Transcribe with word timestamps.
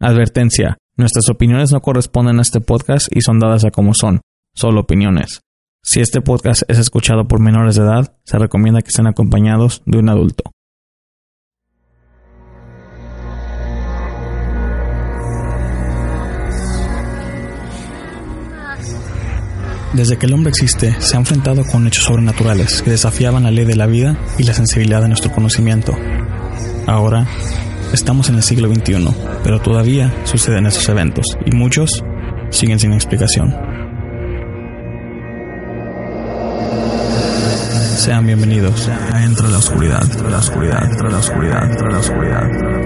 Advertencia. 0.00 0.76
Nuestras 0.96 1.28
opiniones 1.28 1.72
no 1.72 1.80
corresponden 1.80 2.38
a 2.38 2.42
este 2.42 2.60
podcast 2.60 3.08
y 3.10 3.20
son 3.20 3.40
dadas 3.40 3.64
a 3.64 3.72
como 3.72 3.94
son, 3.94 4.20
solo 4.54 4.82
opiniones. 4.82 5.40
Si 5.82 6.00
este 6.00 6.20
podcast 6.20 6.62
es 6.68 6.78
escuchado 6.78 7.26
por 7.26 7.40
menores 7.40 7.74
de 7.74 7.82
edad, 7.82 8.16
se 8.24 8.38
recomienda 8.38 8.80
que 8.80 8.90
estén 8.90 9.08
acompañados 9.08 9.82
de 9.86 9.98
un 9.98 10.08
adulto. 10.08 10.44
Desde 19.94 20.16
que 20.16 20.26
el 20.26 20.34
hombre 20.34 20.50
existe, 20.50 20.94
se 21.00 21.16
ha 21.16 21.18
enfrentado 21.18 21.64
con 21.64 21.88
hechos 21.88 22.04
sobrenaturales 22.04 22.82
que 22.82 22.90
desafiaban 22.90 23.42
la 23.42 23.50
ley 23.50 23.64
de 23.64 23.74
la 23.74 23.86
vida 23.86 24.16
y 24.38 24.44
la 24.44 24.54
sensibilidad 24.54 25.02
de 25.02 25.08
nuestro 25.08 25.32
conocimiento. 25.32 25.96
Ahora, 26.86 27.26
Estamos 27.92 28.28
en 28.28 28.34
el 28.34 28.42
siglo 28.42 28.68
XXI, 28.68 29.08
pero 29.42 29.60
todavía 29.60 30.12
suceden 30.24 30.66
esos 30.66 30.86
eventos 30.90 31.24
y 31.46 31.52
muchos 31.52 32.04
siguen 32.50 32.78
sin 32.78 32.92
explicación. 32.92 33.54
Sean 37.96 38.26
bienvenidos 38.26 38.88
a 38.88 39.24
Entre 39.24 39.48
la 39.48 39.58
Oscuridad, 39.58 40.02
Entre 40.02 40.30
la 40.30 40.38
Oscuridad, 40.38 40.82
la 41.10 41.18
Oscuridad, 41.18 41.90
la 41.90 41.98
Oscuridad. 41.98 42.77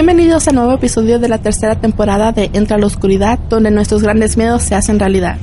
Bienvenidos 0.00 0.46
al 0.46 0.54
nuevo 0.54 0.74
episodio 0.74 1.18
de 1.18 1.28
la 1.28 1.38
tercera 1.38 1.80
temporada 1.80 2.30
de 2.30 2.50
Entra 2.52 2.78
la 2.78 2.86
Oscuridad, 2.86 3.36
donde 3.48 3.72
nuestros 3.72 4.00
grandes 4.00 4.36
miedos 4.36 4.62
se 4.62 4.76
hacen 4.76 5.00
realidad. 5.00 5.38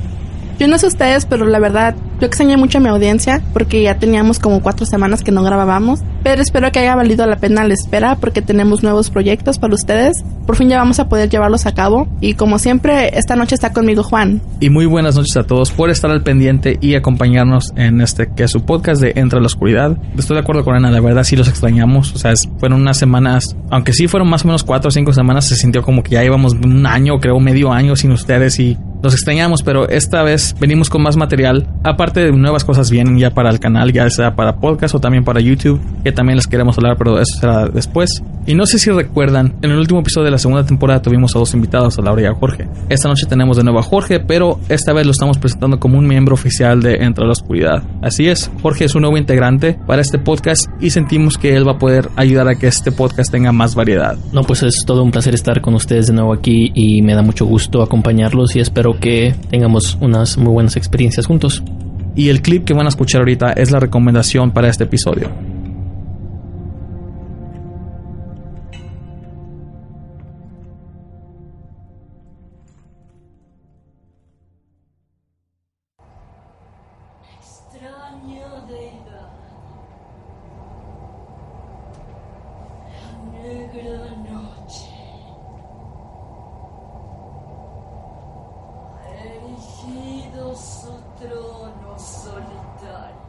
Yo 0.58 0.68
no 0.68 0.78
sé 0.78 0.86
ustedes, 0.86 1.26
pero 1.26 1.44
la 1.44 1.58
verdad, 1.58 1.94
yo 2.18 2.26
extrañé 2.26 2.56
mucho 2.56 2.78
a 2.78 2.80
mi 2.80 2.88
audiencia 2.88 3.42
porque 3.52 3.82
ya 3.82 3.98
teníamos 3.98 4.38
como 4.38 4.62
cuatro 4.62 4.86
semanas 4.86 5.22
que 5.22 5.30
no 5.30 5.42
grabábamos, 5.42 6.00
pero 6.22 6.40
espero 6.40 6.72
que 6.72 6.78
haya 6.78 6.96
valido 6.96 7.26
la 7.26 7.36
pena 7.36 7.62
la 7.64 7.74
espera 7.74 8.16
porque 8.16 8.40
tenemos 8.40 8.82
nuevos 8.82 9.10
proyectos 9.10 9.58
para 9.58 9.74
ustedes. 9.74 10.24
Por 10.46 10.56
fin 10.56 10.70
ya 10.70 10.78
vamos 10.78 10.98
a 10.98 11.10
poder 11.10 11.28
llevarlos 11.28 11.66
a 11.66 11.74
cabo 11.74 12.08
y 12.22 12.34
como 12.34 12.58
siempre, 12.58 13.18
esta 13.18 13.36
noche 13.36 13.54
está 13.54 13.74
conmigo 13.74 14.02
Juan. 14.02 14.40
Y 14.60 14.70
muy 14.70 14.86
buenas 14.86 15.16
noches 15.16 15.36
a 15.36 15.44
todos 15.44 15.72
por 15.72 15.90
estar 15.90 16.10
al 16.10 16.22
pendiente 16.22 16.78
y 16.80 16.94
acompañarnos 16.94 17.72
en 17.76 18.00
este 18.00 18.32
que 18.34 18.44
es 18.44 18.50
su 18.50 18.64
podcast 18.64 19.02
de 19.02 19.12
Entra 19.16 19.40
la 19.40 19.46
Oscuridad. 19.46 19.98
Estoy 20.16 20.36
de 20.36 20.40
acuerdo 20.40 20.64
con 20.64 20.74
Ana, 20.74 20.90
la 20.90 21.00
verdad 21.00 21.22
sí 21.22 21.36
los 21.36 21.48
extrañamos, 21.48 22.14
o 22.14 22.18
sea, 22.18 22.32
fueron 22.58 22.80
unas 22.80 22.96
semanas, 22.96 23.54
aunque 23.70 23.92
sí 23.92 24.08
fueron 24.08 24.30
más 24.30 24.44
o 24.44 24.48
menos 24.48 24.64
cuatro 24.64 24.88
o 24.88 24.90
cinco 24.90 25.12
semanas, 25.12 25.46
se 25.46 25.56
sintió 25.56 25.82
como 25.82 26.02
que 26.02 26.12
ya 26.12 26.24
íbamos 26.24 26.54
un 26.54 26.86
año, 26.86 27.18
creo 27.20 27.38
medio 27.40 27.72
año 27.72 27.94
sin 27.94 28.12
ustedes 28.12 28.58
y 28.58 28.78
los 29.02 29.14
extrañamos, 29.14 29.62
pero 29.62 29.88
esta 29.88 30.22
vez 30.22 30.54
venimos 30.58 30.90
con 30.90 31.02
más 31.02 31.16
material. 31.16 31.68
Aparte 31.84 32.20
de 32.20 32.32
nuevas 32.32 32.64
cosas 32.64 32.90
vienen 32.90 33.18
ya 33.18 33.30
para 33.30 33.50
el 33.50 33.60
canal, 33.60 33.92
ya 33.92 34.08
sea 34.10 34.34
para 34.34 34.56
podcast 34.56 34.94
o 34.94 35.00
también 35.00 35.24
para 35.24 35.40
YouTube, 35.40 35.80
que 36.02 36.12
también 36.12 36.36
les 36.36 36.46
queremos 36.46 36.76
hablar, 36.78 36.96
pero 36.96 37.20
eso 37.20 37.38
será 37.38 37.66
después. 37.66 38.22
Y 38.46 38.54
no 38.54 38.64
sé 38.66 38.78
si 38.78 38.90
recuerdan, 38.90 39.56
en 39.62 39.70
el 39.70 39.78
último 39.78 40.00
episodio 40.00 40.26
de 40.26 40.30
la 40.30 40.38
segunda 40.38 40.64
temporada 40.64 41.02
tuvimos 41.02 41.34
a 41.34 41.38
dos 41.38 41.52
invitados, 41.54 41.98
a 41.98 42.02
Laura 42.02 42.22
y 42.22 42.26
a 42.26 42.34
Jorge. 42.34 42.68
Esta 42.88 43.08
noche 43.08 43.26
tenemos 43.26 43.56
de 43.56 43.64
nuevo 43.64 43.80
a 43.80 43.82
Jorge, 43.82 44.20
pero 44.20 44.60
esta 44.68 44.92
vez 44.92 45.04
lo 45.04 45.12
estamos 45.12 45.38
presentando 45.38 45.80
como 45.80 45.98
un 45.98 46.06
miembro 46.06 46.34
oficial 46.34 46.80
de 46.80 46.96
Entre 46.96 47.24
la 47.24 47.32
Oscuridad. 47.32 47.82
Así 48.02 48.28
es, 48.28 48.50
Jorge 48.62 48.84
es 48.84 48.94
un 48.94 49.02
nuevo 49.02 49.16
integrante 49.16 49.78
para 49.86 50.00
este 50.00 50.18
podcast 50.18 50.66
y 50.80 50.90
sentimos 50.90 51.38
que 51.38 51.56
él 51.56 51.66
va 51.66 51.72
a 51.72 51.78
poder 51.78 52.08
ayudar 52.16 52.48
a 52.48 52.54
que 52.54 52.68
este 52.68 52.92
podcast 52.92 53.30
tenga 53.32 53.52
más 53.52 53.74
variedad. 53.74 54.16
No, 54.32 54.42
pues 54.42 54.62
es 54.62 54.84
todo 54.86 55.02
un 55.02 55.10
placer 55.10 55.34
estar 55.34 55.60
con 55.60 55.74
ustedes 55.74 56.06
de 56.06 56.12
nuevo 56.12 56.32
aquí 56.32 56.70
y 56.74 57.02
me 57.02 57.14
da 57.14 57.22
mucho 57.22 57.46
gusto 57.46 57.82
acompañarlos 57.82 58.54
y 58.56 58.60
espero 58.60 58.95
que 58.98 59.34
tengamos 59.50 59.96
unas 60.00 60.36
muy 60.38 60.52
buenas 60.52 60.76
experiencias 60.76 61.26
juntos. 61.26 61.62
Y 62.14 62.28
el 62.28 62.40
clip 62.40 62.64
que 62.64 62.74
van 62.74 62.86
a 62.86 62.88
escuchar 62.88 63.20
ahorita 63.20 63.52
es 63.52 63.70
la 63.70 63.80
recomendación 63.80 64.50
para 64.50 64.68
este 64.68 64.84
episodio. 64.84 65.55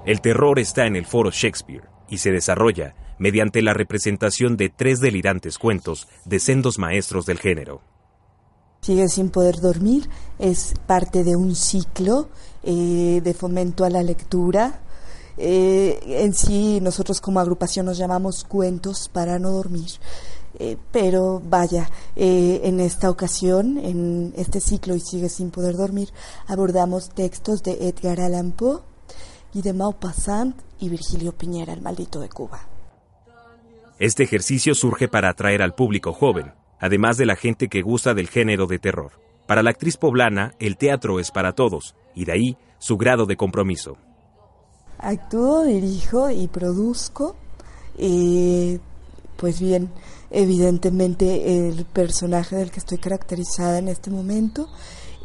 El 0.06 0.22
terror 0.22 0.58
está 0.58 0.86
en 0.86 0.96
el 0.96 1.06
foro 1.06 1.32
Shakespeare 1.32 1.84
y 2.08 2.20
se 2.20 2.32
desarrolla 2.32 2.96
mediante 3.20 3.62
la 3.62 3.74
representación 3.74 4.56
de 4.56 4.70
tres 4.70 5.02
delirantes 5.02 5.58
cuentos 5.58 6.08
de 6.24 6.40
sendos 6.40 6.80
maestros 6.80 7.26
del 7.26 7.40
género. 7.40 7.82
Sigue 8.82 9.10
sin 9.10 9.30
poder 9.30 9.60
dormir 9.60 10.10
es 10.40 10.76
parte 10.86 11.24
de 11.24 11.36
un 11.36 11.56
ciclo 11.56 12.30
eh, 12.64 13.22
de 13.22 13.34
fomento 13.34 13.84
a 13.84 13.90
la 13.90 14.02
lectura. 14.02 14.80
Eh, 15.38 16.00
en 16.24 16.34
sí, 16.34 16.80
nosotros 16.82 17.20
como 17.20 17.40
agrupación 17.40 17.86
nos 17.86 17.98
llamamos 17.98 18.44
cuentos 18.44 19.10
para 19.12 19.40
no 19.40 19.52
dormir. 19.52 19.90
Eh, 20.60 20.78
pero 20.92 21.40
vaya, 21.44 21.90
en 22.16 22.80
esta 22.80 23.12
ocasión, 23.12 23.78
en 23.78 24.34
este 24.36 24.60
ciclo 24.60 24.96
y 24.96 25.00
sigue 25.00 25.30
sin 25.30 25.52
poder 25.52 25.78
dormir, 25.78 26.10
abordamos 26.48 27.10
textos 27.10 27.62
de 27.62 27.88
Edgar 27.88 28.20
Allan 28.20 28.52
Poe, 28.52 28.82
y 29.54 29.62
de 29.62 29.74
Maupassant 29.74 30.56
y 30.80 30.90
Virgilio 30.90 31.32
Piñera, 31.32 31.74
el 31.74 31.82
maldito 31.82 32.20
de 32.20 32.30
Cuba. 32.30 32.62
Este 34.00 34.24
ejercicio 34.24 34.76
surge 34.76 35.08
para 35.08 35.30
atraer 35.30 35.64
al 35.64 35.74
público 35.74 36.14
joven, 36.14 36.54
además 36.80 37.18
de 37.18 37.26
la 37.26 37.36
gente 37.36 37.68
que 37.68 37.82
gusta 37.82 38.14
del 38.14 38.28
género 38.28 38.68
de 38.68 38.78
terror. 38.78 39.14
Para 39.48 39.64
la 39.64 39.72
actriz 39.72 39.98
poblana, 39.98 40.54
el 40.60 40.78
teatro 40.78 41.20
es 41.20 41.32
para 41.32 41.54
todos, 41.54 41.96
y 42.14 42.26
de 42.26 42.32
ahí 42.34 42.58
su 42.78 42.98
grado 42.98 43.26
de 43.26 43.38
compromiso. 43.38 43.98
Actúo, 45.00 45.64
dirijo 45.64 46.30
y 46.30 46.48
produzco. 46.48 47.36
Eh, 47.98 48.80
pues 49.38 49.60
bien, 49.60 49.90
evidentemente 50.30 51.68
el 51.68 51.86
personaje 51.86 52.56
del 52.56 52.72
que 52.72 52.80
estoy 52.80 52.98
caracterizada 52.98 53.80
en 53.80 53.88
este 53.88 54.10
momento 54.12 54.68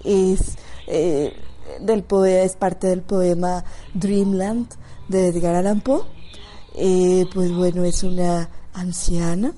es 0.05 0.57
eh, 0.87 1.33
del 1.81 2.03
poema, 2.05 2.43
es 2.43 2.57
parte 2.57 2.89
del 2.89 3.03
poema 3.03 3.65
Dreamland 3.95 4.69
de 5.09 5.29
Edgar 5.29 5.55
Allan 5.55 5.81
Poe. 5.81 6.03
Eh, 6.75 7.27
pues 7.35 7.53
bueno, 7.53 7.85
es 7.85 8.03
una 8.03 8.49
anciana 8.73 9.53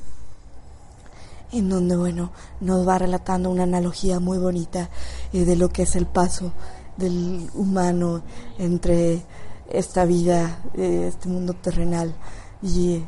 en 1.53 1.69
donde, 1.69 1.97
bueno, 1.97 2.33
nos 2.61 2.87
va 2.87 2.99
relatando 2.99 3.51
una 3.51 3.63
analogía 3.63 4.19
muy 4.19 4.39
bonita 4.39 4.91
eh, 5.33 5.45
de 5.45 5.55
lo 5.55 5.69
que 5.69 5.83
es 5.83 5.95
el 5.95 6.07
paso 6.07 6.53
del 6.97 7.49
humano 7.55 8.23
entre 8.59 9.23
esta 9.71 10.05
vida, 10.05 10.61
este 10.75 11.29
mundo 11.29 11.55
terrenal 11.55 12.15
y 12.63 13.03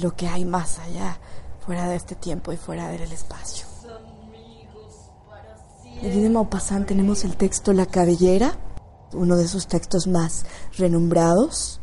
lo 0.00 0.14
que 0.16 0.28
hay 0.28 0.44
más 0.44 0.78
allá, 0.78 1.18
fuera 1.64 1.88
de 1.88 1.96
este 1.96 2.14
tiempo 2.14 2.52
y 2.52 2.56
fuera 2.56 2.88
del 2.88 3.12
espacio. 3.12 3.66
En 6.02 6.22
de 6.22 6.30
Maupassant 6.30 6.86
tenemos 6.86 7.24
el 7.24 7.36
texto 7.36 7.74
La 7.74 7.84
cabellera, 7.84 8.54
uno 9.12 9.36
de 9.36 9.46
sus 9.46 9.66
textos 9.66 10.06
más 10.06 10.46
renombrados. 10.78 11.78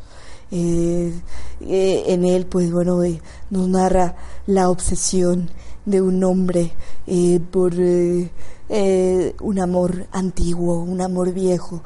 Eh, 0.50 1.14
eh, 1.62 2.04
en 2.08 2.26
él, 2.26 2.48
pues 2.48 2.72
bueno, 2.72 3.04
eh, 3.04 3.22
nos 3.50 3.68
narra 3.68 4.16
la 4.48 4.70
obsesión 4.70 5.52
de 5.86 6.02
un 6.02 6.24
hombre 6.24 6.74
por 7.52 7.76
un 7.76 9.60
amor 9.60 10.08
antiguo, 10.12 10.80
un 10.80 11.02
amor 11.02 11.32
viejo. 11.32 11.84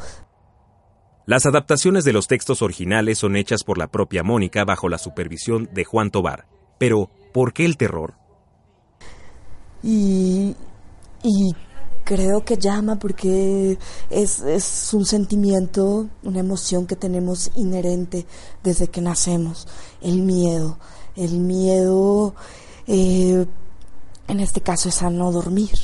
Las 1.25 1.45
adaptaciones 1.45 2.03
de 2.03 2.13
los 2.13 2.27
textos 2.27 2.61
originales 2.61 3.19
son 3.19 3.35
hechas 3.35 3.63
por 3.63 3.77
la 3.77 3.87
propia 3.87 4.23
Mónica 4.23 4.65
bajo 4.65 4.89
la 4.89 4.97
supervisión 4.97 5.69
de 5.71 5.85
Juan 5.85 6.09
Tobar. 6.09 6.47
Pero, 6.77 7.09
¿por 7.31 7.53
qué 7.53 7.65
el 7.65 7.77
terror? 7.77 8.15
Y, 9.83 10.55
y 11.23 11.55
creo 12.03 12.43
que 12.43 12.57
llama 12.57 12.97
porque 12.97 13.77
es, 14.09 14.89
un 14.93 15.05
sentimiento, 15.05 16.07
una 16.23 16.39
emoción 16.39 16.87
que 16.87 16.95
tenemos 16.95 17.51
inherente 17.55 18.25
desde 18.63 18.87
que 18.87 19.01
nacemos, 19.01 19.67
el 20.01 20.21
miedo. 20.21 20.77
El 21.15 21.39
miedo, 21.39 22.33
eh, 22.87 23.45
en 24.27 24.39
este 24.39 24.61
caso, 24.61 24.89
es 24.89 25.01
a 25.01 25.09
no 25.09 25.31
dormir. 25.31 25.77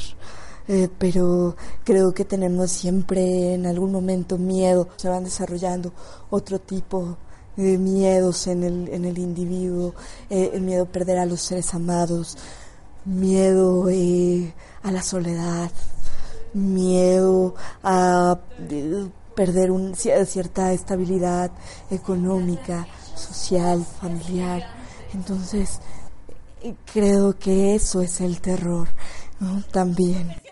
Eh, 0.68 0.90
pero 0.98 1.56
creo 1.84 2.14
que 2.14 2.25
tenemos 2.25 2.72
siempre 2.72 3.54
en 3.54 3.66
algún 3.66 3.92
momento 3.92 4.38
miedo, 4.38 4.90
se 4.98 5.08
van 5.08 5.24
desarrollando 5.24 5.94
otro 6.30 6.60
tipo 6.60 7.18
miedos 7.58 8.48
en 8.48 8.64
el, 8.64 8.90
en 8.90 9.06
el 9.06 9.18
individuo, 9.18 9.96
eh, 10.30 10.52
el 10.54 10.62
miedo 10.62 10.84
a 10.84 10.92
perder 10.92 11.18
a 11.18 11.25
los 11.25 11.42
seres 11.42 11.74
amados, 11.74 12.38
miedo 13.06 13.90
eh, 13.90 14.54
a 14.84 14.92
la 14.92 15.02
soledad, 15.02 15.72
miedo 16.54 17.56
a 17.84 18.38
perder 19.36 19.72
un, 19.72 19.96
cierta 19.96 20.72
estabilidad 20.74 21.52
económica, 21.90 22.88
social, 23.16 23.84
familiar. 24.00 24.64
Entonces, 25.14 25.80
creo 26.92 27.38
que 27.38 27.75
eso 27.75 28.02
es 28.02 28.22
el 28.22 28.42
terror. 28.42 28.88
También. 29.72 30.46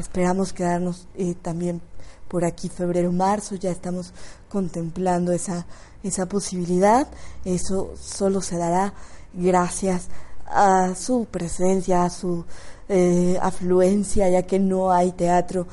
Esperamos 0.00 0.54
quedarnos 0.54 1.06
eh, 1.14 1.34
también 1.40 1.82
por 2.26 2.46
aquí 2.46 2.70
febrero, 2.70 3.12
marzo, 3.12 3.54
ya 3.56 3.70
estamos 3.70 4.14
contemplando 4.48 5.30
esa, 5.32 5.66
esa 6.02 6.26
posibilidad. 6.26 7.06
Eso 7.44 7.92
solo 8.00 8.40
se 8.40 8.56
dará 8.56 8.94
gracias 9.34 10.08
a 10.46 10.94
su 10.94 11.26
presencia, 11.30 12.04
a 12.04 12.10
su 12.10 12.46
eh, 12.88 13.38
afluencia, 13.42 14.30
ya 14.30 14.42
que 14.44 14.58
no 14.58 14.90
hay 14.90 15.12
teatro 15.12 15.66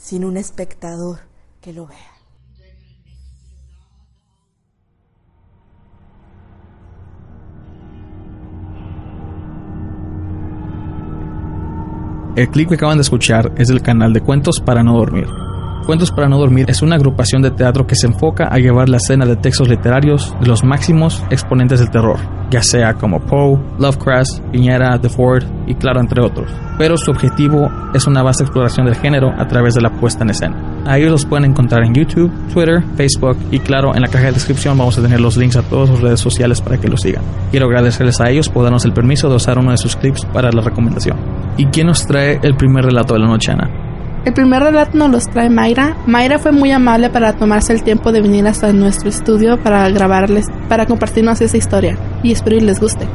sin 0.00 0.24
un 0.24 0.36
espectador 0.36 1.18
que 1.60 1.72
lo 1.72 1.86
vea. 1.86 2.09
El 12.36 12.48
clip 12.48 12.68
que 12.68 12.76
acaban 12.76 12.98
de 12.98 13.02
escuchar 13.02 13.52
es 13.56 13.68
del 13.68 13.82
canal 13.82 14.12
de 14.12 14.20
Cuentos 14.20 14.60
para 14.60 14.84
no 14.84 14.96
dormir. 14.96 15.26
Cuentos 15.86 16.12
para 16.12 16.28
no 16.28 16.38
dormir 16.38 16.66
es 16.68 16.82
una 16.82 16.96
agrupación 16.96 17.42
de 17.42 17.50
teatro 17.50 17.86
que 17.86 17.96
se 17.96 18.06
enfoca 18.06 18.48
a 18.50 18.58
llevar 18.58 18.88
la 18.88 18.98
escena 18.98 19.24
de 19.24 19.36
textos 19.36 19.68
literarios 19.68 20.34
de 20.40 20.46
los 20.46 20.62
máximos 20.62 21.24
exponentes 21.30 21.80
del 21.80 21.90
terror, 21.90 22.18
ya 22.50 22.62
sea 22.62 22.94
como 22.94 23.18
Poe, 23.20 23.58
Lovecraft, 23.78 24.40
Piñera, 24.52 25.00
The 25.00 25.08
Ford 25.08 25.42
y 25.66 25.74
claro, 25.74 26.00
entre 26.00 26.22
otros. 26.22 26.50
Pero 26.78 26.96
su 26.96 27.10
objetivo 27.10 27.68
es 27.94 28.06
una 28.06 28.22
vasta 28.22 28.44
exploración 28.44 28.86
del 28.86 28.94
género 28.94 29.32
a 29.36 29.48
través 29.48 29.74
de 29.74 29.80
la 29.80 29.90
puesta 29.90 30.22
en 30.22 30.30
escena. 30.30 30.56
A 30.86 30.98
ellos 30.98 31.10
los 31.10 31.26
pueden 31.26 31.50
encontrar 31.50 31.82
en 31.82 31.94
YouTube, 31.94 32.30
Twitter, 32.52 32.84
Facebook 32.96 33.38
y 33.50 33.58
claro, 33.58 33.94
en 33.94 34.02
la 34.02 34.08
caja 34.08 34.26
de 34.26 34.32
descripción 34.32 34.78
vamos 34.78 34.98
a 34.98 35.02
tener 35.02 35.20
los 35.20 35.36
links 35.36 35.56
a 35.56 35.62
todas 35.62 35.88
sus 35.88 36.00
redes 36.00 36.20
sociales 36.20 36.60
para 36.60 36.78
que 36.78 36.88
los 36.88 37.00
sigan. 37.00 37.24
Quiero 37.50 37.66
agradecerles 37.66 38.20
a 38.20 38.30
ellos 38.30 38.48
por 38.48 38.62
darnos 38.62 38.84
el 38.84 38.92
permiso 38.92 39.28
de 39.28 39.36
usar 39.36 39.58
uno 39.58 39.72
de 39.72 39.78
sus 39.78 39.96
clips 39.96 40.24
para 40.26 40.52
la 40.52 40.62
recomendación. 40.62 41.16
¿Y 41.56 41.66
quién 41.66 41.88
nos 41.88 42.06
trae 42.06 42.38
el 42.42 42.54
primer 42.56 42.84
relato 42.84 43.14
de 43.14 43.20
la 43.20 43.26
noche, 43.26 43.52
Ana? 43.52 43.89
El 44.24 44.34
primer 44.34 44.62
relato 44.62 44.98
nos 44.98 45.10
los 45.10 45.28
trae 45.28 45.48
Mayra. 45.48 45.96
Mayra 46.06 46.38
fue 46.38 46.52
muy 46.52 46.70
amable 46.70 47.08
para 47.08 47.32
tomarse 47.32 47.72
el 47.72 47.82
tiempo 47.82 48.12
de 48.12 48.20
venir 48.20 48.46
hasta 48.46 48.70
nuestro 48.72 49.08
estudio 49.08 49.58
para 49.62 49.88
grabarles, 49.88 50.46
para 50.68 50.84
compartirnos 50.84 51.40
esa 51.40 51.56
historia. 51.56 51.96
Y 52.22 52.32
espero 52.32 52.58
que 52.58 52.64
les 52.64 52.80
guste. 52.80 53.08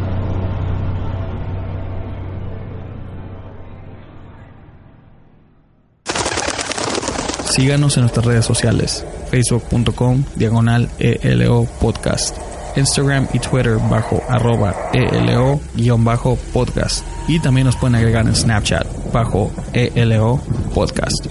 Síganos 7.55 7.95
en 7.95 8.01
nuestras 8.01 8.25
redes 8.25 8.43
sociales, 8.43 9.05
facebook.com, 9.31 10.25
diagonal 10.35 10.89
ELO 10.99 11.65
podcast, 11.79 12.35
Instagram 12.75 13.27
y 13.33 13.39
Twitter 13.39 13.77
bajo 13.89 14.21
arroba 14.29 14.75
ELO-podcast. 14.93 17.03
Y 17.27 17.39
también 17.39 17.65
nos 17.65 17.75
pueden 17.75 17.95
agregar 17.95 18.27
en 18.27 18.35
Snapchat 18.35 18.85
bajo 19.11 19.51
ELO 19.73 20.39
Podcast. 20.73 21.25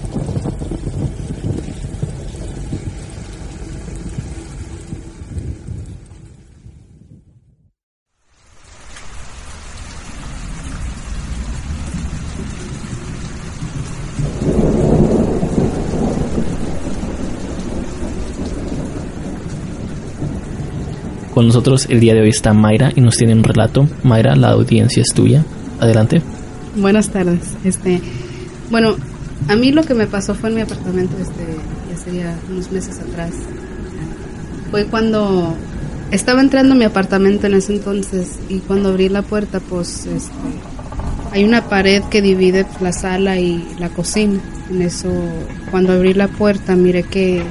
Con 21.35 21.47
nosotros 21.47 21.87
el 21.89 21.99
día 21.99 22.13
de 22.13 22.21
hoy 22.21 22.29
está 22.29 22.53
Mayra 22.53 22.93
y 22.95 23.01
nos 23.01 23.17
tiene 23.17 23.33
un 23.33 23.43
relato. 23.43 23.89
Mayra, 24.03 24.37
la 24.37 24.51
audiencia 24.51 25.01
es 25.01 25.13
tuya. 25.13 25.43
Adelante. 25.81 26.21
Buenas 26.77 27.09
tardes. 27.09 27.57
Este, 27.65 27.99
bueno, 28.71 28.95
a 29.49 29.57
mí 29.57 29.73
lo 29.73 29.83
que 29.83 29.93
me 29.93 30.07
pasó 30.07 30.33
fue 30.33 30.47
en 30.47 30.55
mi 30.55 30.61
apartamento, 30.61 31.13
este, 31.21 31.43
ya 31.91 31.97
sería 31.97 32.39
unos 32.49 32.71
meses 32.71 33.01
atrás. 33.01 33.33
Fue 34.71 34.85
cuando 34.85 35.53
estaba 36.09 36.39
entrando 36.39 36.73
a 36.73 36.77
mi 36.77 36.85
apartamento 36.85 37.47
en 37.47 37.55
ese 37.55 37.73
entonces 37.73 38.39
y 38.47 38.59
cuando 38.59 38.87
abrí 38.87 39.09
la 39.09 39.21
puerta, 39.21 39.59
pues, 39.59 40.05
este, 40.05 40.31
hay 41.33 41.43
una 41.43 41.67
pared 41.67 42.01
que 42.03 42.21
divide 42.21 42.65
la 42.79 42.93
sala 42.93 43.37
y 43.41 43.61
la 43.77 43.89
cocina. 43.89 44.39
En 44.69 44.81
eso, 44.81 45.09
cuando 45.69 45.91
abrí 45.91 46.13
la 46.13 46.29
puerta, 46.29 46.77
miré 46.77 47.03
que 47.03 47.43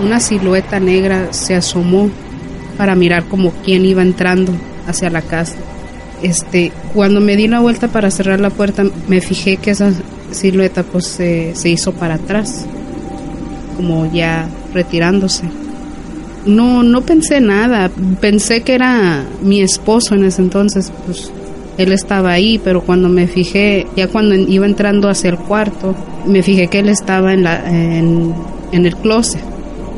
una 0.00 0.18
silueta 0.18 0.80
negra 0.80 1.32
se 1.32 1.54
asomó 1.54 2.10
para 2.82 2.96
mirar 2.96 3.24
como 3.28 3.52
quién 3.64 3.84
iba 3.84 4.02
entrando 4.02 4.52
hacia 4.88 5.08
la 5.08 5.22
casa 5.22 5.54
este, 6.20 6.72
cuando 6.94 7.20
me 7.20 7.36
di 7.36 7.48
la 7.48 7.60
vuelta 7.60 7.86
para 7.88 8.10
cerrar 8.10 8.40
la 8.40 8.50
puerta, 8.50 8.84
me 9.08 9.20
fijé 9.20 9.56
que 9.56 9.70
esa 9.70 9.92
silueta 10.30 10.82
pues 10.82 11.06
se, 11.06 11.52
hizo 11.68 11.92
para 11.92 12.14
atrás, 12.14 12.64
como 13.76 14.10
ya 14.12 14.48
retirándose. 14.72 15.44
No, 16.46 16.82
no 16.82 17.02
pensé 17.02 17.40
nada, 17.40 17.88
pensé 18.20 18.62
que 18.62 18.74
era 18.74 19.24
mi 19.42 19.60
esposo 19.60 20.14
en 20.14 20.24
ese 20.24 20.42
entonces, 20.42 20.92
pues 21.06 21.30
él 21.78 21.92
estaba 21.92 22.32
ahí, 22.32 22.60
pero 22.62 22.82
cuando 22.82 23.08
me 23.08 23.26
fijé, 23.26 23.86
ya 23.96 24.08
cuando 24.08 24.34
iba 24.34 24.66
entrando 24.66 25.08
hacia 25.08 25.30
el 25.30 25.38
cuarto, 25.38 25.94
me 26.26 26.42
fijé 26.42 26.68
que 26.68 26.80
él 26.80 26.88
estaba 26.88 27.32
en, 27.32 27.44
la, 27.44 27.68
en, 27.68 28.34
en 28.72 28.86
el 28.86 28.96
closet. 28.96 29.40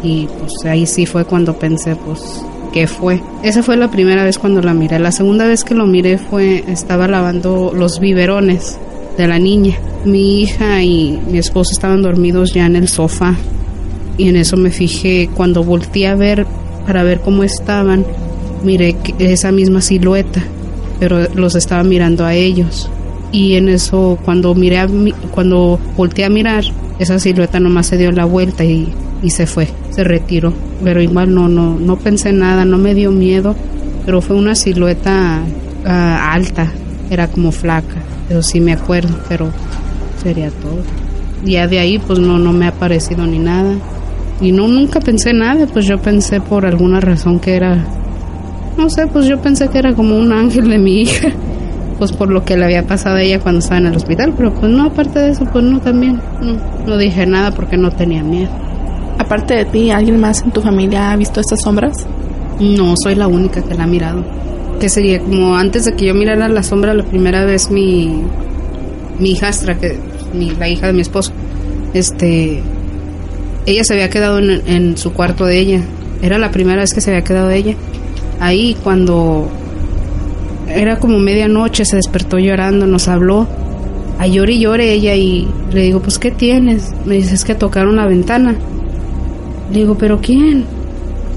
Y 0.03 0.29
pues 0.39 0.53
ahí 0.67 0.87
sí 0.87 1.07
fue 1.07 1.25
cuando 1.25 1.59
pensé, 1.59 1.97
pues 1.97 2.45
qué 2.75 2.89
fue. 2.89 3.23
Esa 3.45 3.63
fue 3.63 3.77
la 3.77 3.89
primera 3.89 4.25
vez 4.25 4.37
cuando 4.37 4.61
la 4.61 4.75
miré. 4.75 4.99
La 4.99 5.13
segunda 5.13 5.47
vez 5.47 5.63
que 5.63 5.77
lo 5.77 5.87
miré 5.87 6.19
fue, 6.19 6.65
estaba 6.67 7.07
lavando 7.07 7.73
los 7.73 8.01
biberones 8.01 8.79
de 9.17 9.29
la 9.29 9.39
niña. 9.39 9.77
Mi 10.05 10.43
hija 10.43 10.83
y 10.83 11.21
mi 11.31 11.39
esposo 11.39 11.71
estaban 11.73 12.03
dormidos 12.03 12.53
ya 12.53 12.67
en 12.67 12.75
el 12.75 12.89
sofá 12.89 13.37
y 14.19 14.29
en 14.29 14.37
eso 14.37 14.57
me 14.57 14.73
fijé 14.73 15.31
cuando 15.33 15.63
volteé 15.63 16.09
a 16.09 16.17
ver 16.17 16.47
para 16.85 17.05
ver 17.05 17.21
cómo 17.21 17.45
estaban, 17.45 18.05
miré 18.65 18.97
esa 19.21 19.53
misma 19.53 19.81
silueta, 19.81 20.43
pero 20.99 21.29
los 21.35 21.55
estaba 21.55 21.85
mirando 21.85 22.25
a 22.25 22.35
ellos. 22.35 22.91
Y 23.31 23.55
en 23.55 23.69
eso 23.69 24.19
cuando 24.25 24.53
miré 24.55 24.79
a 24.79 24.89
cuando 25.31 25.79
volteé 25.97 26.25
a 26.25 26.29
mirar, 26.29 26.65
esa 26.99 27.21
silueta 27.21 27.61
nomás 27.61 27.87
se 27.87 27.99
dio 27.99 28.11
la 28.11 28.25
vuelta 28.25 28.65
y 28.65 28.93
y 29.25 29.31
se 29.31 29.47
fue, 29.47 29.69
se 29.91 30.05
retiró. 30.05 30.53
Pero 30.85 31.01
igual 31.01 31.35
no, 31.35 31.49
no, 31.49 31.79
no 31.79 31.97
pensé 31.97 32.33
nada, 32.33 32.65
no 32.67 32.77
me 32.77 32.95
dio 32.95 33.11
miedo, 33.11 33.57
pero 34.05 34.21
fue 34.21 34.37
una 34.37 34.55
silueta 34.55 35.41
ah, 35.87 36.33
alta, 36.33 36.71
era 37.11 37.27
como 37.29 37.51
flaca, 37.51 37.97
pero 38.29 38.43
sí 38.43 38.61
me 38.61 38.75
acuerdo, 38.75 39.19
pero 39.29 39.49
sería 40.23 40.51
todo. 40.51 40.83
Ya 41.43 41.67
de 41.67 41.79
ahí 41.79 41.99
pues 41.99 42.19
no, 42.19 42.39
no 42.39 42.53
me 42.53 42.67
ha 42.67 42.73
parecido 42.73 43.27
ni 43.27 43.39
nada. 43.39 43.75
Y 44.41 44.53
no, 44.53 44.69
nunca 44.69 45.01
pensé 45.01 45.33
nada, 45.33 45.67
pues 45.73 45.87
yo 45.87 45.99
pensé 45.99 46.41
por 46.41 46.67
alguna 46.67 47.01
razón 47.01 47.41
que 47.41 47.55
era, 47.55 47.83
no 48.77 48.91
sé, 48.91 49.07
pues 49.07 49.27
yo 49.27 49.41
pensé 49.41 49.69
que 49.69 49.79
era 49.79 49.95
como 49.95 50.19
un 50.19 50.33
ángel 50.33 50.69
de 50.69 50.77
mi 50.77 51.03
hija, 51.03 51.29
pues 51.99 52.13
por 52.13 52.29
lo 52.29 52.45
que 52.45 52.59
le 52.59 52.65
había 52.67 52.83
pasado 52.83 53.17
a 53.17 53.23
ella 53.23 53.41
cuando 53.41 53.61
estaba 53.61 53.79
en 53.79 53.87
el 53.87 53.97
hospital, 53.97 54.35
pero 54.37 54.53
pues 54.53 54.71
no, 54.71 54.87
aparte 54.87 55.21
de 55.21 55.31
eso, 55.31 55.47
pues 55.51 55.65
no, 55.65 55.81
también, 55.81 56.21
no, 56.43 56.59
no 56.87 56.99
dije 56.99 57.25
nada 57.25 57.53
porque 57.53 57.79
no 57.79 57.91
tenía 57.91 58.23
miedo. 58.23 58.64
Aparte 59.25 59.55
de 59.55 59.65
ti, 59.65 59.91
¿alguien 59.91 60.21
más 60.21 60.43
en 60.43 60.51
tu 60.51 60.61
familia 60.61 61.11
ha 61.11 61.17
visto 61.17 61.41
estas 61.41 61.63
sombras? 61.63 62.07
No, 62.61 62.95
soy 63.03 63.15
la 63.15 63.27
única 63.27 63.63
que 63.63 63.75
la 63.75 63.85
ha 63.85 63.87
mirado. 63.87 64.23
Que 64.79 64.89
sería 64.89 65.21
como 65.21 65.57
antes 65.57 65.87
de 65.87 65.95
que 65.95 66.07
yo 66.07 66.15
mirara 66.15 66.49
la 66.49 66.63
sombra 66.63 66.93
la 66.93 67.05
primera 67.05 67.45
vez 67.45 67.71
mi 67.71 68.23
hijastra, 69.21 69.79
que 69.79 69.99
la 70.59 70.69
hija 70.69 70.89
de 70.89 70.93
mi 70.93 71.01
esposo, 71.01 71.33
este 71.95 72.61
ella 73.67 73.83
se 73.85 73.95
había 73.95 74.11
quedado 74.11 74.39
en, 74.39 74.63
en, 74.67 74.97
su 74.99 75.13
cuarto 75.13 75.47
de 75.47 75.59
ella. 75.59 75.81
Era 76.21 76.39
la 76.39 76.51
primera 76.51 76.83
vez 76.83 76.93
que 76.93 77.01
se 77.01 77.11
había 77.11 77.25
quedado 77.25 77.51
ella. 77.51 77.75
Ahí 78.41 78.77
cuando 78.83 79.49
era 80.69 80.99
como 80.99 81.19
medianoche 81.19 81.85
se 81.85 81.97
despertó 81.97 82.39
llorando, 82.39 82.87
nos 82.87 83.09
habló. 83.09 83.47
A 84.19 84.27
llore 84.27 84.53
y 84.53 84.61
llore 84.61 84.93
ella 84.93 85.15
y 85.15 85.49
le 85.73 85.83
digo, 85.83 86.01
pues 86.01 86.19
¿qué 86.19 86.31
tienes? 86.31 86.93
Me 87.05 87.17
dice, 87.17 87.35
es 87.35 87.45
que 87.45 87.55
tocaron 87.55 87.97
la 87.97 88.07
ventana. 88.07 88.55
Digo, 89.73 89.97
¿pero 89.97 90.21
quién? 90.21 90.65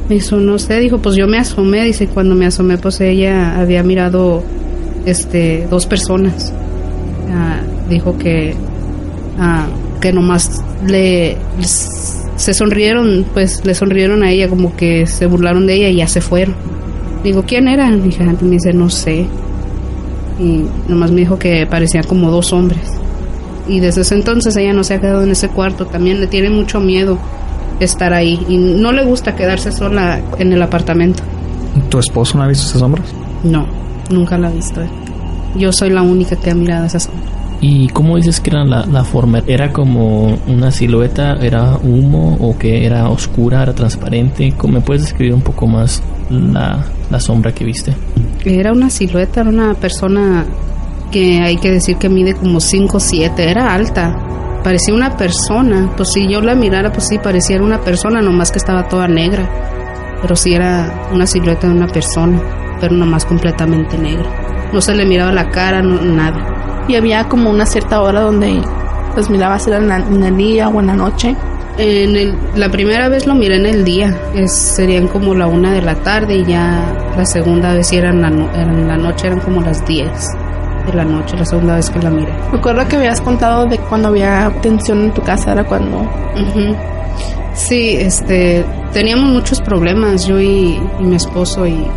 Me 0.10 0.16
dijo, 0.16 0.38
no 0.38 0.58
sé, 0.58 0.80
dijo, 0.80 1.00
pues 1.00 1.16
yo 1.16 1.28
me 1.28 1.38
asomé, 1.38 1.84
dice, 1.84 2.08
cuando 2.08 2.36
me 2.36 2.46
asomé, 2.46 2.78
pues 2.78 3.02
ella 3.02 3.60
había 3.60 3.84
mirado 3.84 4.44
este 5.06 5.68
dos 5.70 5.86
personas. 5.86 6.54
Ah, 7.32 7.60
dijo 7.90 8.18
que 8.18 8.56
ah, 9.40 9.68
que 10.02 10.14
nomás 10.14 10.64
le 10.86 11.38
se 12.38 12.54
sonrieron, 12.54 13.26
pues 13.34 13.66
le 13.66 13.74
sonrieron 13.74 14.24
a 14.24 14.32
ella, 14.32 14.48
como 14.48 14.76
que 14.76 15.08
se 15.08 15.26
burlaron 15.26 15.66
de 15.66 15.74
ella 15.74 15.90
y 15.90 15.96
ya 15.98 16.08
se 16.08 16.22
fueron. 16.22 16.56
Digo, 17.24 17.44
¿quién 17.44 17.68
era? 17.68 17.92
Dije, 17.92 18.24
me 18.24 18.52
dice, 18.52 18.74
no 18.74 18.90
sé. 18.90 19.26
Y 20.40 20.64
nomás 20.88 21.12
me 21.12 21.22
dijo 21.22 21.40
que 21.40 21.66
parecían 21.66 22.04
como 22.04 22.30
dos 22.30 22.54
hombres. 22.54 22.94
Y 23.68 23.80
desde 23.80 24.02
ese 24.02 24.16
entonces 24.16 24.56
ella 24.56 24.72
no 24.72 24.84
se 24.84 24.94
ha 24.94 25.02
quedado 25.02 25.24
en 25.24 25.32
ese 25.32 25.50
cuarto. 25.50 25.88
También 25.88 26.20
le 26.22 26.28
tiene 26.28 26.50
mucho 26.50 26.80
miedo 26.80 27.18
estar 27.80 28.14
ahí. 28.14 28.46
Y 28.48 28.58
no 28.58 28.92
le 28.92 29.04
gusta 29.06 29.36
quedarse 29.36 29.72
sola 29.72 30.20
en 30.38 30.54
el 30.54 30.62
apartamento. 30.62 31.24
¿Tu 31.90 32.00
esposo 32.00 32.38
no 32.38 32.44
ha 32.44 32.48
visto 32.48 32.66
esas 32.66 32.80
sombras? 32.80 33.14
No, 33.44 33.68
nunca 34.10 34.38
la 34.38 34.48
ha 34.48 34.52
visto. 34.52 34.82
Yo 35.56 35.72
soy 35.72 35.90
la 35.90 36.02
única 36.02 36.36
que 36.36 36.52
ha 36.52 36.56
mirado 36.56 36.86
esas 36.86 37.04
sombras. 37.04 37.38
¿Y 37.60 37.88
cómo 37.90 38.18
dices 38.18 38.40
que 38.40 38.52
era 38.52 38.64
la, 38.64 38.86
la, 38.86 39.04
forma? 39.04 39.42
¿Era 39.48 39.74
como 39.74 40.38
una 40.48 40.70
silueta? 40.70 41.34
¿Era 41.42 41.78
humo? 41.78 42.38
¿O 42.40 42.58
que 42.58 42.86
era 42.86 43.10
oscura? 43.10 43.64
¿Era 43.64 43.74
transparente? 43.74 44.54
¿Me 44.68 44.82
puedes 44.82 45.04
describir 45.04 45.34
un 45.34 45.42
poco 45.42 45.66
más 45.66 46.04
la, 46.30 46.86
la 47.10 47.20
sombra 47.20 47.54
que 47.54 47.66
viste? 47.66 47.96
Era 48.46 48.72
una 48.72 48.92
silueta, 48.92 49.42
era 49.42 49.50
una 49.50 49.74
persona 49.74 50.46
que 51.12 51.42
hay 51.42 51.58
que 51.58 51.72
decir 51.72 51.98
que 51.98 52.10
mide 52.10 52.36
como 52.36 52.60
5 52.60 52.98
o 52.98 53.00
7, 53.00 53.50
era 53.50 53.74
alta. 53.74 54.16
Parecía 54.68 54.94
una 54.94 55.16
persona, 55.16 55.94
pues 55.96 56.12
si 56.12 56.28
yo 56.28 56.42
la 56.42 56.54
mirara, 56.54 56.92
pues 56.92 57.08
sí, 57.08 57.20
parecía 57.20 57.62
una 57.62 57.80
persona, 57.80 58.20
nomás 58.20 58.52
que 58.52 58.58
estaba 58.58 58.90
toda 58.90 59.08
negra. 59.08 59.48
Pero 60.22 60.36
sí 60.36 60.54
era 60.54 61.08
una 61.14 61.26
silueta 61.26 61.68
de 61.68 61.74
una 61.74 61.88
persona, 61.88 62.38
pero 62.82 62.94
nomás 62.94 63.24
completamente 63.24 63.98
negra. 63.98 64.26
No 64.74 64.82
se 64.82 64.94
le 64.94 65.06
miraba 65.06 65.32
la 65.32 65.50
cara, 65.52 65.82
no, 65.82 66.02
nada 66.02 66.84
y 66.90 66.96
había 66.96 67.30
como 67.30 67.50
una 67.50 67.66
cierta 67.66 68.02
hora 68.02 68.20
donde 68.20 68.62
pues 69.14 69.30
miraba 69.30 69.58
si 69.58 69.70
era 69.70 69.80
en, 69.80 70.22
el 70.22 70.36
día 70.36 70.68
o 70.68 70.82
en 70.82 70.88
la 70.88 70.96
noche. 70.96 71.34
En 71.78 72.18
el, 72.18 72.38
la 72.58 72.68
primera 72.68 73.08
vez 73.08 73.26
lo 73.26 73.36
miré 73.36 73.56
en 73.56 73.68
el 73.68 73.86
día, 73.86 74.14
es, 74.36 74.52
serían 74.52 75.08
como 75.08 75.34
la 75.34 75.48
una 75.48 75.72
de 75.72 75.82
la 75.82 75.96
tarde 75.96 76.40
y 76.40 76.44
ya 76.44 76.94
la 77.16 77.26
segunda 77.26 77.74
vez 77.74 77.94
era 77.94 78.10
en 78.10 78.22
la, 78.22 78.28
en 78.28 78.86
la 78.86 78.98
noche, 78.98 79.28
eran 79.28 79.40
como 79.40 79.62
las 79.62 79.86
10 79.86 80.10
de 80.88 80.94
la 80.94 81.04
noche, 81.04 81.36
la 81.38 81.46
segunda 81.46 81.76
vez 81.76 81.90
que 81.90 82.00
la 82.00 82.10
miré. 82.10 82.34
Recuerdo 82.52 82.88
que 82.88 82.96
habías 82.96 83.22
contado 83.22 83.66
de 83.66 83.78
cuando 83.78 84.08
había 84.08 84.52
tensión 84.62 85.04
en 85.04 85.12
tu 85.14 85.22
casa, 85.22 85.52
era 85.52 85.64
cuando... 85.64 86.10
Sí, 87.54 87.96
este, 88.00 88.64
teníamos 88.94 89.30
muchos 89.30 89.62
problemas, 89.62 90.28
yo 90.28 90.40
y, 90.40 90.80
mi 91.00 91.16
esposo, 91.16 91.66
y 91.66 91.88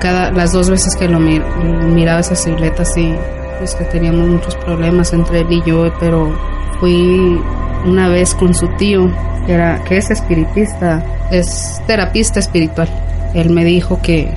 cada, 0.00 0.30
las 0.30 0.52
dos 0.52 0.68
veces 0.68 0.94
que 0.96 1.08
lo 1.08 1.18
miraba 1.18 2.20
esa 2.20 2.36
silueta, 2.36 2.84
sí, 2.84 3.14
pues 3.58 3.74
que 3.74 3.84
teníamos 3.84 4.28
muchos 4.28 4.54
problemas 4.56 5.12
entre 5.14 5.40
él 5.40 5.46
y 5.50 5.62
yo, 5.64 5.90
pero 5.98 6.30
fui 6.78 7.40
una 7.86 8.08
vez 8.08 8.34
con 8.34 8.52
su 8.52 8.68
tío, 8.76 9.10
que, 9.46 9.54
era, 9.54 9.82
que 9.84 9.96
es 9.96 10.10
espiritista, 10.10 11.02
es 11.30 11.82
terapista 11.86 12.38
espiritual. 12.38 12.88
Él 13.32 13.48
me 13.48 13.64
dijo 13.64 14.00
que, 14.02 14.28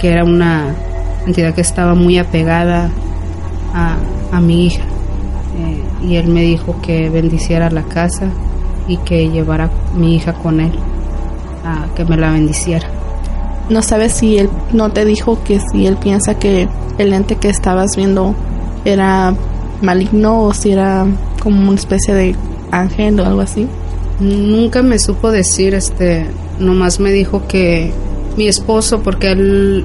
que 0.00 0.12
era 0.12 0.24
una 0.24 0.74
entidad 1.26 1.54
que 1.54 1.60
estaba 1.60 1.94
muy 1.94 2.18
apegada 2.18 2.90
a, 3.76 3.96
a 4.32 4.40
mi 4.40 4.66
hija. 4.66 4.82
Eh, 4.82 6.06
y 6.08 6.16
él 6.16 6.28
me 6.28 6.42
dijo 6.42 6.76
que 6.82 7.08
bendiciera 7.10 7.70
la 7.70 7.82
casa 7.82 8.28
y 8.88 8.96
que 8.98 9.28
llevara 9.28 9.64
a 9.64 9.96
mi 9.96 10.16
hija 10.16 10.32
con 10.32 10.60
él, 10.60 10.72
a 11.64 11.86
que 11.94 12.04
me 12.04 12.16
la 12.16 12.32
bendiciera. 12.32 12.88
No 13.68 13.82
sabes 13.82 14.12
si 14.12 14.38
él 14.38 14.48
no 14.72 14.90
te 14.90 15.04
dijo 15.04 15.42
que 15.44 15.60
si 15.60 15.86
él 15.86 15.96
piensa 15.96 16.38
que 16.38 16.68
el 16.98 17.12
ente 17.12 17.36
que 17.36 17.48
estabas 17.48 17.96
viendo 17.96 18.34
era 18.84 19.34
maligno 19.82 20.42
o 20.42 20.54
si 20.54 20.72
era 20.72 21.06
como 21.42 21.68
una 21.68 21.74
especie 21.74 22.14
de 22.14 22.36
ángel 22.70 23.20
o 23.20 23.26
algo 23.26 23.40
así. 23.40 23.66
Nunca 24.20 24.82
me 24.82 24.98
supo 24.98 25.30
decir, 25.30 25.74
este, 25.74 26.26
nomás 26.58 27.00
me 27.00 27.10
dijo 27.10 27.46
que 27.48 27.92
mi 28.36 28.46
esposo, 28.46 29.02
porque 29.02 29.32
él 29.32 29.84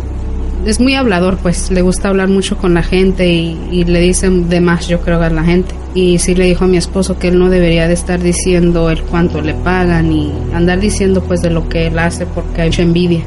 es 0.66 0.80
muy 0.80 0.96
hablador, 0.96 1.38
pues 1.38 1.72
le 1.72 1.82
gusta 1.82 2.10
hablar 2.10 2.28
mucho 2.28 2.58
con 2.58 2.74
la 2.74 2.84
gente 2.84 3.28
y, 3.28 3.84
le 3.84 4.00
dicen 4.00 4.50
de 4.50 4.62
más, 4.62 4.88
yo 4.88 5.02
creo, 5.02 5.22
a 5.22 5.30
la 5.30 5.44
gente. 5.44 5.74
Y 5.94 6.20
sí 6.20 6.36
le 6.36 6.46
dijo 6.46 6.66
a 6.66 6.68
mi 6.68 6.78
esposo 6.78 7.18
que 7.18 7.30
él 7.30 7.40
no 7.40 7.50
debería 7.50 7.88
de 7.88 7.94
estar 7.94 8.22
diciendo 8.22 8.90
el 8.90 9.02
cuánto 9.04 9.42
le 9.42 9.54
pagan 9.54 10.12
y 10.12 10.32
andar 10.54 10.80
diciendo 10.80 11.22
pues 11.24 11.42
de 11.42 11.50
lo 11.50 11.68
que 11.68 11.88
él 11.88 12.00
hace 12.00 12.26
porque 12.26 12.62
hay 12.62 12.70
mucha 12.70 12.84
envidia. 12.84 13.22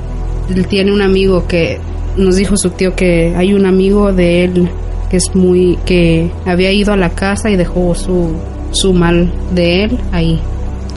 Él 0.55 0.67
tiene 0.67 0.93
un 0.93 1.03
amigo 1.03 1.47
que 1.47 1.79
nos 2.17 2.37
dijo 2.37 2.57
su 2.57 2.71
tío 2.71 2.95
que 2.95 3.35
hay 3.37 3.53
un 3.53 3.67
amigo 3.67 4.13
de 4.13 4.45
él 4.45 4.69
que 5.11 5.17
es 5.17 5.35
muy 5.35 5.79
que 5.85 6.31
había 6.47 6.71
ido 6.73 6.93
a 6.93 6.97
la 6.97 7.11
casa 7.11 7.51
y 7.51 7.57
dejó 7.57 7.95
su 7.95 8.37
su 8.71 8.93
mal 8.93 9.33
de 9.53 9.85
él 9.85 9.99
ahí 10.13 10.39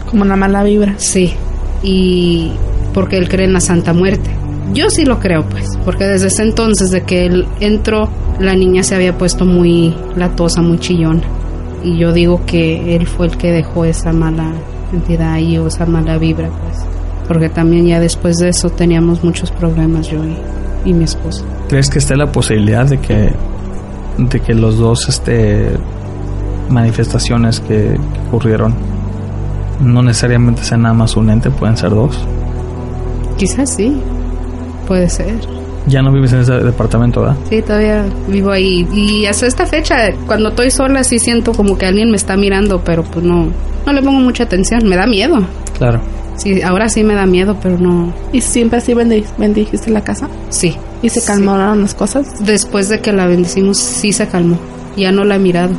como 0.10 0.24
una 0.24 0.36
mala 0.36 0.64
vibra 0.64 0.94
sí 0.98 1.34
y 1.82 2.52
porque 2.94 3.18
él 3.18 3.28
cree 3.30 3.46
en 3.46 3.54
la 3.54 3.62
Santa 3.62 3.94
Muerte 3.94 4.37
yo 4.74 4.90
sí 4.90 5.06
lo 5.06 5.20
creo 5.20 5.46
pues 5.50 5.78
porque 5.86 6.06
desde 6.06 6.28
ese 6.28 6.44
entonces 6.44 6.92
de 6.92 7.02
que 7.04 7.26
él 7.26 7.48
entró 7.60 8.10
la 8.40 8.56
niña 8.56 8.84
se 8.84 8.96
había 8.96 9.18
puesto 9.18 9.46
muy 9.46 9.96
latosa 10.16 10.62
muy 10.62 10.80
chillona. 10.80 11.24
Y 11.84 11.98
yo 11.98 12.12
digo 12.12 12.42
que 12.46 12.96
él 12.96 13.08
fue 13.08 13.28
el 13.28 13.38
que 13.38 13.52
dejó 13.52 13.86
esa 13.86 14.12
mala 14.12 14.52
entidad 14.92 15.34
ahí 15.34 15.58
o 15.58 15.68
esa 15.68 15.86
mala 15.86 16.18
vibra 16.18 16.50
pues. 16.50 16.86
Porque 17.28 17.50
también 17.50 17.86
ya 17.86 18.00
después 18.00 18.38
de 18.38 18.50
eso 18.50 18.70
teníamos 18.70 19.24
muchos 19.24 19.52
problemas 19.52 20.08
yo 20.08 20.20
y, 20.24 20.90
y 20.90 20.94
mi 20.94 21.04
esposo. 21.04 21.46
¿Crees 21.68 21.90
que 21.90 22.00
esté 22.00 22.16
la 22.16 22.32
posibilidad 22.32 22.86
de 22.86 23.00
que 23.00 23.32
de 24.18 24.40
que 24.40 24.54
los 24.54 24.78
dos 24.78 25.08
este 25.10 25.78
manifestaciones 26.70 27.60
que, 27.60 27.98
ocurrieron 28.28 28.74
no 29.82 30.02
necesariamente 30.02 30.64
sean 30.64 30.82
nada 30.82 30.94
más 30.94 31.16
un 31.16 31.30
ente, 31.30 31.52
pueden 31.52 31.78
ser 31.78 31.92
dos. 31.92 32.18
Quizás 33.38 33.70
sí, 33.76 33.96
puede 34.88 35.10
ser. 35.10 35.36
Ya 35.88 36.02
no 36.02 36.12
vives 36.12 36.34
en 36.34 36.40
ese 36.40 36.54
departamento, 36.54 37.22
¿verdad? 37.22 37.38
Sí, 37.50 37.62
todavía 37.62 38.06
vivo 38.28 38.52
ahí. 38.52 38.88
Y 38.92 39.26
hasta 39.26 39.48
esta 39.48 39.66
fecha, 39.66 40.12
cuando 40.26 40.50
estoy 40.50 40.72
sola, 40.72 41.04
sí 41.04 41.20
siento 41.20 41.54
como 41.54 41.78
que 41.78 41.86
alguien 41.86 42.10
me 42.10 42.18
está 42.18 42.36
mirando, 42.36 42.82
pero 42.84 43.04
pues 43.04 43.24
no, 43.24 43.48
no 43.86 43.94
le 43.94 44.02
pongo 44.02 44.20
mucha 44.20 44.44
atención. 44.44 44.88
Me 44.88 44.96
da 44.96 45.06
miedo. 45.06 45.38
Claro. 45.78 46.02
Sí, 46.36 46.62
ahora 46.62 46.88
sí 46.90 47.04
me 47.04 47.16
da 47.16 47.26
miedo, 47.26 47.58
pero 47.62 47.78
no. 47.80 48.14
¿Y 48.32 48.42
siempre 48.42 48.78
así 48.80 48.94
bendijiste 48.94 49.90
la 49.90 50.02
casa? 50.02 50.28
Sí. 50.50 50.76
¿Y 51.02 51.10
se 51.10 51.24
calmaron 51.24 51.82
las 51.82 51.96
cosas? 51.96 52.46
Después 52.46 52.90
de 52.90 53.00
que 53.00 53.12
la 53.12 53.26
bendecimos, 53.26 53.78
sí 53.78 54.14
se 54.14 54.28
calmó. 54.28 54.60
Ya 54.96 55.12
no 55.12 55.24
la 55.24 55.36
he 55.36 55.40
mirado. 55.40 55.72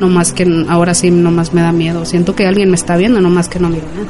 No 0.00 0.08
más 0.08 0.32
que 0.32 0.46
ahora 0.68 0.94
sí, 0.94 1.10
no 1.10 1.30
más 1.30 1.54
me 1.54 1.62
da 1.62 1.72
miedo. 1.72 2.04
Siento 2.04 2.34
que 2.34 2.46
alguien 2.46 2.68
me 2.68 2.76
está 2.76 2.96
viendo, 2.96 3.20
no 3.20 3.30
más 3.30 3.48
que 3.48 3.58
no 3.58 3.68
miro 3.68 3.86
nada. 3.94 4.08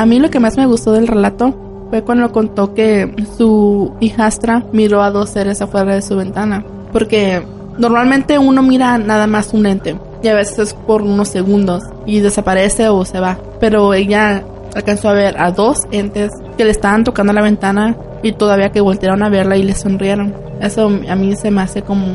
A 0.00 0.06
mí 0.06 0.18
lo 0.18 0.30
que 0.30 0.40
más 0.40 0.56
me 0.56 0.64
gustó 0.64 0.92
del 0.92 1.06
relato 1.06 1.54
fue 1.90 2.02
cuando 2.02 2.32
contó 2.32 2.72
que 2.72 3.14
su 3.36 3.92
hijastra 4.00 4.64
miró 4.72 5.02
a 5.02 5.10
dos 5.10 5.28
seres 5.28 5.60
afuera 5.60 5.94
de 5.94 6.00
su 6.00 6.16
ventana. 6.16 6.64
Porque 6.90 7.42
normalmente 7.76 8.38
uno 8.38 8.62
mira 8.62 8.96
nada 8.96 9.26
más 9.26 9.52
un 9.52 9.66
ente 9.66 9.98
y 10.22 10.28
a 10.28 10.34
veces 10.34 10.72
por 10.72 11.02
unos 11.02 11.28
segundos 11.28 11.82
y 12.06 12.20
desaparece 12.20 12.88
o 12.88 13.04
se 13.04 13.20
va. 13.20 13.36
Pero 13.60 13.92
ella 13.92 14.42
alcanzó 14.74 15.10
a 15.10 15.12
ver 15.12 15.38
a 15.38 15.50
dos 15.50 15.86
entes 15.90 16.30
que 16.56 16.64
le 16.64 16.70
estaban 16.70 17.04
tocando 17.04 17.34
la 17.34 17.42
ventana 17.42 17.94
y 18.22 18.32
todavía 18.32 18.72
que 18.72 18.80
voltearon 18.80 19.22
a 19.22 19.28
verla 19.28 19.58
y 19.58 19.64
le 19.64 19.74
sonrieron. 19.74 20.49
Eso 20.60 20.90
a 21.08 21.16
mí 21.16 21.34
se 21.36 21.50
me 21.50 21.62
hace 21.62 21.82
como 21.82 22.06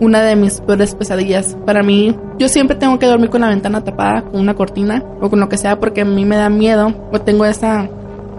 una 0.00 0.22
de 0.22 0.36
mis 0.36 0.60
peores 0.60 0.94
pesadillas. 0.94 1.56
Para 1.64 1.82
mí, 1.82 2.14
yo 2.38 2.48
siempre 2.48 2.76
tengo 2.76 2.98
que 2.98 3.06
dormir 3.06 3.30
con 3.30 3.40
la 3.40 3.48
ventana 3.48 3.82
tapada, 3.82 4.22
con 4.22 4.40
una 4.40 4.54
cortina 4.54 5.02
o 5.20 5.30
con 5.30 5.40
lo 5.40 5.48
que 5.48 5.56
sea, 5.56 5.80
porque 5.80 6.02
a 6.02 6.04
mí 6.04 6.24
me 6.24 6.36
da 6.36 6.50
miedo 6.50 6.92
o 7.12 7.20
tengo 7.20 7.44
ese 7.44 7.88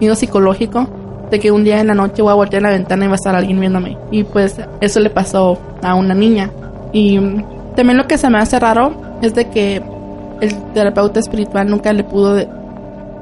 miedo 0.00 0.14
psicológico 0.14 0.88
de 1.30 1.40
que 1.40 1.50
un 1.50 1.64
día 1.64 1.80
en 1.80 1.88
la 1.88 1.94
noche 1.94 2.22
voy 2.22 2.30
a 2.30 2.34
voltear 2.34 2.62
la 2.62 2.70
ventana 2.70 3.04
y 3.04 3.08
va 3.08 3.14
a 3.14 3.16
estar 3.16 3.34
alguien 3.34 3.58
viéndome. 3.58 3.98
Y 4.10 4.24
pues 4.24 4.56
eso 4.80 5.00
le 5.00 5.10
pasó 5.10 5.58
a 5.82 5.94
una 5.94 6.14
niña. 6.14 6.50
Y 6.92 7.18
también 7.74 7.96
lo 7.96 8.06
que 8.06 8.18
se 8.18 8.30
me 8.30 8.38
hace 8.38 8.60
raro 8.60 8.94
es 9.22 9.34
de 9.34 9.48
que 9.50 9.82
el 10.40 10.54
terapeuta 10.74 11.20
espiritual 11.20 11.68
nunca 11.68 11.92
le 11.92 12.04
pudo 12.04 12.36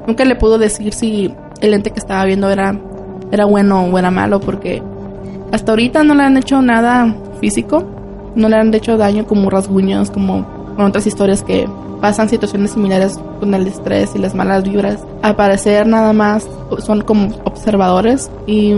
nunca 0.05 0.25
le 0.25 0.35
pudo 0.35 0.57
decir 0.57 0.93
si 0.93 1.33
el 1.61 1.73
ente 1.73 1.91
que 1.91 1.99
estaba 1.99 2.25
viendo 2.25 2.49
era 2.49 2.77
era 3.31 3.45
bueno 3.45 3.85
o 3.85 3.97
era 3.97 4.11
malo 4.11 4.39
porque 4.39 4.83
hasta 5.55 5.71
ahorita 5.71 6.03
no 6.03 6.15
le 6.15 6.23
han 6.23 6.35
hecho 6.35 6.61
nada 6.61 7.15
físico, 7.39 7.85
no 8.35 8.49
le 8.49 8.57
han 8.57 8.73
hecho 8.73 8.97
daño 8.97 9.25
como 9.25 9.49
rasguños, 9.49 10.11
como 10.11 10.45
con 10.75 10.85
otras 10.85 11.07
historias 11.07 11.43
que 11.43 11.65
pasan 12.01 12.27
situaciones 12.27 12.71
similares 12.71 13.17
con 13.39 13.53
el 13.53 13.65
estrés 13.65 14.11
y 14.15 14.19
las 14.19 14.35
malas 14.35 14.63
vibras. 14.63 14.99
Al 15.21 15.37
parecer 15.37 15.87
nada 15.87 16.11
más 16.11 16.45
son 16.79 17.01
como 17.03 17.33
observadores 17.45 18.29
y, 18.45 18.73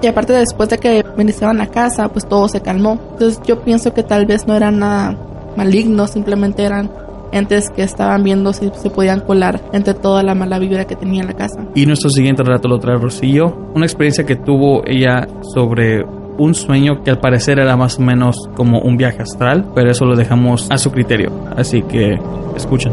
y 0.00 0.06
aparte 0.06 0.32
después 0.32 0.70
de 0.70 0.78
que 0.78 1.04
iniciaban 1.18 1.58
la 1.58 1.66
casa, 1.66 2.08
pues 2.08 2.26
todo 2.26 2.48
se 2.48 2.62
calmó. 2.62 2.98
Entonces 3.12 3.40
yo 3.44 3.60
pienso 3.60 3.92
que 3.92 4.02
tal 4.02 4.24
vez 4.24 4.46
no 4.46 4.54
eran 4.54 4.78
nada 4.78 5.14
malignos, 5.56 6.12
simplemente 6.12 6.64
eran 6.64 6.90
entes 7.32 7.70
que 7.70 7.82
estaban 7.82 8.22
viendo 8.22 8.52
si 8.52 8.70
se 8.74 8.90
podían 8.90 9.20
colar 9.20 9.60
entre 9.72 9.94
toda 9.94 10.22
la 10.22 10.34
mala 10.34 10.58
vibra 10.58 10.86
que 10.86 10.96
tenía 10.96 11.24
la 11.24 11.34
casa. 11.34 11.66
Y 11.74 11.86
nuestro 11.86 12.10
siguiente 12.10 12.42
relato 12.42 12.68
lo 12.68 12.78
trae 12.78 12.96
Rocío, 12.96 13.70
una 13.74 13.86
experiencia 13.86 14.24
que 14.24 14.36
tuvo 14.36 14.82
ella 14.86 15.26
sobre 15.54 16.04
un 16.38 16.54
sueño 16.54 17.02
que 17.02 17.10
al 17.10 17.18
parecer 17.18 17.58
era 17.58 17.76
más 17.76 17.98
o 17.98 18.02
menos 18.02 18.48
como 18.54 18.80
un 18.80 18.96
viaje 18.96 19.22
astral, 19.22 19.72
pero 19.74 19.90
eso 19.90 20.04
lo 20.04 20.16
dejamos 20.16 20.70
a 20.70 20.78
su 20.78 20.90
criterio. 20.90 21.32
Así 21.56 21.82
que 21.82 22.16
escuchen. 22.56 22.92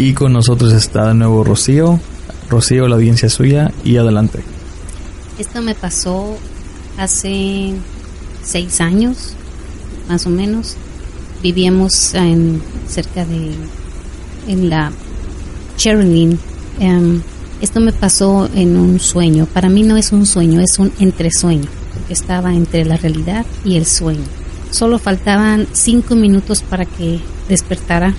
Y 0.00 0.14
con 0.14 0.32
nosotros 0.32 0.72
está 0.72 1.08
de 1.08 1.14
nuevo 1.14 1.44
Rocío. 1.44 2.00
Rocío, 2.48 2.88
la 2.88 2.94
audiencia 2.94 3.28
suya 3.28 3.70
y 3.84 3.98
adelante. 3.98 4.42
Esto 5.38 5.60
me 5.60 5.74
pasó 5.74 6.38
hace 6.96 7.74
seis 8.42 8.80
años, 8.80 9.34
más 10.08 10.26
o 10.26 10.30
menos. 10.30 10.76
Vivíamos 11.42 12.14
en, 12.14 12.62
cerca 12.88 13.26
de 13.26 13.52
en 14.48 14.70
la 14.70 14.90
Sherilyn. 15.76 16.38
Em, 16.78 17.20
esto 17.60 17.80
me 17.80 17.92
pasó 17.92 18.48
en 18.54 18.78
un 18.78 19.00
sueño. 19.00 19.44
Para 19.52 19.68
mí 19.68 19.82
no 19.82 19.98
es 19.98 20.12
un 20.12 20.24
sueño, 20.24 20.62
es 20.62 20.78
un 20.78 20.90
entresueño. 20.98 21.68
Porque 21.92 22.14
estaba 22.14 22.54
entre 22.54 22.86
la 22.86 22.96
realidad 22.96 23.44
y 23.66 23.76
el 23.76 23.84
sueño. 23.84 24.24
Solo 24.70 24.98
faltaban 24.98 25.66
cinco 25.72 26.14
minutos 26.14 26.62
para 26.62 26.86
que 26.86 27.20
despertara 27.50 28.14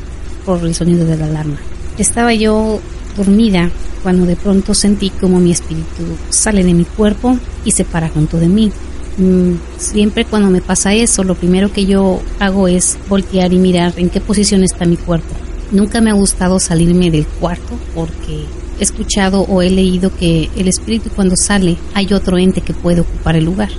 por 0.46 0.64
el 0.64 0.76
sonido 0.76 1.06
de 1.06 1.18
la 1.18 1.26
alarma. 1.26 1.58
Estaba 2.02 2.34
yo 2.34 2.80
dormida 3.16 3.70
cuando 4.02 4.26
de 4.26 4.36
pronto 4.36 4.74
sentí 4.74 5.12
como 5.12 5.40
mi 5.40 5.52
espíritu 5.52 6.02
sale 6.30 6.64
de 6.64 6.74
mi 6.74 6.84
cuerpo 6.84 7.38
y 7.64 7.70
se 7.74 7.86
para 7.86 8.10
junto 8.10 8.40
de 8.40 8.48
mí. 8.48 8.72
Mm, 9.20 9.52
siempre 9.78 10.26
cuando 10.26 10.50
me 10.50 10.62
pasa 10.62 10.96
eso, 10.96 11.24
lo 11.24 11.36
primero 11.36 11.72
que 11.72 11.86
yo 11.86 12.20
hago 12.40 12.68
es 12.68 12.98
voltear 13.08 13.54
y 13.54 13.60
mirar 13.60 13.94
en 13.98 14.10
qué 14.10 14.20
posición 14.20 14.64
está 14.64 14.86
mi 14.86 14.98
cuerpo. 14.98 15.36
Nunca 15.72 16.02
me 16.02 16.10
ha 16.10 16.16
gustado 16.16 16.60
salirme 16.60 17.12
del 17.12 17.28
cuarto 17.28 17.78
porque 17.94 18.46
he 18.80 18.84
escuchado 18.84 19.42
o 19.42 19.62
he 19.62 19.70
leído 19.70 20.12
que 20.16 20.50
el 20.56 20.68
espíritu 20.70 21.12
cuando 21.16 21.36
sale 21.36 21.78
hay 21.94 22.12
otro 22.14 22.40
ente 22.40 22.62
que 22.62 22.74
puede 22.74 23.02
ocupar 23.02 23.36
el 23.36 23.46
lugar. 23.46 23.70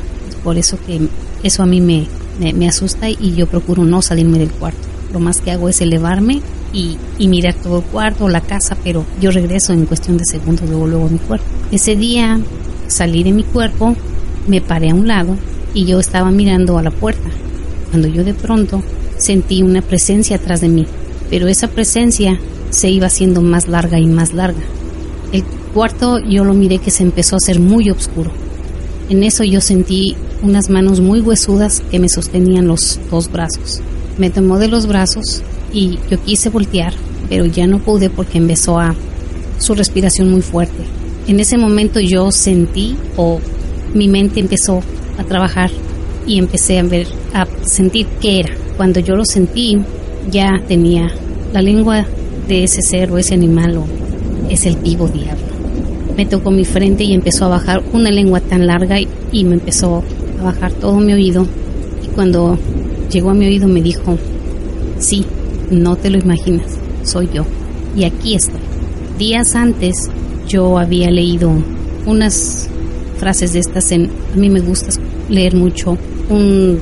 Por 0.44 0.56
eso 0.58 0.78
que 0.86 1.08
eso 1.42 1.64
a 1.64 1.66
mí 1.66 1.80
me, 1.80 2.06
me 2.38 2.68
asusta 2.68 3.10
y 3.10 3.34
yo 3.34 3.48
procuro 3.48 3.82
no 3.84 4.00
salirme 4.00 4.38
del 4.38 4.52
cuarto. 4.52 4.86
Lo 5.12 5.18
más 5.18 5.40
que 5.40 5.50
hago 5.50 5.68
es 5.68 5.80
elevarme 5.80 6.40
y, 6.72 6.96
mirar 7.28 7.54
todo 7.54 7.78
el 7.78 7.84
cuarto, 7.84 8.28
la 8.28 8.40
casa, 8.40 8.76
pero 8.82 9.04
yo 9.20 9.30
regreso 9.30 9.72
en 9.72 9.86
cuestión 9.86 10.18
de 10.18 10.24
segundos 10.24 10.68
luego, 10.68 10.86
luego 10.86 11.06
a 11.06 11.10
mi 11.10 11.18
cuerpo. 11.18 11.46
Ese 11.70 11.96
día 11.96 12.40
salí 12.88 13.22
de 13.22 13.32
mi 13.32 13.44
cuerpo, 13.44 13.94
me 14.46 14.60
paré 14.60 14.90
a 14.90 14.94
un 14.94 15.06
lado 15.06 15.36
y 15.74 15.84
yo 15.84 16.00
estaba 16.00 16.30
mirando 16.30 16.78
a 16.78 16.82
la 16.82 16.90
puerta, 16.90 17.28
cuando 17.90 18.08
yo 18.08 18.24
de 18.24 18.34
pronto 18.34 18.82
sentí 19.18 19.62
una 19.62 19.82
presencia 19.82 20.36
atrás 20.36 20.60
de 20.60 20.68
mí, 20.68 20.86
pero 21.30 21.48
esa 21.48 21.68
presencia 21.68 22.38
se 22.70 22.90
iba 22.90 23.06
haciendo 23.06 23.40
más 23.42 23.68
larga 23.68 23.98
y 23.98 24.06
más 24.06 24.32
larga. 24.32 24.60
El 25.32 25.44
cuarto 25.74 26.18
yo 26.18 26.44
lo 26.44 26.54
miré 26.54 26.78
que 26.78 26.90
se 26.90 27.02
empezó 27.02 27.36
a 27.36 27.38
hacer 27.38 27.60
muy 27.60 27.90
oscuro. 27.90 28.30
En 29.08 29.22
eso 29.22 29.44
yo 29.44 29.60
sentí 29.60 30.16
unas 30.42 30.70
manos 30.70 31.00
muy 31.00 31.20
huesudas 31.20 31.82
que 31.90 31.98
me 31.98 32.08
sostenían 32.08 32.66
los 32.66 32.98
dos 33.10 33.30
brazos. 33.30 33.80
Me 34.18 34.30
tomó 34.30 34.58
de 34.58 34.68
los 34.68 34.86
brazos 34.86 35.42
y 35.72 35.98
yo 36.10 36.22
quise 36.22 36.50
voltear, 36.50 36.92
pero 37.28 37.46
ya 37.46 37.66
no 37.66 37.78
pude 37.78 38.10
porque 38.10 38.38
empezó 38.38 38.78
a 38.78 38.94
su 39.58 39.74
respiración 39.74 40.30
muy 40.30 40.42
fuerte. 40.42 40.84
En 41.26 41.40
ese 41.40 41.56
momento 41.56 42.00
yo 42.00 42.30
sentí 42.32 42.96
o 43.16 43.40
mi 43.94 44.08
mente 44.08 44.40
empezó 44.40 44.82
a 45.18 45.24
trabajar 45.24 45.70
y 46.26 46.38
empecé 46.38 46.78
a 46.78 46.82
ver 46.82 47.06
a 47.32 47.46
sentir 47.62 48.06
qué 48.20 48.40
era. 48.40 48.54
Cuando 48.76 49.00
yo 49.00 49.14
lo 49.14 49.24
sentí, 49.24 49.78
ya 50.30 50.60
tenía 50.66 51.08
la 51.52 51.62
lengua 51.62 52.06
de 52.48 52.64
ese 52.64 52.82
ser 52.82 53.10
o 53.12 53.18
ese 53.18 53.34
animal 53.34 53.78
o 53.78 53.84
es 54.50 54.66
el 54.66 54.76
vivo 54.76 55.08
diablo. 55.08 55.52
Me 56.16 56.26
tocó 56.26 56.50
mi 56.50 56.64
frente 56.64 57.04
y 57.04 57.14
empezó 57.14 57.46
a 57.46 57.48
bajar 57.48 57.82
una 57.92 58.10
lengua 58.10 58.40
tan 58.40 58.66
larga 58.66 59.00
y, 59.00 59.08
y 59.30 59.44
me 59.44 59.54
empezó 59.54 60.02
a 60.40 60.44
bajar 60.44 60.72
todo 60.72 60.96
mi 60.96 61.12
oído. 61.12 61.46
Y 62.04 62.08
cuando 62.08 62.58
llegó 63.10 63.30
a 63.30 63.34
mi 63.34 63.46
oído 63.46 63.68
me 63.68 63.80
dijo, 63.80 64.18
sí, 64.98 65.24
no 65.72 65.96
te 65.96 66.10
lo 66.10 66.18
imaginas, 66.18 66.78
soy 67.02 67.28
yo. 67.32 67.44
Y 67.96 68.04
aquí 68.04 68.34
estoy. 68.34 68.60
Días 69.18 69.54
antes 69.54 70.10
yo 70.46 70.78
había 70.78 71.10
leído 71.10 71.52
unas 72.06 72.68
frases 73.18 73.52
de 73.52 73.60
estas 73.60 73.90
en... 73.92 74.10
A 74.34 74.36
mí 74.36 74.50
me 74.50 74.60
gusta 74.60 74.88
leer 75.28 75.54
mucho 75.54 75.96
un 76.28 76.78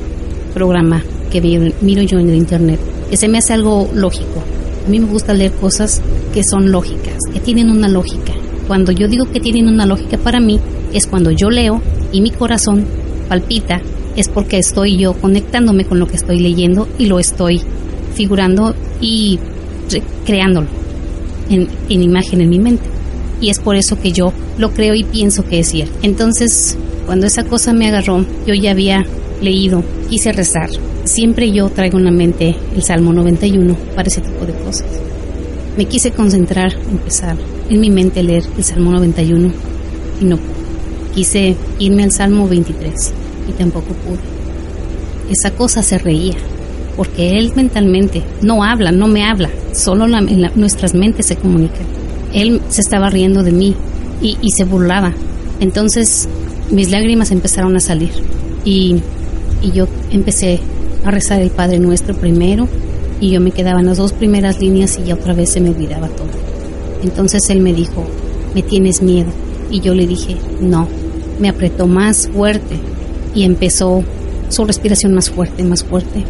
programa 0.54 1.02
que 1.30 1.40
miro 1.80 2.02
yo 2.02 2.18
en 2.18 2.28
el 2.28 2.36
internet, 2.36 2.80
que 3.08 3.16
se 3.16 3.28
me 3.28 3.38
hace 3.38 3.52
algo 3.52 3.88
lógico. 3.94 4.42
A 4.86 4.90
mí 4.90 4.98
me 4.98 5.06
gusta 5.06 5.34
leer 5.34 5.52
cosas 5.52 6.00
que 6.34 6.42
son 6.42 6.72
lógicas, 6.72 7.18
que 7.32 7.40
tienen 7.40 7.70
una 7.70 7.88
lógica. 7.88 8.32
Cuando 8.66 8.92
yo 8.92 9.08
digo 9.08 9.26
que 9.30 9.40
tienen 9.40 9.68
una 9.68 9.86
lógica 9.86 10.18
para 10.18 10.40
mí, 10.40 10.58
es 10.92 11.06
cuando 11.06 11.30
yo 11.30 11.50
leo 11.50 11.80
y 12.12 12.20
mi 12.20 12.30
corazón 12.30 12.84
palpita, 13.28 13.80
es 14.16 14.28
porque 14.28 14.58
estoy 14.58 14.96
yo 14.96 15.12
conectándome 15.14 15.84
con 15.84 15.98
lo 15.98 16.06
que 16.06 16.16
estoy 16.16 16.40
leyendo 16.40 16.88
y 16.98 17.06
lo 17.06 17.18
estoy 17.18 17.62
figurando 18.14 18.74
y 19.00 19.38
creándolo 20.24 20.68
en, 21.48 21.68
en, 21.88 22.02
imagen 22.02 22.40
en 22.40 22.48
mi 22.48 22.58
mente. 22.58 22.84
Y 23.40 23.50
es 23.50 23.58
por 23.58 23.76
eso 23.76 23.98
que 23.98 24.12
yo 24.12 24.32
lo 24.58 24.70
creo 24.72 24.94
y 24.94 25.04
pienso 25.04 25.44
que 25.44 25.60
es 25.60 25.68
cierto. 25.68 25.94
Entonces, 26.02 26.76
cuando 27.06 27.26
esa 27.26 27.44
cosa 27.44 27.72
me 27.72 27.88
agarró, 27.88 28.24
yo 28.46 28.54
ya 28.54 28.72
había 28.72 29.04
leído, 29.40 29.82
quise 30.08 30.32
rezar. 30.32 30.68
Siempre 31.04 31.50
yo 31.50 31.68
traigo 31.70 31.98
en 31.98 32.04
la 32.04 32.10
mente 32.10 32.54
el 32.74 32.82
Salmo 32.82 33.12
91 33.12 33.74
para 33.94 34.08
ese 34.08 34.20
tipo 34.20 34.44
de 34.44 34.52
cosas. 34.52 34.86
Me 35.76 35.86
quise 35.86 36.10
concentrar, 36.10 36.74
empezar 36.90 37.36
en 37.70 37.80
mi 37.80 37.90
mente 37.90 38.22
leer 38.22 38.44
el 38.56 38.64
Salmo 38.64 38.90
91 38.92 39.50
y 40.20 40.24
no 40.24 40.36
pude. 40.36 40.60
Quise 41.14 41.56
irme 41.78 42.04
al 42.04 42.12
Salmo 42.12 42.46
23 42.46 43.12
y 43.48 43.52
tampoco 43.52 43.94
pude. 43.94 44.18
Esa 45.30 45.52
cosa 45.52 45.82
se 45.82 45.98
reía 45.98 46.36
porque 47.00 47.38
él 47.38 47.50
mentalmente 47.56 48.22
no 48.42 48.62
habla, 48.62 48.92
no 48.92 49.08
me 49.08 49.24
habla, 49.24 49.48
solo 49.72 50.06
nuestras 50.06 50.92
mentes 50.92 51.24
se 51.24 51.36
comunican. 51.36 51.86
Él 52.34 52.60
se 52.68 52.82
estaba 52.82 53.08
riendo 53.08 53.42
de 53.42 53.52
mí 53.52 53.74
y, 54.20 54.36
y, 54.42 54.50
se 54.50 54.64
burlaba. 54.64 55.14
Entonces 55.60 56.28
mis 56.70 56.90
lágrimas 56.90 57.30
empezaron 57.30 57.74
a 57.74 57.80
salir 57.80 58.10
y, 58.66 58.96
y 59.62 59.70
yo 59.72 59.88
empecé 60.10 60.60
a 61.02 61.10
rezar 61.10 61.40
el 61.40 61.48
Padre 61.48 61.78
Nuestro 61.78 62.14
primero 62.14 62.68
y 63.18 63.30
yo 63.30 63.40
me 63.40 63.52
quedaba 63.52 63.80
en 63.80 63.86
las 63.86 63.96
dos 63.96 64.12
primeras 64.12 64.60
líneas 64.60 64.98
y 64.98 65.04
ya 65.04 65.14
otra 65.14 65.32
vez 65.32 65.50
se 65.50 65.62
me 65.62 65.70
olvidaba 65.70 66.08
todo. 66.08 66.28
Entonces 67.02 67.48
él 67.48 67.60
me 67.60 67.72
dijo, 67.72 68.04
me 68.54 68.60
tienes 68.60 69.00
miedo. 69.00 69.30
Y 69.70 69.80
yo 69.80 69.94
le 69.94 70.06
dije, 70.06 70.36
no. 70.60 70.86
Me 71.38 71.48
apretó 71.48 71.86
más 71.86 72.28
fuerte 72.28 72.76
y 73.34 73.44
empezó 73.44 74.04
su 74.50 74.66
respiración 74.66 75.14
más 75.14 75.30
fuerte, 75.30 75.64
más 75.64 75.82
fuerte 75.82 76.26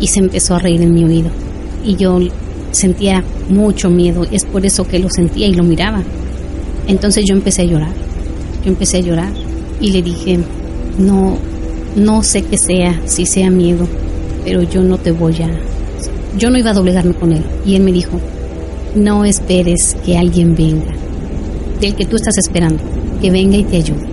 y 0.00 0.08
se 0.08 0.20
empezó 0.20 0.54
a 0.54 0.58
reír 0.58 0.82
en 0.82 0.94
mi 0.94 1.04
oído. 1.04 1.30
Y 1.84 1.96
yo 1.96 2.18
sentía 2.70 3.24
mucho 3.48 3.90
miedo, 3.90 4.24
es 4.30 4.44
por 4.44 4.66
eso 4.66 4.86
que 4.86 4.98
lo 4.98 5.08
sentía 5.08 5.46
y 5.46 5.54
lo 5.54 5.62
miraba. 5.62 6.02
Entonces 6.88 7.24
yo 7.26 7.34
empecé 7.34 7.62
a 7.62 7.66
llorar, 7.66 7.92
yo 8.64 8.70
empecé 8.70 8.98
a 8.98 9.00
llorar 9.00 9.32
y 9.80 9.90
le 9.90 10.02
dije, 10.02 10.38
no, 10.98 11.36
no 11.96 12.22
sé 12.22 12.42
qué 12.42 12.58
sea, 12.58 13.00
si 13.06 13.26
sea 13.26 13.50
miedo, 13.50 13.86
pero 14.44 14.62
yo 14.62 14.82
no 14.82 14.98
te 14.98 15.12
voy 15.12 15.36
a... 15.42 15.50
Yo 16.38 16.50
no 16.50 16.58
iba 16.58 16.70
a 16.70 16.74
doblegarme 16.74 17.14
con 17.14 17.32
él. 17.32 17.42
Y 17.64 17.76
él 17.76 17.82
me 17.82 17.92
dijo, 17.92 18.20
no 18.94 19.24
esperes 19.24 19.96
que 20.04 20.18
alguien 20.18 20.54
venga, 20.54 20.92
del 21.80 21.94
que 21.94 22.04
tú 22.04 22.16
estás 22.16 22.38
esperando. 22.38 22.82
que 23.20 23.30
venga 23.30 23.56
y 23.56 23.64
te 23.64 23.76
ayude. 23.76 24.06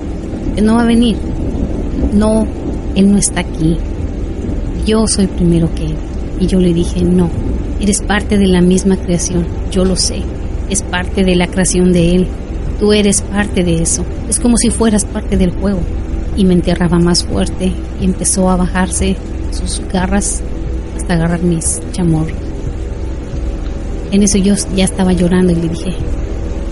No 0.62 0.76
va 0.76 0.84
a 0.84 0.86
venir. 0.86 1.18
No, 2.14 2.46
Él 2.96 3.12
no 3.12 3.18
está 3.18 3.42
aquí. 3.42 3.78
Yo 4.86 5.08
soy 5.08 5.28
primero 5.28 5.74
que 5.74 5.86
Él. 5.86 5.96
Y 6.40 6.48
yo 6.48 6.60
le 6.60 6.74
dije, 6.74 7.04
no, 7.04 7.30
eres 7.80 8.02
parte 8.02 8.38
de 8.38 8.48
la 8.48 8.62
misma 8.62 8.98
creación. 8.98 9.46
Yo 9.72 9.86
lo 9.86 9.96
sé. 9.96 10.22
Es 10.70 10.82
parte 10.84 11.24
de 11.24 11.36
la 11.36 11.48
creación 11.48 11.94
de 11.94 12.16
Él. 12.16 12.28
Tú 12.80 12.92
eres 12.92 13.22
parte 13.22 13.64
de 13.64 13.82
eso. 13.82 14.04
Es 14.30 14.40
como 14.40 14.58
si 14.58 14.70
fueras 14.70 15.06
parte 15.06 15.38
del 15.38 15.52
juego. 15.52 15.80
Y 16.36 16.46
me 16.46 16.54
enterraba 16.54 17.00
más 17.00 17.24
fuerte 17.24 17.72
y 18.02 18.06
empezó 18.06 18.50
a 18.50 18.58
bajarse 18.58 19.16
sus 19.52 19.82
garras 19.92 20.42
hasta 20.98 21.14
agarrar 21.14 21.44
mis 21.44 21.80
chamor. 21.92 22.28
En 24.12 24.22
eso 24.22 24.38
yo 24.38 24.56
ya 24.76 24.86
estaba 24.86 25.14
llorando 25.14 25.54
y 25.54 25.56
le 25.56 25.70
dije, 25.70 25.92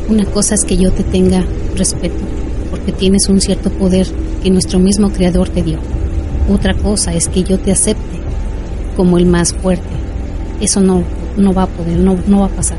una 0.09 0.25
cosa 0.25 0.55
es 0.55 0.65
que 0.65 0.77
yo 0.77 0.91
te 0.91 1.03
tenga 1.03 1.43
respeto, 1.75 2.19
porque 2.69 2.91
tienes 2.91 3.29
un 3.29 3.39
cierto 3.39 3.69
poder 3.71 4.07
que 4.43 4.49
nuestro 4.49 4.79
mismo 4.79 5.11
Creador 5.11 5.49
te 5.49 5.63
dio. 5.63 5.79
Otra 6.49 6.73
cosa 6.73 7.13
es 7.13 7.27
que 7.27 7.43
yo 7.43 7.59
te 7.59 7.71
acepte 7.71 8.19
como 8.95 9.17
el 9.17 9.25
más 9.25 9.53
fuerte. 9.53 9.87
Eso 10.59 10.79
no, 10.81 11.03
no 11.37 11.53
va 11.53 11.63
a 11.63 11.67
poder, 11.67 11.97
no, 11.99 12.17
no 12.27 12.41
va 12.41 12.45
a 12.47 12.49
pasar. 12.49 12.77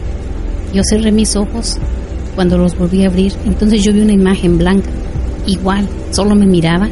Yo 0.75 0.83
cerré 0.85 1.13
mis 1.13 1.37
ojos 1.37 1.79
cuando 2.35 2.59
los 2.59 2.77
volví 2.77 3.05
a 3.05 3.09
abrir, 3.09 3.33
entonces 3.45 3.83
yo 3.83 3.93
vi 3.93 4.01
una 4.01 4.13
imagen 4.13 4.57
blanca, 4.57 4.89
igual, 5.47 5.87
solo 6.11 6.35
me 6.35 6.47
miraba 6.47 6.89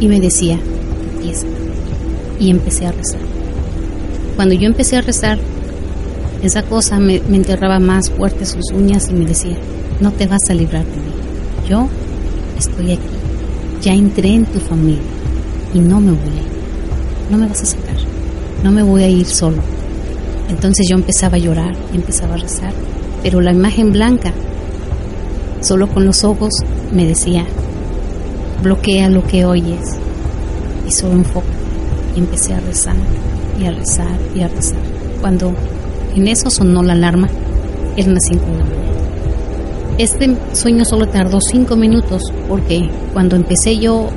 y 0.00 0.08
me 0.08 0.20
decía, 0.20 0.58
empieza. 1.14 1.46
Y 2.40 2.50
empecé 2.50 2.86
a 2.86 2.92
rezar. 2.92 3.20
Cuando 4.34 4.54
yo 4.54 4.66
empecé 4.66 4.96
a 4.96 5.02
rezar, 5.02 5.38
esa 6.42 6.64
cosa 6.64 6.98
me, 6.98 7.20
me 7.28 7.36
enterraba 7.36 7.78
más 7.78 8.10
fuerte 8.10 8.46
sus 8.46 8.72
uñas 8.72 9.08
y 9.10 9.14
me 9.14 9.26
decía, 9.26 9.56
no 10.00 10.10
te 10.10 10.26
vas 10.26 10.50
a 10.50 10.54
librar 10.54 10.84
de 10.84 10.96
mí. 10.96 11.68
Yo 11.68 11.88
estoy 12.58 12.92
aquí. 12.92 13.02
Ya 13.80 13.94
entré 13.94 14.30
en 14.30 14.46
tu 14.46 14.58
familia 14.58 15.21
y 15.74 15.78
no 15.78 16.00
me 16.00 16.12
ir. 16.12 16.42
No 17.30 17.38
me 17.38 17.46
vas 17.48 17.62
a 17.62 17.66
sacar. 17.66 17.96
No 18.62 18.70
me 18.70 18.82
voy 18.82 19.02
a 19.02 19.08
ir 19.08 19.26
solo. 19.26 19.58
Entonces 20.48 20.86
yo 20.88 20.96
empezaba 20.96 21.36
a 21.36 21.40
llorar 21.40 21.74
empezaba 21.96 22.34
a 22.34 22.38
rezar. 22.38 22.72
Pero 23.22 23.40
la 23.40 23.52
imagen 23.52 23.92
blanca, 23.92 24.32
solo 25.60 25.88
con 25.88 26.04
los 26.04 26.24
ojos, 26.24 26.52
me 26.92 27.06
decía, 27.06 27.46
bloquea 28.62 29.08
lo 29.08 29.26
que 29.26 29.44
oyes 29.44 29.96
y 30.86 30.90
solo 30.90 31.14
enfoca. 31.14 31.46
Y 32.14 32.18
empecé 32.18 32.54
a 32.54 32.60
rezar 32.60 32.96
y 33.60 33.64
a 33.64 33.70
rezar 33.70 34.18
y 34.34 34.42
a 34.42 34.48
rezar. 34.48 34.78
Cuando 35.20 35.54
en 36.14 36.28
eso 36.28 36.50
sonó 36.50 36.82
la 36.82 36.92
alarma, 36.92 37.28
eran 37.96 38.14
las 38.14 38.24
5 38.26 38.44
de 38.44 38.52
la 38.52 38.64
mañana. 38.64 38.82
Este 39.98 40.36
sueño 40.52 40.84
solo 40.84 41.06
tardó 41.06 41.40
5 41.40 41.76
minutos 41.76 42.22
porque 42.48 42.88
cuando 43.12 43.36
empecé 43.36 43.78
yo 43.78 44.08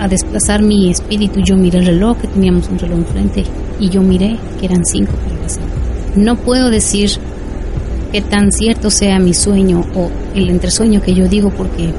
a 0.00 0.08
desplazar 0.08 0.62
mi 0.62 0.90
espíritu, 0.90 1.40
yo 1.40 1.56
miré 1.56 1.78
el 1.78 1.86
reloj, 1.86 2.16
que 2.16 2.26
teníamos 2.26 2.68
un 2.70 2.78
reloj 2.78 3.00
enfrente, 3.00 3.44
y 3.78 3.90
yo 3.90 4.00
miré 4.00 4.38
que 4.58 4.64
eran 4.64 4.84
5 4.84 5.12
para 5.12 5.42
las 5.42 5.52
5. 5.52 5.68
No 6.16 6.36
puedo 6.36 6.70
decir 6.70 7.10
que 8.10 8.22
tan 8.22 8.50
cierto 8.50 8.90
sea 8.90 9.18
mi 9.18 9.34
sueño 9.34 9.84
o 9.94 10.10
el 10.34 10.48
entresueño 10.48 11.02
que 11.02 11.14
yo 11.14 11.28
digo 11.28 11.50
porque 11.50 11.92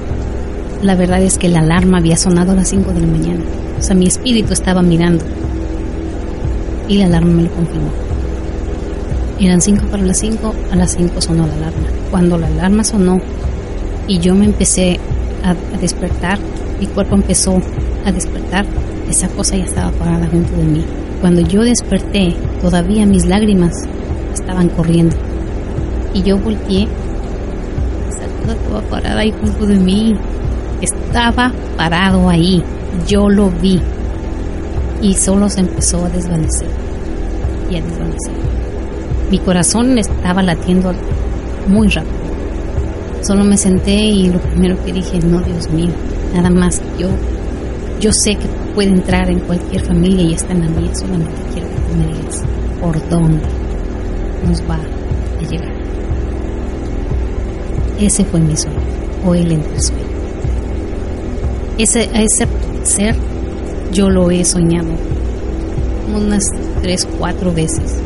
la 0.81 0.95
verdad 0.95 1.21
es 1.21 1.37
que 1.37 1.47
la 1.47 1.59
alarma 1.59 1.99
había 1.99 2.17
sonado 2.17 2.51
a 2.51 2.55
las 2.55 2.69
5 2.69 2.91
de 2.91 3.01
la 3.01 3.07
mañana. 3.07 3.43
O 3.79 3.81
sea, 3.83 3.95
mi 3.95 4.07
espíritu 4.07 4.51
estaba 4.51 4.81
mirando 4.81 5.23
y 6.87 6.97
la 6.97 7.05
alarma 7.05 7.33
me 7.33 7.43
lo 7.43 7.51
confirmó. 7.51 7.91
Eran 9.39 9.61
5 9.61 9.85
para 9.91 10.03
las 10.03 10.17
5, 10.17 10.53
a 10.71 10.75
las 10.75 10.91
5 10.93 11.21
sonó 11.21 11.45
la 11.45 11.53
alarma. 11.53 11.87
Cuando 12.09 12.37
la 12.37 12.47
alarma 12.47 12.83
sonó 12.83 13.19
y 14.07 14.19
yo 14.19 14.33
me 14.33 14.45
empecé 14.45 14.99
a, 15.43 15.51
a, 15.51 15.77
despertar, 15.79 16.39
mi 16.79 16.87
cuerpo 16.87 17.15
empezó 17.15 17.61
a 18.05 18.11
despertar, 18.11 18.65
esa 19.09 19.27
cosa 19.29 19.57
ya 19.57 19.65
estaba 19.65 19.91
parada 19.91 20.27
junto 20.27 20.55
de 20.55 20.63
mí. 20.63 20.85
Cuando 21.19 21.41
yo 21.41 21.61
desperté, 21.63 22.35
todavía 22.61 23.05
mis 23.05 23.25
lágrimas 23.25 23.73
estaban 24.33 24.69
corriendo. 24.69 25.15
Y 26.13 26.23
yo 26.23 26.37
volteé, 26.37 26.87
esa 28.09 28.25
cosa 28.39 28.53
estaba 28.53 28.81
parada 28.81 29.19
ahí 29.19 29.33
junto 29.39 29.65
de 29.65 29.75
mí. 29.75 30.15
Estaba 30.81 31.51
parado 31.77 32.29
ahí, 32.29 32.63
yo 33.07 33.29
lo 33.29 33.49
vi. 33.49 33.79
Y 35.01 35.13
solo 35.13 35.49
se 35.49 35.61
empezó 35.61 36.05
a 36.05 36.09
desvanecer 36.09 36.67
y 37.69 37.75
a 37.75 37.81
desvanecer. 37.81 38.33
Mi 39.29 39.39
corazón 39.39 39.97
estaba 39.97 40.43
latiendo 40.43 40.93
muy 41.67 41.87
rápido. 41.87 42.21
Solo 43.21 43.43
me 43.43 43.57
senté 43.57 43.93
y 43.93 44.29
lo 44.29 44.39
primero 44.39 44.83
que 44.83 44.91
dije, 44.91 45.19
no, 45.19 45.39
Dios 45.41 45.69
mío, 45.69 45.91
nada 46.33 46.49
más. 46.49 46.81
Yo, 46.97 47.07
yo 48.01 48.11
sé 48.11 48.35
que 48.35 48.47
puede 48.73 48.89
entrar 48.89 49.29
en 49.29 49.39
cualquier 49.41 49.85
familia 49.85 50.23
y 50.23 50.33
está 50.33 50.51
en 50.53 50.61
la 50.61 50.67
mía. 50.69 50.93
Solamente 50.95 51.31
quiero 51.53 51.69
que 51.69 51.75
tú 51.75 51.95
me 51.95 52.07
digas 52.07 52.43
por 52.81 53.09
dónde 53.09 53.43
nos 54.47 54.61
va 54.63 54.79
a 55.39 55.49
llegar. 55.49 55.71
Ese 57.99 58.25
fue 58.25 58.39
mi 58.39 58.57
sueño, 58.57 58.79
o 59.23 59.35
el 59.35 59.51
entresueño. 59.51 60.03
Ese, 61.77 62.09
ese 62.13 62.47
ser 62.83 63.15
yo 63.93 64.09
lo 64.09 64.31
he 64.31 64.43
soñado 64.45 64.89
unas 66.15 66.43
tres, 66.81 67.07
cuatro 67.19 67.53
veces, 67.53 68.01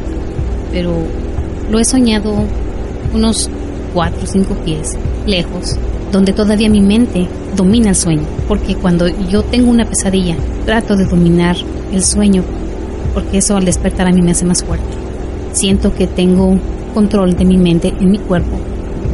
pero 0.71 0.91
lo 1.71 1.79
he 1.79 1.86
soñado 1.86 2.36
unos 3.13 3.49
cuatro 3.93 4.27
cinco 4.27 4.55
pies 4.65 4.97
lejos, 5.25 5.77
donde 6.12 6.34
todavía 6.34 6.69
mi 6.69 6.81
mente 6.81 7.27
domina 7.56 7.89
el 7.89 7.96
sueño, 7.96 8.24
porque 8.48 8.76
cuando 8.76 9.08
yo 9.08 9.44
tengo 9.44 9.72
una 9.72 9.86
pesadilla, 9.86 10.36
trato 10.65 10.96
de 10.96 11.06
dominar 11.06 11.56
el 11.91 12.04
sueño, 12.04 12.44
porque 13.13 13.38
eso 13.38 13.56
al 13.56 13.65
despertar 13.65 14.08
a 14.08 14.12
mí 14.12 14.22
me 14.22 14.32
hace 14.32 14.46
más 14.46 14.63
fuerte. 14.63 14.86
Siento 15.54 15.94
que 15.94 16.08
tengo 16.08 16.58
control 16.94 17.36
de 17.36 17.46
mi 17.46 17.58
mente 17.58 17.94
en 18.00 18.12
mi 18.12 18.20
cuerpo, 18.20 18.58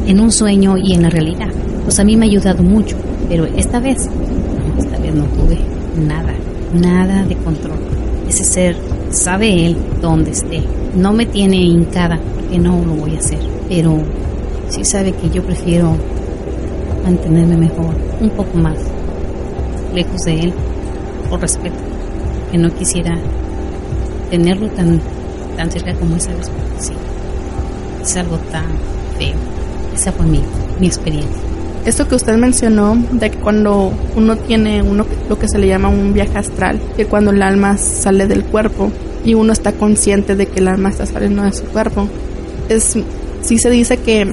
en 0.06 0.20
un 0.20 0.32
sueño 0.32 0.76
y 0.76 0.92
en 0.92 1.02
la 1.02 1.10
realidad. 1.10 1.48
Pues 1.84 1.98
a 1.98 2.04
mí 2.04 2.16
me 2.16 2.26
ha 2.26 2.28
ayudado 2.28 2.62
mucho, 2.62 2.96
pero 3.28 3.46
esta 3.46 3.80
vez, 3.80 4.08
esta 4.78 4.98
vez 4.98 5.14
no 5.14 5.24
tuve 5.24 5.58
nada, 5.96 6.34
nada 6.74 7.24
de 7.24 7.36
control. 7.36 7.78
Ese 8.28 8.44
ser 8.44 8.76
sabe 9.10 9.66
él 9.66 9.76
dónde 10.00 10.30
esté. 10.30 10.62
No 10.96 11.12
me 11.12 11.26
tiene 11.26 11.56
hincada, 11.56 12.18
porque 12.34 12.58
no 12.58 12.84
lo 12.84 12.94
voy 12.94 13.14
a 13.14 13.18
hacer, 13.18 13.40
pero 13.68 13.98
sí 14.68 14.84
sabe 14.84 15.12
que 15.12 15.30
yo 15.30 15.42
prefiero 15.42 15.96
mantenerme 17.02 17.56
mejor, 17.56 17.94
un 18.20 18.30
poco 18.30 18.58
más 18.58 18.76
lejos 19.94 20.22
de 20.22 20.40
él, 20.40 20.54
por 21.28 21.40
respeto, 21.40 21.76
que 22.50 22.58
no 22.58 22.70
quisiera 22.70 23.18
tenerlo 24.30 24.68
tan, 24.70 25.00
tan 25.56 25.70
cerca 25.70 25.94
como 25.94 26.16
esa 26.16 26.32
vez, 26.34 26.50
sí, 26.78 26.92
es 28.02 28.16
algo 28.16 28.36
tan 28.50 28.66
feo. 29.18 29.36
Esa 29.94 30.12
fue 30.12 30.26
mi, 30.26 30.40
mi 30.80 30.86
experiencia. 30.86 31.42
Esto 31.84 32.06
que 32.06 32.14
usted 32.14 32.36
mencionó, 32.36 32.96
de 33.10 33.30
que 33.30 33.38
cuando 33.38 33.92
uno 34.14 34.36
tiene 34.36 34.82
uno, 34.82 35.04
lo 35.28 35.38
que 35.38 35.48
se 35.48 35.58
le 35.58 35.66
llama 35.66 35.88
un 35.88 36.14
viaje 36.14 36.38
astral, 36.38 36.80
que 36.96 37.06
cuando 37.06 37.32
el 37.32 37.42
alma 37.42 37.76
sale 37.76 38.26
del 38.26 38.44
cuerpo 38.44 38.92
y 39.24 39.34
uno 39.34 39.52
está 39.52 39.72
consciente 39.72 40.36
de 40.36 40.46
que 40.46 40.60
el 40.60 40.68
alma 40.68 40.90
está 40.90 41.06
saliendo 41.06 41.42
de 41.42 41.52
su 41.52 41.64
cuerpo, 41.64 42.06
es, 42.68 42.96
sí 43.42 43.58
se 43.58 43.68
dice 43.68 43.96
que 43.96 44.32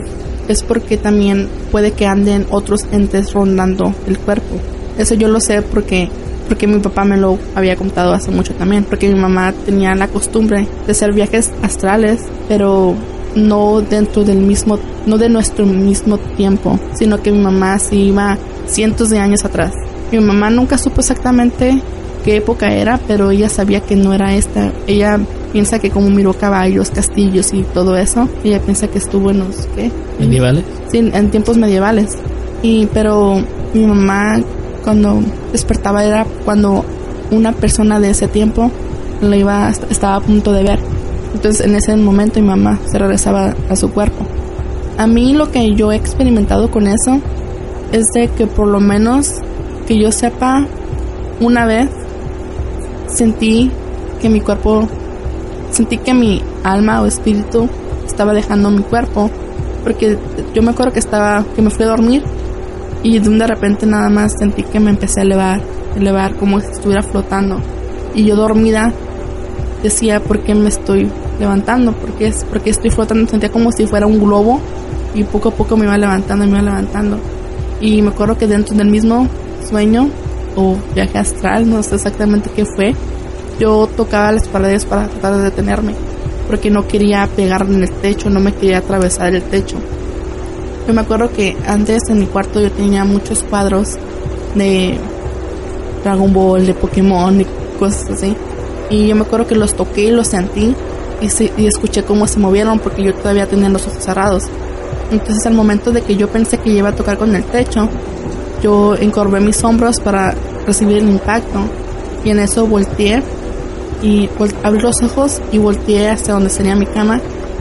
es 0.49 0.63
porque 0.63 0.97
también 0.97 1.47
puede 1.71 1.91
que 1.93 2.05
anden 2.05 2.45
otros 2.49 2.85
entes 2.91 3.31
rondando 3.33 3.93
el 4.07 4.17
cuerpo. 4.17 4.55
Eso 4.97 5.13
yo 5.13 5.29
lo 5.29 5.39
sé 5.39 5.61
porque 5.61 6.09
porque 6.49 6.65
mi 6.65 6.79
papá 6.79 7.05
me 7.05 7.15
lo 7.15 7.37
había 7.53 7.75
contado 7.75 8.11
hace 8.11 8.31
mucho 8.31 8.55
también, 8.55 8.83
porque 8.83 9.07
mi 9.07 9.19
mamá 9.19 9.53
tenía 9.65 9.93
la 9.93 10.07
costumbre 10.07 10.67
de 10.87 10.91
hacer 10.91 11.13
viajes 11.13 11.51
astrales, 11.61 12.21
pero 12.47 12.95
no 13.35 13.81
dentro 13.81 14.23
del 14.23 14.39
mismo, 14.39 14.79
no 15.05 15.19
de 15.19 15.29
nuestro 15.29 15.67
mismo 15.67 16.17
tiempo, 16.17 16.79
sino 16.95 17.21
que 17.21 17.31
mi 17.31 17.39
mamá 17.39 17.77
se 17.77 17.95
iba 17.95 18.35
cientos 18.67 19.11
de 19.11 19.19
años 19.19 19.45
atrás. 19.45 19.73
Mi 20.11 20.19
mamá 20.19 20.49
nunca 20.49 20.79
supo 20.79 21.01
exactamente 21.01 21.79
qué 22.23 22.37
época 22.37 22.73
era, 22.73 22.99
pero 23.07 23.31
ella 23.31 23.49
sabía 23.49 23.81
que 23.81 23.95
no 23.95 24.13
era 24.13 24.33
esta. 24.35 24.71
Ella 24.87 25.19
piensa 25.51 25.79
que 25.79 25.89
como 25.89 26.09
miró 26.09 26.33
caballos, 26.33 26.91
castillos 26.91 27.53
y 27.53 27.63
todo 27.63 27.97
eso, 27.97 28.27
ella 28.43 28.59
piensa 28.61 28.87
que 28.87 28.97
estuvo 28.97 29.31
en 29.31 29.39
los 29.39 29.67
¿qué? 29.75 29.91
medievales. 30.19 30.63
Sí, 30.91 30.97
en 30.99 31.31
tiempos 31.31 31.57
medievales. 31.57 32.17
Y 32.61 32.87
pero 32.87 33.41
mi 33.73 33.85
mamá 33.85 34.41
cuando 34.83 35.21
despertaba 35.51 36.03
era 36.03 36.25
cuando 36.45 36.83
una 37.31 37.51
persona 37.51 37.99
de 37.99 38.11
ese 38.11 38.27
tiempo 38.27 38.71
lo 39.21 39.35
iba 39.35 39.69
estaba 39.89 40.15
a 40.15 40.21
punto 40.21 40.51
de 40.51 40.63
ver. 40.63 40.79
Entonces 41.33 41.65
en 41.65 41.75
ese 41.75 41.95
momento 41.95 42.39
mi 42.41 42.47
mamá 42.47 42.79
se 42.85 42.97
regresaba 42.97 43.55
a 43.69 43.75
su 43.75 43.91
cuerpo. 43.91 44.25
A 44.97 45.07
mí 45.07 45.33
lo 45.33 45.51
que 45.51 45.75
yo 45.75 45.91
he 45.91 45.95
experimentado 45.95 46.71
con 46.71 46.87
eso 46.87 47.19
es 47.91 48.07
de 48.13 48.27
que 48.29 48.47
por 48.47 48.67
lo 48.67 48.79
menos 48.79 49.35
que 49.87 49.97
yo 49.97 50.11
sepa 50.11 50.67
una 51.39 51.65
vez 51.65 51.89
sentí 53.13 53.71
que 54.21 54.29
mi 54.29 54.41
cuerpo 54.41 54.87
sentí 55.71 55.97
que 55.97 56.13
mi 56.13 56.41
alma 56.63 57.01
o 57.01 57.05
espíritu 57.05 57.69
estaba 58.05 58.33
dejando 58.33 58.69
mi 58.69 58.83
cuerpo 58.83 59.29
porque 59.83 60.17
yo 60.53 60.61
me 60.61 60.71
acuerdo 60.71 60.93
que 60.93 60.99
estaba 60.99 61.45
que 61.55 61.61
me 61.61 61.69
fui 61.69 61.85
a 61.85 61.89
dormir 61.89 62.23
y 63.03 63.19
de 63.19 63.47
repente 63.47 63.85
nada 63.85 64.09
más 64.09 64.33
sentí 64.37 64.63
que 64.63 64.79
me 64.79 64.89
empecé 64.89 65.21
a 65.21 65.23
elevar, 65.23 65.61
elevar 65.95 66.35
como 66.35 66.59
si 66.59 66.67
estuviera 66.67 67.01
flotando. 67.01 67.59
Y 68.13 68.25
yo 68.25 68.35
dormida 68.35 68.91
decía, 69.81 70.19
¿por 70.19 70.39
qué 70.41 70.53
me 70.53 70.69
estoy 70.69 71.09
levantando? 71.39 71.93
¿Por 71.93 72.11
qué, 72.13 72.33
porque 72.49 72.71
estoy 72.71 72.89
flotando? 72.89 73.29
Sentía 73.29 73.51
como 73.51 73.71
si 73.71 73.87
fuera 73.87 74.05
un 74.05 74.19
globo 74.19 74.59
y 75.15 75.23
poco 75.23 75.49
a 75.49 75.51
poco 75.51 75.77
me 75.77 75.85
iba 75.85 75.97
levantando 75.97 76.45
me 76.45 76.51
iba 76.51 76.61
levantando. 76.61 77.17
Y 77.79 78.01
me 78.01 78.09
acuerdo 78.09 78.37
que 78.37 78.47
dentro 78.47 78.75
del 78.75 78.89
mismo 78.89 79.27
sueño 79.69 80.09
o 80.55 80.77
viaje 80.93 81.17
astral, 81.17 81.69
no 81.69 81.83
sé 81.83 81.95
exactamente 81.95 82.49
qué 82.55 82.65
fue, 82.65 82.95
yo 83.59 83.87
tocaba 83.95 84.31
las 84.31 84.47
paredes 84.47 84.85
para 84.85 85.07
tratar 85.07 85.37
de 85.37 85.43
detenerme, 85.43 85.93
porque 86.47 86.69
no 86.69 86.87
quería 86.87 87.27
pegar 87.35 87.63
en 87.63 87.83
el 87.83 87.91
techo, 87.91 88.29
no 88.29 88.39
me 88.39 88.53
quería 88.53 88.79
atravesar 88.79 89.35
el 89.35 89.43
techo. 89.43 89.77
Yo 90.87 90.93
me 90.93 91.01
acuerdo 91.01 91.29
que 91.31 91.55
antes 91.67 92.03
en 92.09 92.19
mi 92.19 92.25
cuarto 92.25 92.61
yo 92.61 92.71
tenía 92.71 93.03
muchos 93.03 93.43
cuadros 93.43 93.97
de 94.55 94.97
Dragon 96.03 96.33
Ball, 96.33 96.65
de 96.65 96.73
Pokémon 96.73 97.41
y 97.41 97.45
cosas 97.77 98.09
así. 98.09 98.35
Y 98.89 99.07
yo 99.07 99.15
me 99.15 99.21
acuerdo 99.21 99.45
que 99.45 99.55
los 99.55 99.75
toqué 99.75 100.05
y 100.05 100.11
los 100.11 100.29
sentí 100.29 100.73
y, 101.21 101.61
y 101.61 101.67
escuché 101.67 102.03
cómo 102.03 102.25
se 102.27 102.39
movieron 102.39 102.79
porque 102.79 103.03
yo 103.03 103.13
todavía 103.13 103.45
tenía 103.45 103.69
los 103.69 103.85
ojos 103.87 104.03
cerrados. 104.03 104.45
Entonces 105.11 105.45
al 105.45 105.53
momento 105.53 105.91
de 105.91 106.01
que 106.01 106.15
yo 106.15 106.27
pensé 106.27 106.57
que 106.57 106.71
iba 106.71 106.89
a 106.89 106.95
tocar 106.95 107.17
con 107.17 107.35
el 107.35 107.43
techo, 107.43 107.87
yo 108.61 108.95
encorvé 108.95 109.39
mis 109.39 109.63
hombros 109.63 109.99
para 109.99 110.35
recibir 110.65 110.97
el 110.97 111.09
impacto 111.09 111.59
y 112.23 112.29
en 112.29 112.39
eso 112.39 112.67
volteé 112.67 113.23
y 114.01 114.29
abrí 114.63 114.81
los 114.81 115.01
ojos 115.01 115.41
y 115.51 115.57
volteé 115.57 116.09
hacia 116.09 116.33
donde 116.33 116.49
sería 116.49 116.75
mi 116.75 116.85
cama 116.85 117.19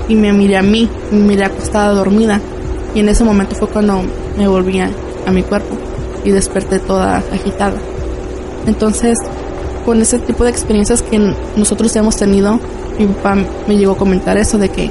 y 0.08 0.14
me 0.14 0.32
miré 0.32 0.56
a 0.56 0.62
mí, 0.62 0.88
me 1.10 1.18
miré 1.18 1.44
acostada 1.44 1.92
dormida 1.92 2.40
y 2.94 3.00
en 3.00 3.08
ese 3.08 3.24
momento 3.24 3.54
fue 3.54 3.68
cuando 3.68 4.02
me 4.36 4.48
volví 4.48 4.80
a, 4.80 4.90
a 5.26 5.30
mi 5.30 5.42
cuerpo 5.42 5.76
y 6.24 6.30
desperté 6.30 6.78
toda 6.78 7.18
agitada. 7.32 7.76
Entonces, 8.66 9.18
con 9.84 10.00
ese 10.00 10.18
tipo 10.18 10.44
de 10.44 10.50
experiencias 10.50 11.02
que 11.02 11.18
nosotros 11.56 11.94
hemos 11.96 12.16
tenido, 12.16 12.58
mi 12.98 13.06
papá 13.06 13.36
me 13.66 13.76
llegó 13.76 13.92
a 13.92 13.96
comentar 13.96 14.36
eso 14.36 14.58
de 14.58 14.68
que 14.68 14.90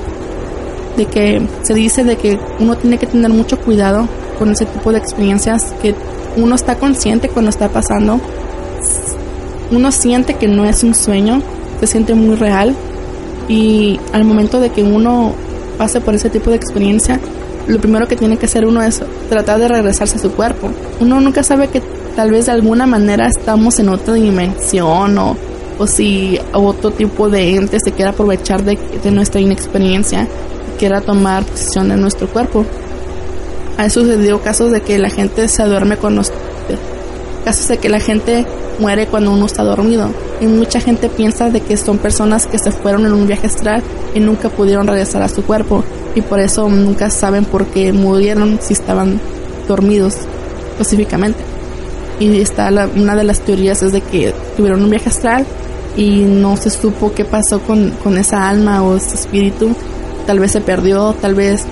de 0.95 1.05
que 1.05 1.47
se 1.61 1.75
dice 1.75 2.03
de 2.03 2.15
que 2.15 2.39
uno 2.59 2.75
tiene 2.75 2.97
que 2.97 3.05
tener 3.05 3.29
mucho 3.29 3.59
cuidado 3.59 4.07
con 4.37 4.51
ese 4.51 4.65
tipo 4.65 4.91
de 4.91 4.99
experiencias 4.99 5.73
que 5.81 5.95
uno 6.35 6.55
está 6.55 6.75
consciente 6.75 7.29
cuando 7.29 7.49
está 7.49 7.69
pasando 7.69 8.19
uno 9.71 9.91
siente 9.91 10.35
que 10.35 10.47
no 10.47 10.65
es 10.65 10.83
un 10.83 10.93
sueño 10.93 11.41
se 11.79 11.87
siente 11.87 12.13
muy 12.13 12.35
real 12.35 12.75
y 13.47 13.99
al 14.13 14.23
momento 14.23 14.59
de 14.59 14.69
que 14.69 14.83
uno 14.83 15.33
pase 15.77 16.01
por 16.01 16.15
ese 16.15 16.29
tipo 16.29 16.49
de 16.49 16.55
experiencia 16.55 17.19
lo 17.67 17.79
primero 17.79 18.07
que 18.07 18.15
tiene 18.15 18.37
que 18.37 18.45
hacer 18.45 18.65
uno 18.65 18.81
es 18.81 19.01
tratar 19.29 19.59
de 19.59 19.67
regresarse 19.67 20.17
a 20.17 20.19
su 20.19 20.31
cuerpo 20.31 20.69
uno 20.99 21.19
nunca 21.19 21.43
sabe 21.43 21.67
que 21.67 21.81
tal 22.15 22.31
vez 22.31 22.45
de 22.45 22.53
alguna 22.53 22.87
manera 22.87 23.27
estamos 23.27 23.79
en 23.79 23.89
otra 23.89 24.13
dimensión 24.15 25.17
o, 25.17 25.35
o 25.77 25.87
si 25.87 26.39
otro 26.53 26.91
tipo 26.91 27.29
de 27.29 27.55
ente 27.55 27.79
se 27.79 27.91
quiere 27.91 28.11
aprovechar 28.11 28.63
de, 28.63 28.77
de 29.03 29.11
nuestra 29.11 29.39
inexperiencia 29.41 30.27
quiera 30.77 31.01
tomar 31.01 31.43
posición 31.43 31.91
en 31.91 32.01
nuestro 32.01 32.27
cuerpo. 32.27 32.65
Ha 33.77 33.89
sucedido 33.89 34.41
casos 34.41 34.71
de 34.71 34.81
que 34.81 34.97
la 34.97 35.09
gente 35.09 35.47
se 35.47 35.63
duerme 35.63 35.97
los 36.01 36.31
casos 37.45 37.67
de 37.69 37.77
que 37.77 37.89
la 37.89 37.99
gente 37.99 38.45
muere 38.79 39.07
cuando 39.07 39.31
uno 39.31 39.45
está 39.45 39.63
dormido. 39.63 40.09
Y 40.41 40.47
mucha 40.47 40.79
gente 40.79 41.09
piensa 41.09 41.49
de 41.49 41.61
que 41.61 41.77
son 41.77 41.97
personas 41.97 42.47
que 42.47 42.59
se 42.59 42.71
fueron 42.71 43.05
en 43.05 43.13
un 43.13 43.27
viaje 43.27 43.47
astral 43.47 43.81
y 44.13 44.19
nunca 44.19 44.49
pudieron 44.49 44.87
regresar 44.87 45.21
a 45.21 45.29
su 45.29 45.43
cuerpo. 45.43 45.83
Y 46.15 46.21
por 46.21 46.39
eso 46.39 46.67
nunca 46.67 47.09
saben 47.09 47.45
por 47.45 47.65
qué 47.67 47.93
murieron 47.93 48.59
si 48.61 48.73
estaban 48.73 49.19
dormidos 49.67 50.15
específicamente. 50.71 51.39
Y 52.19 52.41
está 52.41 52.69
una 52.95 53.15
de 53.15 53.23
las 53.23 53.39
teorías 53.41 53.83
es 53.83 53.91
de 53.91 54.01
que 54.01 54.33
tuvieron 54.55 54.83
un 54.83 54.89
viaje 54.89 55.09
astral 55.09 55.45
y 55.95 56.21
no 56.21 56.57
se 56.57 56.69
supo 56.69 57.13
qué 57.13 57.25
pasó 57.25 57.59
con, 57.61 57.91
con 58.03 58.17
esa 58.17 58.49
alma 58.49 58.83
o 58.83 58.97
ese 58.97 59.15
espíritu 59.15 59.75
tal 60.27 60.39
vez 60.39 60.51
se 60.51 60.61
perdió, 60.61 61.15
tal 61.19 61.33
vez 61.33 61.63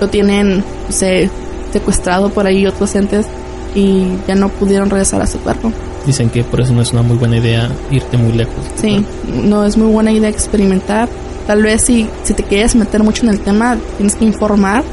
lo 0.00 0.08
tienen 0.08 0.62
secuestrado 0.88 2.30
por 2.30 2.46
ahí 2.46 2.66
otros 2.66 2.94
entes 2.94 3.26
y 3.74 4.06
ya 4.26 4.34
no 4.34 4.48
pudieron 4.48 4.90
regresar 4.90 5.20
a 5.20 5.26
su 5.26 5.38
cuerpo. 5.38 5.72
Dicen 6.06 6.30
que 6.30 6.44
por 6.44 6.60
eso 6.60 6.72
no 6.72 6.82
es 6.82 6.92
una 6.92 7.02
muy 7.02 7.16
buena 7.16 7.36
idea 7.36 7.70
irte 7.90 8.16
muy 8.16 8.32
lejos. 8.32 8.54
Sí, 8.76 9.04
no 9.26 9.64
es 9.64 9.76
muy 9.76 9.92
buena 9.92 10.12
idea 10.12 10.28
experimentar. 10.28 11.08
Tal 11.46 11.62
vez 11.62 11.82
si, 11.82 12.08
si 12.22 12.34
te 12.34 12.42
quieres 12.42 12.74
meter 12.74 13.02
mucho 13.02 13.24
en 13.24 13.30
el 13.30 13.40
tema, 13.40 13.76
tienes 13.96 14.14
que 14.16 14.24
informar, 14.24 14.84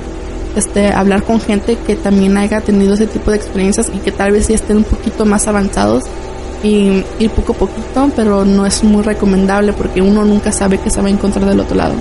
este, 0.55 0.91
hablar 0.91 1.23
con 1.23 1.39
gente 1.39 1.77
que 1.87 1.95
también 1.95 2.37
haya 2.37 2.61
tenido 2.61 2.93
ese 2.93 3.07
tipo 3.07 3.31
de 3.31 3.37
experiencias 3.37 3.91
y 3.93 3.99
que 3.99 4.11
tal 4.11 4.31
vez 4.31 4.47
sí 4.47 4.53
estén 4.53 4.77
un 4.77 4.83
poquito 4.83 5.25
más 5.25 5.47
avanzados 5.47 6.03
y 6.63 7.03
ir 7.19 7.29
poco 7.31 7.53
a 7.53 7.55
poquito, 7.57 8.09
pero 8.15 8.45
no 8.45 8.65
es 8.65 8.83
muy 8.83 9.03
recomendable 9.03 9.73
porque 9.73 10.01
uno 10.01 10.23
nunca 10.23 10.51
sabe 10.51 10.77
qué 10.77 10.89
se 10.89 11.01
va 11.01 11.07
a 11.07 11.11
encontrar 11.11 11.45
del 11.45 11.59
otro 11.59 11.75
lado. 11.75 11.93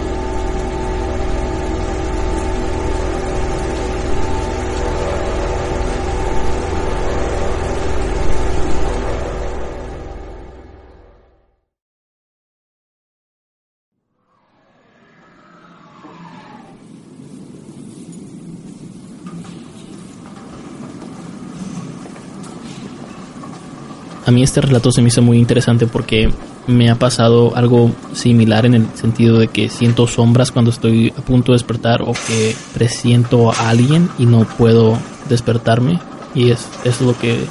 Mí 24.33 24.43
este 24.43 24.61
relato 24.61 24.91
se 24.91 25.03
me 25.03 25.09
hizo 25.09 25.23
muy 25.23 25.39
interesante 25.39 25.87
porque 25.87 26.31
me 26.67 26.91
ha 26.91 26.95
pasado 26.95 27.55
algo 27.57 27.91
similar 28.13 28.67
en 28.67 28.75
el 28.75 28.87
sentido 28.95 29.39
de 29.39 29.49
que 29.49 29.69
siento 29.69 30.07
sombras 30.07 30.53
cuando 30.53 30.71
estoy 30.71 31.13
a 31.17 31.21
punto 31.23 31.53
de 31.53 31.57
despertar 31.57 32.03
o 32.03 32.13
que 32.13 32.55
presiento 32.75 33.53
a 33.53 33.69
alguien 33.69 34.09
y 34.19 34.27
no 34.27 34.45
puedo 34.45 34.99
despertarme 35.29 35.99
y 36.35 36.51
es, 36.51 36.69
es 36.85 37.01
lo 37.01 37.19
que 37.19 37.47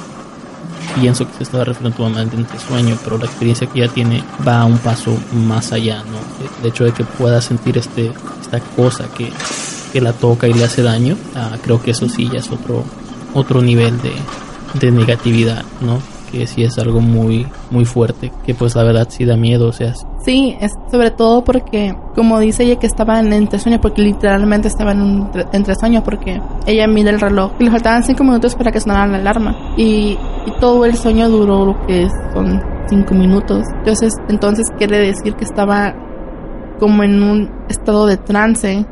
pienso 1.00 1.26
que 1.26 1.34
se 1.34 1.42
está 1.44 1.64
refiriendo 1.64 1.96
tu 1.96 2.02
mamá 2.02 2.22
en 2.22 2.46
sueño, 2.58 2.98
pero 3.02 3.18
la 3.18 3.26
experiencia 3.26 3.66
que 3.66 3.82
ella 3.82 3.92
tiene 3.92 4.22
va 4.46 4.64
un 4.64 4.78
paso 4.78 5.16
más 5.32 5.72
allá, 5.72 6.02
¿no? 6.04 6.18
El 6.60 6.68
hecho 6.68 6.84
de 6.84 6.92
que 6.92 7.04
pueda 7.04 7.40
sentir 7.40 7.78
este, 7.78 8.12
esta 8.40 8.60
cosa 8.60 9.08
que, 9.08 9.30
que 9.92 10.00
la 10.00 10.12
toca 10.12 10.48
y 10.48 10.54
le 10.54 10.64
hace 10.64 10.82
daño, 10.82 11.16
ah, 11.34 11.56
creo 11.62 11.82
que 11.82 11.92
eso 11.92 12.08
sí 12.08 12.28
ya 12.32 12.40
es 12.40 12.50
otro, 12.50 12.84
otro 13.34 13.62
nivel 13.62 14.00
de, 14.02 14.12
de 14.74 14.90
negatividad, 14.90 15.64
¿no? 15.80 16.00
Que 16.32 16.46
sí 16.46 16.64
es 16.64 16.78
algo 16.78 17.00
muy 17.00 17.46
muy 17.70 17.84
fuerte, 17.84 18.32
que 18.44 18.54
pues 18.54 18.74
la 18.74 18.82
verdad 18.82 19.06
sí 19.10 19.24
da 19.24 19.36
miedo, 19.36 19.68
o 19.68 19.72
sea. 19.72 19.94
Sí, 20.24 20.56
es 20.60 20.72
sobre 20.90 21.10
todo 21.10 21.44
porque, 21.44 21.94
como 22.14 22.40
dice 22.40 22.64
ella 22.64 22.76
que 22.76 22.86
estaba 22.86 23.20
en 23.20 23.32
entresueño, 23.32 23.80
porque 23.80 24.02
literalmente 24.02 24.68
estaba 24.68 24.92
en 24.92 25.02
un 25.02 25.30
entresueño, 25.52 26.02
porque 26.02 26.40
ella 26.66 26.86
mira 26.86 27.10
el 27.10 27.20
reloj 27.20 27.52
y 27.58 27.64
le 27.64 27.70
faltaban 27.70 28.02
cinco 28.02 28.24
minutos 28.24 28.54
para 28.54 28.72
que 28.72 28.80
sonara 28.80 29.06
la 29.06 29.18
alarma. 29.18 29.74
Y, 29.76 30.18
y 30.46 30.60
todo 30.60 30.84
el 30.84 30.96
sueño 30.96 31.28
duró 31.28 31.66
lo 31.66 31.86
que 31.86 32.08
son 32.32 32.62
cinco 32.88 33.14
minutos. 33.14 33.64
Entonces, 33.78 34.14
entonces 34.28 34.66
quiere 34.78 34.98
decir 34.98 35.34
que 35.34 35.44
estaba 35.44 35.94
como 36.78 37.02
en 37.02 37.22
un 37.22 37.50
estado 37.68 38.06
de 38.06 38.16
trance 38.16 38.86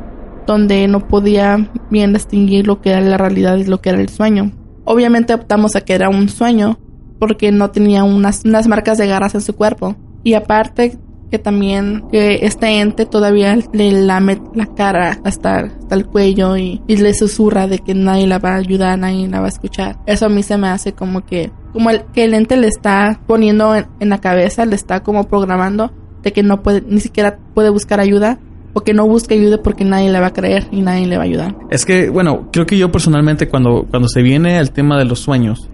donde 0.47 0.87
no 0.87 1.07
podía 1.07 1.69
bien 1.89 2.13
distinguir 2.13 2.67
lo 2.67 2.81
que 2.81 2.91
era 2.91 3.01
la 3.01 3.17
realidad 3.17 3.57
y 3.57 3.65
lo 3.65 3.79
que 3.79 3.89
era 3.89 4.01
el 4.01 4.09
sueño. 4.09 4.51
Obviamente 4.85 5.33
optamos 5.33 5.75
a 5.75 5.81
que 5.81 5.93
era 5.93 6.09
un 6.09 6.27
sueño 6.29 6.77
porque 7.21 7.51
no 7.51 7.69
tenía 7.69 8.03
unas, 8.03 8.41
unas 8.45 8.67
marcas 8.67 8.97
de 8.97 9.05
garras 9.05 9.35
en 9.35 9.41
su 9.41 9.55
cuerpo. 9.55 9.95
Y 10.23 10.33
aparte 10.33 10.97
que 11.29 11.37
también 11.37 12.03
que 12.11 12.39
este 12.41 12.81
ente 12.81 13.05
todavía 13.05 13.55
le 13.73 13.91
lame 13.91 14.41
la 14.55 14.65
cara 14.65 15.19
hasta, 15.23 15.59
hasta 15.59 15.95
el 15.95 16.07
cuello 16.07 16.57
y, 16.57 16.81
le 16.87 17.13
susurra 17.13 17.67
de 17.67 17.77
que 17.77 17.93
nadie 17.93 18.25
la 18.25 18.39
va 18.39 18.53
a 18.53 18.55
ayudar, 18.55 18.97
nadie 18.97 19.27
la 19.27 19.39
va 19.39 19.45
a 19.45 19.49
escuchar. 19.49 19.99
Eso 20.07 20.25
a 20.25 20.29
mí 20.29 20.41
se 20.41 20.57
me 20.57 20.67
hace 20.67 20.93
como 20.93 21.23
que, 21.23 21.51
como 21.73 21.91
el, 21.91 22.01
que 22.11 22.23
el 22.23 22.33
ente 22.33 22.57
le 22.57 22.67
está 22.67 23.21
poniendo 23.27 23.75
en, 23.75 23.85
en 23.99 24.09
la 24.09 24.17
cabeza, 24.17 24.65
le 24.65 24.75
está 24.75 25.03
como 25.03 25.27
programando 25.27 25.91
de 26.23 26.33
que 26.33 26.41
no 26.41 26.63
puede, 26.63 26.81
ni 26.81 27.01
siquiera 27.01 27.37
puede 27.53 27.69
buscar 27.69 27.99
ayuda 27.99 28.39
o 28.73 28.81
que 28.81 28.95
no 28.95 29.05
busque 29.05 29.35
ayuda 29.35 29.61
porque 29.61 29.85
nadie 29.85 30.11
le 30.11 30.19
va 30.19 30.27
a 30.27 30.33
creer 30.33 30.65
y 30.71 30.81
nadie 30.81 31.05
le 31.05 31.17
va 31.17 31.23
a 31.23 31.27
ayudar. 31.27 31.55
Es 31.69 31.85
que, 31.85 32.09
bueno, 32.09 32.49
creo 32.51 32.65
que 32.65 32.79
yo 32.79 32.91
personalmente 32.91 33.47
cuando, 33.47 33.85
cuando 33.91 34.09
se 34.09 34.23
viene 34.23 34.57
el 34.57 34.71
tema 34.71 34.97
de 34.97 35.05
los 35.05 35.19
sueños, 35.19 35.69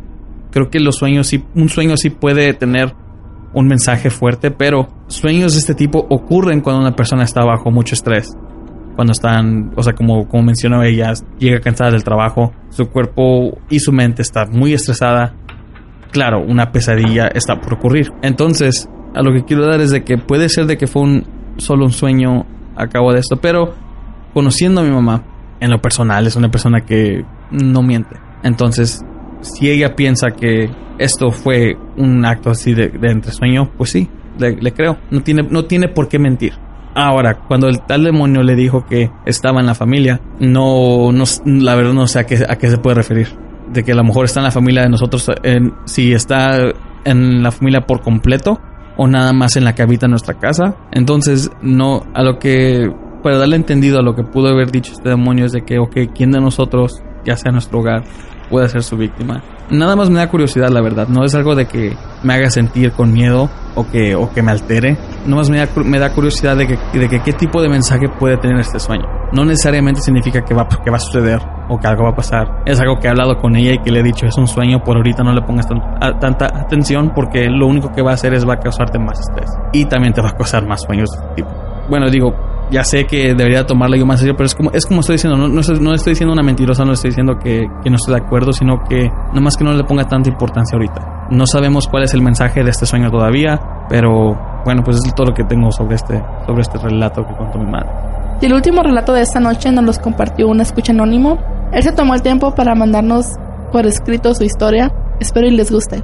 creo 0.51 0.69
que 0.69 0.79
los 0.79 0.97
sueños 0.97 1.27
sí, 1.27 1.43
un 1.55 1.69
sueño 1.69 1.97
sí 1.97 2.09
puede 2.09 2.53
tener 2.53 2.93
un 3.53 3.67
mensaje 3.67 4.09
fuerte, 4.09 4.51
pero 4.51 4.87
sueños 5.07 5.53
de 5.53 5.59
este 5.59 5.73
tipo 5.73 6.05
ocurren 6.09 6.61
cuando 6.61 6.81
una 6.81 6.95
persona 6.95 7.23
está 7.23 7.43
bajo 7.43 7.71
mucho 7.71 7.95
estrés. 7.95 8.29
Cuando 8.95 9.11
están, 9.11 9.71
o 9.75 9.83
sea, 9.83 9.93
como, 9.93 10.27
como 10.27 10.43
mencionó 10.43 10.83
ella, 10.83 11.13
llega 11.37 11.59
cansada 11.59 11.91
del 11.91 12.03
trabajo, 12.03 12.51
su 12.69 12.87
cuerpo 12.87 13.57
y 13.69 13.79
su 13.79 13.91
mente 13.91 14.21
está 14.23 14.45
muy 14.45 14.73
estresada. 14.73 15.35
Claro, 16.11 16.41
una 16.41 16.71
pesadilla 16.71 17.27
está 17.27 17.59
por 17.59 17.75
ocurrir. 17.75 18.11
Entonces, 18.23 18.89
a 19.13 19.21
lo 19.21 19.33
que 19.33 19.43
quiero 19.43 19.65
dar 19.67 19.81
es 19.81 19.91
de 19.91 20.03
que 20.03 20.17
puede 20.17 20.49
ser 20.49 20.65
de 20.65 20.77
que 20.77 20.87
fue 20.87 21.03
un, 21.03 21.27
solo 21.57 21.85
un 21.85 21.91
sueño 21.91 22.45
a 22.75 22.87
cabo 22.87 23.13
de 23.13 23.19
esto, 23.19 23.37
pero 23.37 23.75
conociendo 24.33 24.81
a 24.81 24.83
mi 24.83 24.91
mamá, 24.91 25.23
en 25.59 25.71
lo 25.71 25.81
personal, 25.81 26.27
es 26.27 26.35
una 26.35 26.49
persona 26.49 26.81
que 26.81 27.25
no 27.49 27.81
miente 27.81 28.15
Entonces, 28.43 29.03
si 29.41 29.69
ella 29.69 29.95
piensa 29.95 30.31
que 30.31 30.69
esto 30.99 31.31
fue 31.31 31.75
un 31.97 32.25
acto 32.25 32.49
así 32.49 32.73
de, 32.73 32.89
de 32.89 33.11
entresueño, 33.11 33.71
pues 33.77 33.91
sí, 33.91 34.09
le, 34.39 34.73
creo. 34.73 34.97
No 35.11 35.21
tiene, 35.21 35.43
no 35.43 35.65
tiene 35.65 35.87
por 35.87 36.07
qué 36.07 36.19
mentir. 36.19 36.53
Ahora, 36.95 37.39
cuando 37.47 37.67
el 37.67 37.81
tal 37.81 38.03
demonio 38.03 38.41
le 38.41 38.55
dijo 38.55 38.85
que 38.85 39.11
estaba 39.25 39.59
en 39.59 39.67
la 39.67 39.75
familia, 39.75 40.19
no, 40.39 41.11
no 41.11 41.25
la 41.45 41.75
verdad 41.75 41.93
no 41.93 42.07
sé 42.07 42.19
a 42.19 42.25
qué, 42.25 42.39
a 42.47 42.57
qué 42.57 42.69
se 42.69 42.77
puede 42.77 42.95
referir. 42.95 43.27
De 43.71 43.83
que 43.83 43.91
a 43.91 43.95
lo 43.95 44.03
mejor 44.03 44.25
está 44.25 44.39
en 44.39 44.45
la 44.45 44.51
familia 44.51 44.81
de 44.81 44.89
nosotros, 44.89 45.29
si 45.85 46.13
está 46.13 46.57
en 47.05 47.43
la 47.43 47.51
familia 47.51 47.81
por 47.81 48.01
completo 48.01 48.59
o 48.97 49.07
nada 49.07 49.31
más 49.33 49.55
en 49.57 49.63
la 49.63 49.75
que 49.75 49.83
habita 49.83 50.07
nuestra 50.07 50.35
casa. 50.35 50.75
Entonces, 50.91 51.51
no, 51.61 52.03
a 52.15 52.23
lo 52.23 52.39
que, 52.39 52.89
para 53.21 53.37
darle 53.37 53.57
entendido 53.57 53.99
a 53.99 54.01
lo 54.01 54.15
que 54.15 54.23
pudo 54.23 54.47
haber 54.49 54.71
dicho 54.71 54.93
este 54.93 55.09
demonio 55.09 55.45
es 55.45 55.51
de 55.51 55.61
que, 55.61 55.77
ok, 55.77 56.13
¿quién 56.15 56.31
de 56.31 56.39
nosotros, 56.39 57.03
ya 57.25 57.35
sea 57.37 57.51
nuestro 57.51 57.79
hogar, 57.79 58.03
puede 58.49 58.69
ser 58.69 58.83
su 58.83 58.97
víctima? 58.97 59.41
Nada 59.69 59.95
más 59.95 60.09
me 60.09 60.19
da 60.19 60.29
curiosidad, 60.29 60.69
la 60.69 60.81
verdad. 60.81 61.07
No 61.09 61.25
es 61.25 61.35
algo 61.35 61.53
de 61.53 61.65
que 61.65 61.93
me 62.23 62.33
haga 62.33 62.49
sentir 62.49 62.91
con 62.93 63.11
miedo 63.11 63.49
o 63.75 63.85
que, 63.85 64.15
o 64.15 64.31
que 64.31 64.41
me 64.41 64.51
altere. 64.51 64.97
Nada 65.25 65.35
más 65.35 65.49
me 65.49 65.57
da, 65.57 65.67
me 65.83 65.99
da 65.99 66.13
curiosidad 66.13 66.55
de 66.55 66.67
que, 66.67 66.77
de 66.97 67.09
que 67.09 67.19
qué 67.21 67.33
tipo 67.33 67.61
de 67.61 67.67
mensaje 67.69 68.07
puede 68.07 68.37
tener 68.37 68.59
este 68.59 68.79
sueño. 68.79 69.05
No 69.33 69.43
necesariamente 69.43 69.99
significa 69.99 70.41
que 70.41 70.53
va, 70.53 70.67
que 70.67 70.89
va 70.89 70.95
a 70.95 70.99
suceder 70.99 71.41
o 71.69 71.77
que 71.77 71.87
algo 71.87 72.03
va 72.03 72.11
a 72.11 72.15
pasar. 72.15 72.63
Es 72.65 72.79
algo 72.79 72.97
que 72.97 73.07
he 73.07 73.09
hablado 73.09 73.37
con 73.37 73.55
ella 73.57 73.73
y 73.73 73.79
que 73.79 73.91
le 73.91 73.99
he 73.99 74.03
dicho, 74.03 74.25
es 74.25 74.37
un 74.37 74.47
sueño, 74.47 74.79
por 74.83 74.95
ahorita 74.95 75.21
no 75.23 75.33
le 75.33 75.41
pongas 75.41 75.67
tanta 76.19 76.45
atención 76.45 77.11
porque 77.13 77.47
lo 77.49 77.67
único 77.67 77.91
que 77.91 78.01
va 78.01 78.11
a 78.11 78.13
hacer 78.13 78.33
es 78.33 78.47
va 78.47 78.53
a 78.53 78.59
causarte 78.59 78.97
más 78.97 79.19
estrés. 79.19 79.49
Y 79.73 79.85
también 79.85 80.13
te 80.13 80.21
va 80.21 80.29
a 80.29 80.33
causar 80.33 80.65
más 80.65 80.81
sueños 80.81 81.09
de 81.11 81.17
este 81.17 81.35
tipo. 81.35 81.49
Bueno, 81.89 82.09
digo, 82.09 82.33
ya 82.69 82.83
sé 82.83 83.05
que 83.05 83.33
debería 83.33 83.65
tomarlo 83.65 83.95
yo 83.95 84.05
más 84.05 84.19
serio, 84.19 84.35
pero 84.35 84.47
es 84.47 84.55
como, 84.55 84.71
es 84.71 84.85
como 84.85 84.99
estoy 85.01 85.15
diciendo, 85.15 85.37
no, 85.37 85.47
no, 85.47 85.61
estoy, 85.61 85.79
no 85.79 85.93
estoy 85.93 86.11
diciendo 86.11 86.33
una 86.33 86.43
mentirosa, 86.43 86.83
no 86.83 86.93
estoy 86.93 87.11
diciendo 87.11 87.37
que, 87.37 87.67
que 87.83 87.89
no 87.89 87.95
estoy 87.95 88.15
de 88.15 88.21
acuerdo, 88.21 88.51
sino 88.51 88.83
que 88.87 89.09
nomás 89.33 89.55
que 89.55 89.63
no 89.63 89.73
le 89.73 89.83
ponga 89.83 90.03
tanta 90.05 90.29
importancia 90.29 90.75
ahorita. 90.75 91.27
No 91.31 91.45
sabemos 91.45 91.87
cuál 91.87 92.03
es 92.03 92.13
el 92.13 92.21
mensaje 92.21 92.63
de 92.63 92.69
este 92.69 92.85
sueño 92.85 93.09
todavía, 93.09 93.59
pero 93.89 94.37
bueno, 94.65 94.83
pues 94.83 94.97
es 94.97 95.15
todo 95.15 95.27
lo 95.27 95.33
que 95.33 95.43
tengo 95.43 95.71
sobre 95.71 95.95
este, 95.95 96.21
sobre 96.45 96.61
este 96.61 96.77
relato 96.77 97.25
que 97.25 97.35
contó 97.35 97.57
mi 97.57 97.71
madre. 97.71 97.89
Y 98.41 98.45
el 98.45 98.53
último 98.53 98.83
relato 98.83 99.13
de 99.13 99.21
esta 99.21 99.39
noche 99.39 99.71
nos 99.71 99.83
los 99.83 99.99
compartió 99.99 100.47
un 100.47 100.61
escucha 100.61 100.91
anónimo. 100.91 101.37
Él 101.71 101.83
se 101.83 101.91
tomó 101.91 102.13
el 102.13 102.21
tiempo 102.21 102.53
para 102.53 102.75
mandarnos 102.75 103.33
por 103.71 103.85
escrito 103.85 104.33
su 104.33 104.43
historia. 104.43 104.91
Espero 105.19 105.47
y 105.47 105.51
les 105.51 105.71
guste. 105.71 106.03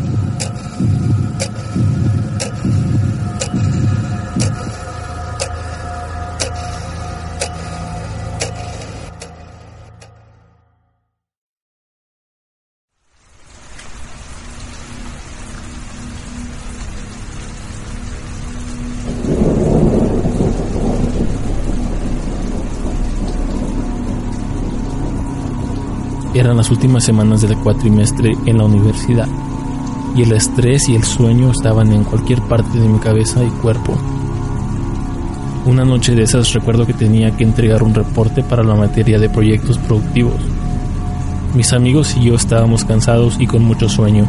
Eran 26.51 26.57
las 26.57 26.69
últimas 26.69 27.05
semanas 27.05 27.39
del 27.43 27.57
cuatrimestre 27.59 28.33
en 28.45 28.57
la 28.57 28.65
universidad 28.65 29.29
y 30.17 30.23
el 30.23 30.33
estrés 30.33 30.89
y 30.89 30.95
el 30.95 31.05
sueño 31.05 31.49
estaban 31.49 31.93
en 31.93 32.03
cualquier 32.03 32.41
parte 32.41 32.77
de 32.77 32.89
mi 32.89 32.99
cabeza 32.99 33.41
y 33.41 33.47
cuerpo. 33.61 33.97
Una 35.65 35.85
noche 35.85 36.13
de 36.13 36.23
esas 36.23 36.51
recuerdo 36.51 36.85
que 36.85 36.93
tenía 36.93 37.31
que 37.37 37.45
entregar 37.45 37.83
un 37.83 37.93
reporte 37.93 38.43
para 38.43 38.65
la 38.65 38.75
materia 38.75 39.17
de 39.17 39.29
proyectos 39.29 39.77
productivos. 39.77 40.35
Mis 41.55 41.71
amigos 41.71 42.17
y 42.17 42.25
yo 42.25 42.35
estábamos 42.35 42.83
cansados 42.83 43.37
y 43.39 43.47
con 43.47 43.63
mucho 43.63 43.87
sueño. 43.87 44.25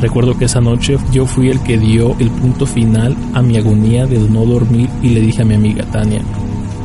Recuerdo 0.00 0.38
que 0.38 0.46
esa 0.46 0.62
noche 0.62 0.96
yo 1.12 1.26
fui 1.26 1.50
el 1.50 1.60
que 1.60 1.76
dio 1.76 2.16
el 2.18 2.30
punto 2.30 2.64
final 2.64 3.14
a 3.34 3.42
mi 3.42 3.58
agonía 3.58 4.06
de 4.06 4.18
no 4.20 4.46
dormir 4.46 4.88
y 5.02 5.10
le 5.10 5.20
dije 5.20 5.42
a 5.42 5.44
mi 5.44 5.52
amiga 5.52 5.84
Tania, 5.92 6.22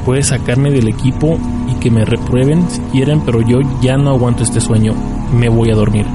puedes 0.06 0.28
sacarme 0.28 0.72
del 0.72 0.90
equipo 0.90 1.40
que 1.84 1.92
me 1.92 2.06
reprueben 2.06 2.64
si 2.70 2.80
quieren, 2.94 3.20
pero 3.26 3.42
yo 3.42 3.60
ya 3.82 3.98
no 3.98 4.12
aguanto 4.12 4.44
este 4.44 4.62
sueño, 4.62 4.94
me 5.38 5.50
voy 5.50 5.70
a 5.70 5.76
dormir. 5.76 6.06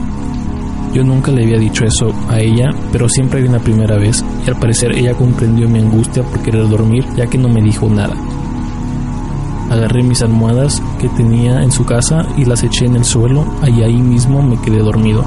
Yo 0.95 1.05
nunca 1.05 1.31
le 1.31 1.45
había 1.45 1.59
dicho 1.59 1.85
eso 1.85 2.11
a 2.31 2.41
ella, 2.41 2.71
pero 2.91 3.07
siempre 3.07 3.41
hay 3.41 3.47
una 3.47 3.59
primera 3.59 3.99
vez, 3.99 4.25
y 4.47 4.49
al 4.49 4.59
parecer 4.59 4.97
ella 4.97 5.13
comprendió 5.13 5.69
mi 5.69 5.79
angustia 5.79 6.23
por 6.23 6.41
querer 6.41 6.67
dormir, 6.71 7.05
ya 7.15 7.27
que 7.27 7.37
no 7.37 7.51
me 7.51 7.61
dijo 7.61 7.87
nada. 7.87 8.15
Agarré 9.69 10.03
mis 10.03 10.23
almohadas 10.23 10.83
que 10.99 11.11
tenía 11.11 11.63
en 11.63 11.71
su 11.71 11.85
casa 11.85 12.27
y 12.39 12.47
las 12.47 12.65
eché 12.65 12.87
en 12.87 12.97
el 12.97 13.05
suelo, 13.05 13.45
y 13.67 13.83
ahí 13.83 14.01
mismo 14.01 14.43
me 14.43 14.59
quedé 14.63 14.79
dormido. 14.79 15.23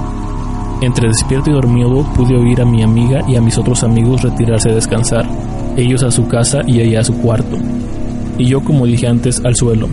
Entre 0.81 1.07
despierto 1.07 1.51
y 1.51 1.53
dormido 1.53 2.03
pude 2.15 2.35
oír 2.35 2.59
a 2.61 2.65
mi 2.65 2.81
amiga 2.81 3.21
y 3.27 3.35
a 3.35 3.41
mis 3.41 3.59
otros 3.59 3.83
amigos 3.83 4.23
retirarse 4.23 4.71
a 4.71 4.73
descansar, 4.73 5.29
ellos 5.77 6.01
a 6.01 6.09
su 6.09 6.27
casa 6.27 6.61
y 6.65 6.81
ella 6.81 7.01
a 7.01 7.03
su 7.03 7.13
cuarto, 7.21 7.57
y 8.39 8.45
yo 8.45 8.61
como 8.61 8.87
dije 8.87 9.07
antes 9.07 9.39
al 9.45 9.55
suelo. 9.55 9.87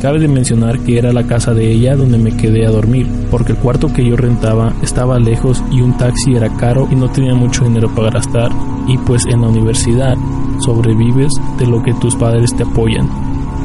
Cabe 0.00 0.20
de 0.20 0.28
mencionar 0.28 0.78
que 0.78 0.96
era 0.96 1.12
la 1.12 1.24
casa 1.24 1.54
de 1.54 1.72
ella 1.72 1.96
donde 1.96 2.18
me 2.18 2.36
quedé 2.36 2.64
a 2.64 2.70
dormir, 2.70 3.08
porque 3.32 3.52
el 3.52 3.58
cuarto 3.58 3.92
que 3.92 4.08
yo 4.08 4.16
rentaba 4.16 4.72
estaba 4.80 5.18
lejos 5.18 5.62
y 5.72 5.80
un 5.80 5.96
taxi 5.96 6.34
era 6.36 6.54
caro 6.56 6.86
y 6.88 6.94
no 6.94 7.10
tenía 7.10 7.34
mucho 7.34 7.64
dinero 7.64 7.92
para 7.92 8.10
gastar. 8.10 8.52
Y 8.86 8.96
pues 8.98 9.24
en 9.26 9.40
la 9.40 9.48
universidad 9.48 10.16
sobrevives 10.60 11.32
de 11.58 11.66
lo 11.66 11.82
que 11.82 11.94
tus 11.94 12.14
padres 12.14 12.54
te 12.54 12.62
apoyan. 12.62 13.08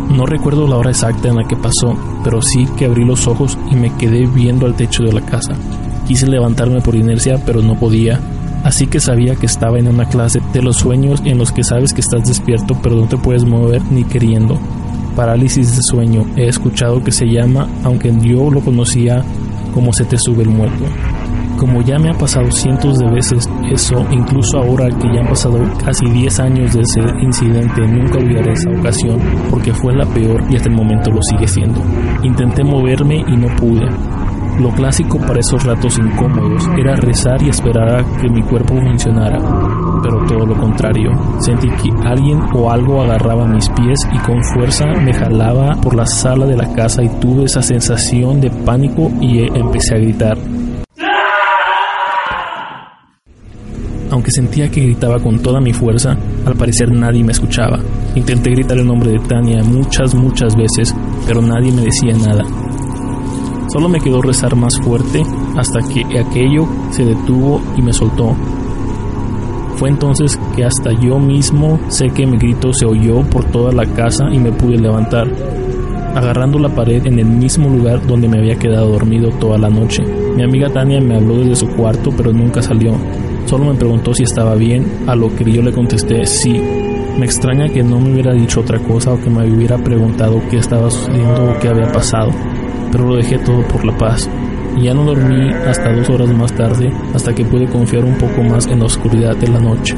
No 0.09 0.25
recuerdo 0.25 0.67
la 0.67 0.77
hora 0.77 0.89
exacta 0.89 1.29
en 1.29 1.35
la 1.35 1.47
que 1.47 1.55
pasó, 1.55 1.95
pero 2.23 2.41
sí 2.41 2.67
que 2.77 2.85
abrí 2.85 3.05
los 3.05 3.27
ojos 3.27 3.55
y 3.71 3.75
me 3.75 3.95
quedé 3.95 4.25
viendo 4.25 4.65
al 4.65 4.75
techo 4.75 5.03
de 5.03 5.13
la 5.13 5.21
casa. 5.21 5.53
Quise 6.07 6.25
levantarme 6.25 6.81
por 6.81 6.95
inercia, 6.95 7.39
pero 7.45 7.61
no 7.61 7.75
podía, 7.75 8.19
así 8.63 8.87
que 8.87 8.99
sabía 8.99 9.35
que 9.35 9.45
estaba 9.45 9.77
en 9.77 9.87
una 9.87 10.09
clase 10.09 10.41
de 10.51 10.63
los 10.63 10.77
sueños 10.77 11.21
en 11.25 11.37
los 11.37 11.51
que 11.51 11.63
sabes 11.63 11.93
que 11.93 12.01
estás 12.01 12.27
despierto 12.27 12.75
pero 12.81 12.95
no 12.95 13.07
te 13.07 13.17
puedes 13.17 13.45
mover 13.45 13.83
ni 13.91 14.03
queriendo. 14.03 14.59
Parálisis 15.15 15.75
de 15.75 15.83
sueño 15.83 16.25
he 16.35 16.47
escuchado 16.47 17.03
que 17.03 17.11
se 17.11 17.25
llama, 17.25 17.67
aunque 17.83 18.11
yo 18.21 18.49
lo 18.49 18.61
conocía 18.61 19.23
como 19.73 19.93
se 19.93 20.05
te 20.05 20.17
sube 20.17 20.43
el 20.43 20.49
muerto. 20.49 20.85
Como 21.57 21.81
ya 21.81 21.97
me 21.99 22.09
ha 22.09 22.13
pasado 22.13 22.51
cientos 22.51 22.97
de 22.99 23.09
veces 23.09 23.47
eso, 23.71 24.05
incluso 24.11 24.57
ahora 24.57 24.89
que 24.89 25.07
ya 25.13 25.21
han 25.21 25.27
pasado 25.27 25.59
casi 25.83 26.09
10 26.09 26.39
años 26.39 26.73
de 26.73 26.81
ese 26.81 27.01
incidente, 27.21 27.87
nunca 27.87 28.17
olvidaré 28.17 28.53
esa 28.53 28.69
ocasión 28.71 29.19
porque 29.49 29.73
fue 29.73 29.95
la 29.95 30.05
peor 30.05 30.43
y 30.49 30.55
hasta 30.55 30.69
el 30.69 30.75
momento 30.75 31.11
lo 31.11 31.21
sigue 31.21 31.47
siendo. 31.47 31.79
Intenté 32.23 32.63
moverme 32.63 33.23
y 33.27 33.37
no 33.37 33.55
pude. 33.55 33.87
Lo 34.59 34.69
clásico 34.69 35.19
para 35.19 35.39
esos 35.39 35.63
ratos 35.63 35.97
incómodos 35.97 36.67
era 36.77 36.95
rezar 36.95 37.41
y 37.41 37.49
esperar 37.49 38.01
a 38.01 38.17
que 38.19 38.29
mi 38.29 38.41
cuerpo 38.43 38.75
funcionara, 38.75 39.39
pero 40.03 40.25
todo 40.27 40.45
lo 40.45 40.55
contrario. 40.55 41.09
Sentí 41.39 41.69
que 41.69 41.89
alguien 42.05 42.39
o 42.53 42.69
algo 42.69 43.01
agarraba 43.01 43.47
mis 43.47 43.69
pies 43.69 44.07
y 44.13 44.17
con 44.19 44.43
fuerza 44.43 44.85
me 45.03 45.13
jalaba 45.13 45.73
por 45.81 45.95
la 45.95 46.05
sala 46.05 46.45
de 46.45 46.57
la 46.57 46.71
casa 46.73 47.01
y 47.01 47.09
tuve 47.19 47.45
esa 47.45 47.61
sensación 47.61 48.41
de 48.41 48.51
pánico 48.51 49.09
y 49.21 49.39
empecé 49.57 49.95
a 49.95 49.99
gritar. 49.99 50.37
Aunque 54.11 54.29
sentía 54.29 54.69
que 54.69 54.81
gritaba 54.81 55.19
con 55.19 55.39
toda 55.39 55.59
mi 55.59 55.73
fuerza, 55.73 56.15
al 56.45 56.55
parecer 56.55 56.91
nadie 56.91 57.23
me 57.23 57.31
escuchaba. 57.31 57.79
Intenté 58.13 58.51
gritar 58.51 58.77
el 58.77 58.85
nombre 58.85 59.09
de 59.11 59.19
Tania 59.19 59.63
muchas, 59.63 60.13
muchas 60.13 60.55
veces, 60.55 60.93
pero 61.25 61.41
nadie 61.41 61.71
me 61.71 61.81
decía 61.81 62.13
nada. 62.15 62.43
Solo 63.69 63.89
me 63.89 63.99
quedó 63.99 64.21
rezar 64.21 64.55
más 64.55 64.79
fuerte 64.79 65.23
hasta 65.57 65.79
que 65.81 66.19
aquello 66.19 66.67
se 66.91 67.05
detuvo 67.05 67.59
y 67.75 67.81
me 67.81 67.91
soltó. 67.91 68.35
Fue 69.83 69.89
entonces 69.89 70.39
que 70.55 70.63
hasta 70.63 70.93
yo 70.93 71.19
mismo 71.19 71.77
sé 71.89 72.07
que 72.07 72.25
mi 72.25 72.37
grito 72.37 72.71
se 72.71 72.85
oyó 72.85 73.21
por 73.23 73.43
toda 73.43 73.73
la 73.73 73.85
casa 73.85 74.29
y 74.31 74.39
me 74.39 74.53
pude 74.53 74.77
levantar, 74.77 75.27
agarrando 76.15 76.57
la 76.57 76.69
pared 76.69 77.05
en 77.05 77.19
el 77.19 77.25
mismo 77.25 77.67
lugar 77.67 78.07
donde 78.07 78.29
me 78.29 78.37
había 78.37 78.55
quedado 78.55 78.93
dormido 78.93 79.29
toda 79.41 79.57
la 79.57 79.69
noche. 79.69 80.01
Mi 80.37 80.41
amiga 80.41 80.69
Tania 80.69 81.01
me 81.01 81.17
habló 81.17 81.35
desde 81.35 81.57
su 81.57 81.67
cuarto 81.67 82.11
pero 82.15 82.31
nunca 82.31 82.61
salió. 82.61 82.95
Solo 83.43 83.65
me 83.65 83.77
preguntó 83.77 84.13
si 84.13 84.23
estaba 84.23 84.55
bien, 84.55 84.85
a 85.05 85.17
lo 85.17 85.35
que 85.35 85.51
yo 85.51 85.61
le 85.61 85.73
contesté 85.73 86.25
sí. 86.25 86.53
Me 87.19 87.25
extraña 87.25 87.67
que 87.67 87.83
no 87.83 87.99
me 87.99 88.13
hubiera 88.13 88.31
dicho 88.31 88.61
otra 88.61 88.79
cosa 88.79 89.11
o 89.11 89.19
que 89.19 89.29
me 89.29 89.53
hubiera 89.53 89.77
preguntado 89.77 90.41
qué 90.49 90.59
estaba 90.59 90.89
sucediendo 90.89 91.43
o 91.43 91.59
qué 91.59 91.67
había 91.67 91.91
pasado 91.91 92.31
pero 92.89 93.07
lo 93.07 93.15
dejé 93.15 93.39
todo 93.39 93.67
por 93.67 93.83
la 93.83 93.97
paz. 93.97 94.29
Ya 94.81 94.93
no 94.93 95.03
dormí 95.05 95.51
hasta 95.67 95.93
dos 95.93 96.09
horas 96.09 96.29
más 96.29 96.53
tarde 96.53 96.91
hasta 97.13 97.33
que 97.33 97.45
pude 97.45 97.67
confiar 97.67 98.03
un 98.05 98.17
poco 98.17 98.41
más 98.43 98.67
en 98.67 98.79
la 98.79 98.85
oscuridad 98.85 99.35
de 99.35 99.47
la 99.47 99.59
noche. 99.59 99.95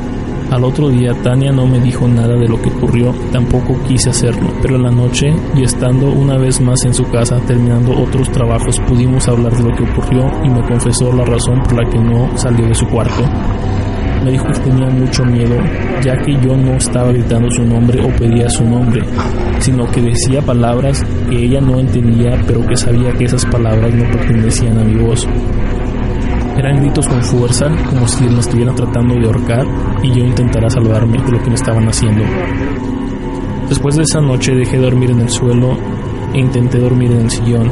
Al 0.51 0.63
otro 0.63 0.89
día 0.89 1.11
Tania 1.23 1.51
no 1.51 1.65
me 1.65 1.79
dijo 1.79 2.07
nada 2.07 2.35
de 2.35 2.47
lo 2.47 2.61
que 2.61 2.69
ocurrió, 2.69 3.13
tampoco 3.31 3.75
quise 3.87 4.11
hacerlo, 4.11 4.53
pero 4.61 4.75
en 4.75 4.83
la 4.83 4.91
noche 4.91 5.33
y 5.55 5.63
estando 5.63 6.11
una 6.11 6.37
vez 6.37 6.61
más 6.61 6.85
en 6.85 6.93
su 6.93 7.03
casa 7.05 7.39
terminando 7.47 7.91
otros 7.99 8.31
trabajos 8.31 8.79
pudimos 8.87 9.27
hablar 9.27 9.53
de 9.53 9.63
lo 9.63 9.75
que 9.75 9.83
ocurrió 9.83 10.31
y 10.43 10.49
me 10.49 10.61
confesó 10.67 11.11
la 11.11 11.25
razón 11.25 11.63
por 11.63 11.83
la 11.83 11.89
que 11.89 11.97
no 11.97 12.37
salió 12.37 12.67
de 12.67 12.75
su 12.75 12.85
cuarto. 12.87 13.23
Me 14.23 14.31
dijo 14.31 14.45
que 14.47 14.59
tenía 14.59 14.89
mucho 14.89 15.23
miedo, 15.25 15.55
ya 16.03 16.15
que 16.17 16.33
yo 16.33 16.55
no 16.57 16.73
estaba 16.73 17.11
gritando 17.11 17.49
su 17.51 17.63
nombre 17.63 18.03
o 18.03 18.09
pedía 18.15 18.49
su 18.49 18.63
nombre, 18.63 19.01
sino 19.59 19.85
que 19.91 20.01
decía 20.01 20.41
palabras 20.41 21.03
que 21.29 21.45
ella 21.45 21.61
no 21.61 21.79
entendía, 21.79 22.41
pero 22.47 22.65
que 22.65 22.75
sabía 22.75 23.11
que 23.13 23.25
esas 23.25 23.45
palabras 23.45 23.93
no 23.93 24.03
pertenecían 24.11 24.79
a 24.79 24.83
mi 24.83 24.95
voz. 24.95 25.27
Eran 26.57 26.79
gritos 26.79 27.07
con 27.07 27.21
fuerza, 27.21 27.67
como 27.89 28.07
si 28.07 28.23
me 28.23 28.39
estuvieran 28.39 28.75
tratando 28.75 29.15
de 29.15 29.25
ahorcar 29.25 29.65
y 30.01 30.09
yo 30.09 30.25
intentara 30.25 30.69
salvarme 30.69 31.21
de 31.21 31.31
lo 31.31 31.43
que 31.43 31.49
me 31.49 31.55
estaban 31.55 31.87
haciendo. 31.87 32.23
Después 33.67 33.95
de 33.95 34.03
esa 34.03 34.21
noche 34.21 34.55
dejé 34.55 34.77
de 34.77 34.83
dormir 34.83 35.11
en 35.11 35.21
el 35.21 35.29
suelo 35.29 35.77
e 36.33 36.39
intenté 36.39 36.79
dormir 36.79 37.11
en 37.11 37.21
el 37.21 37.29
sillón. 37.29 37.71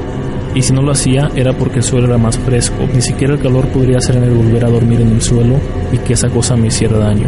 Y 0.56 0.62
si 0.62 0.74
no 0.74 0.82
lo 0.82 0.92
hacía 0.92 1.30
era 1.36 1.54
porque 1.54 1.78
el 1.78 1.84
suelo 1.84 2.08
era 2.08 2.18
más 2.18 2.38
fresco. 2.38 2.88
Ni 2.94 3.02
siquiera 3.02 3.34
el 3.34 3.40
calor 3.40 3.68
podría 3.68 3.98
hacerme 3.98 4.30
volver 4.30 4.66
a 4.66 4.70
dormir 4.70 5.02
en 5.02 5.10
el 5.10 5.22
suelo 5.22 5.56
y 5.92 5.98
que 5.98 6.14
esa 6.14 6.30
cosa 6.30 6.56
me 6.56 6.68
hiciera 6.68 6.98
daño. 6.98 7.28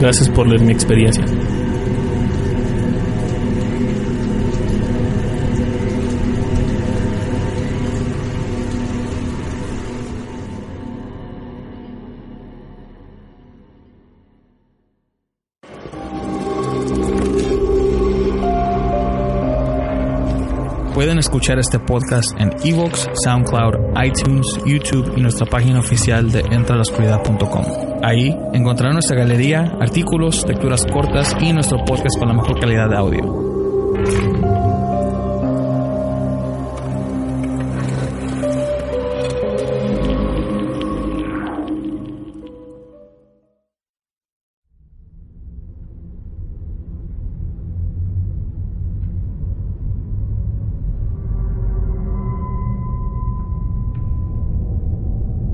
Gracias 0.00 0.28
por 0.28 0.46
leer 0.46 0.62
mi 0.62 0.72
experiencia. 0.72 1.24
Escuchar 21.40 21.58
este 21.58 21.78
podcast 21.78 22.38
en 22.38 22.50
Evox, 22.62 23.08
SoundCloud, 23.24 23.74
iTunes, 24.04 24.46
YouTube 24.66 25.14
y 25.16 25.22
nuestra 25.22 25.46
página 25.46 25.80
oficial 25.80 26.30
de 26.30 26.40
entralascuridad.com. 26.40 27.64
Ahí 28.02 28.36
encontrarán 28.52 28.96
nuestra 28.96 29.16
galería, 29.16 29.72
artículos, 29.80 30.46
lecturas 30.46 30.84
cortas 30.84 31.34
y 31.40 31.54
nuestro 31.54 31.82
podcast 31.86 32.18
con 32.18 32.28
la 32.28 32.34
mejor 32.34 32.60
calidad 32.60 32.90
de 32.90 32.96
audio. 32.96 34.59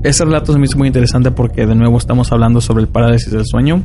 Este 0.03 0.23
relato 0.23 0.53
se 0.53 0.59
me 0.59 0.65
hizo 0.65 0.77
muy 0.77 0.87
interesante 0.87 1.31
porque 1.31 1.65
de 1.65 1.75
nuevo 1.75 1.97
estamos 1.97 2.31
hablando 2.31 2.61
sobre 2.61 2.83
el 2.83 2.87
parálisis 2.87 3.31
del 3.31 3.45
sueño. 3.45 3.83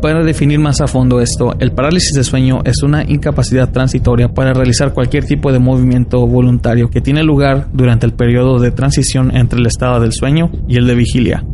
Para 0.00 0.24
definir 0.24 0.58
más 0.58 0.80
a 0.80 0.86
fondo 0.86 1.20
esto, 1.20 1.54
el 1.58 1.72
parálisis 1.72 2.12
del 2.14 2.24
sueño 2.24 2.62
es 2.64 2.82
una 2.82 3.04
incapacidad 3.04 3.70
transitoria 3.70 4.28
para 4.28 4.54
realizar 4.54 4.94
cualquier 4.94 5.26
tipo 5.26 5.52
de 5.52 5.58
movimiento 5.58 6.26
voluntario 6.26 6.88
que 6.88 7.02
tiene 7.02 7.22
lugar 7.22 7.68
durante 7.74 8.06
el 8.06 8.14
periodo 8.14 8.58
de 8.58 8.70
transición 8.70 9.36
entre 9.36 9.60
el 9.60 9.66
estado 9.66 10.00
del 10.00 10.14
sueño 10.14 10.50
y 10.66 10.76
el 10.76 10.86
de 10.86 10.94
vigilia. 10.94 11.44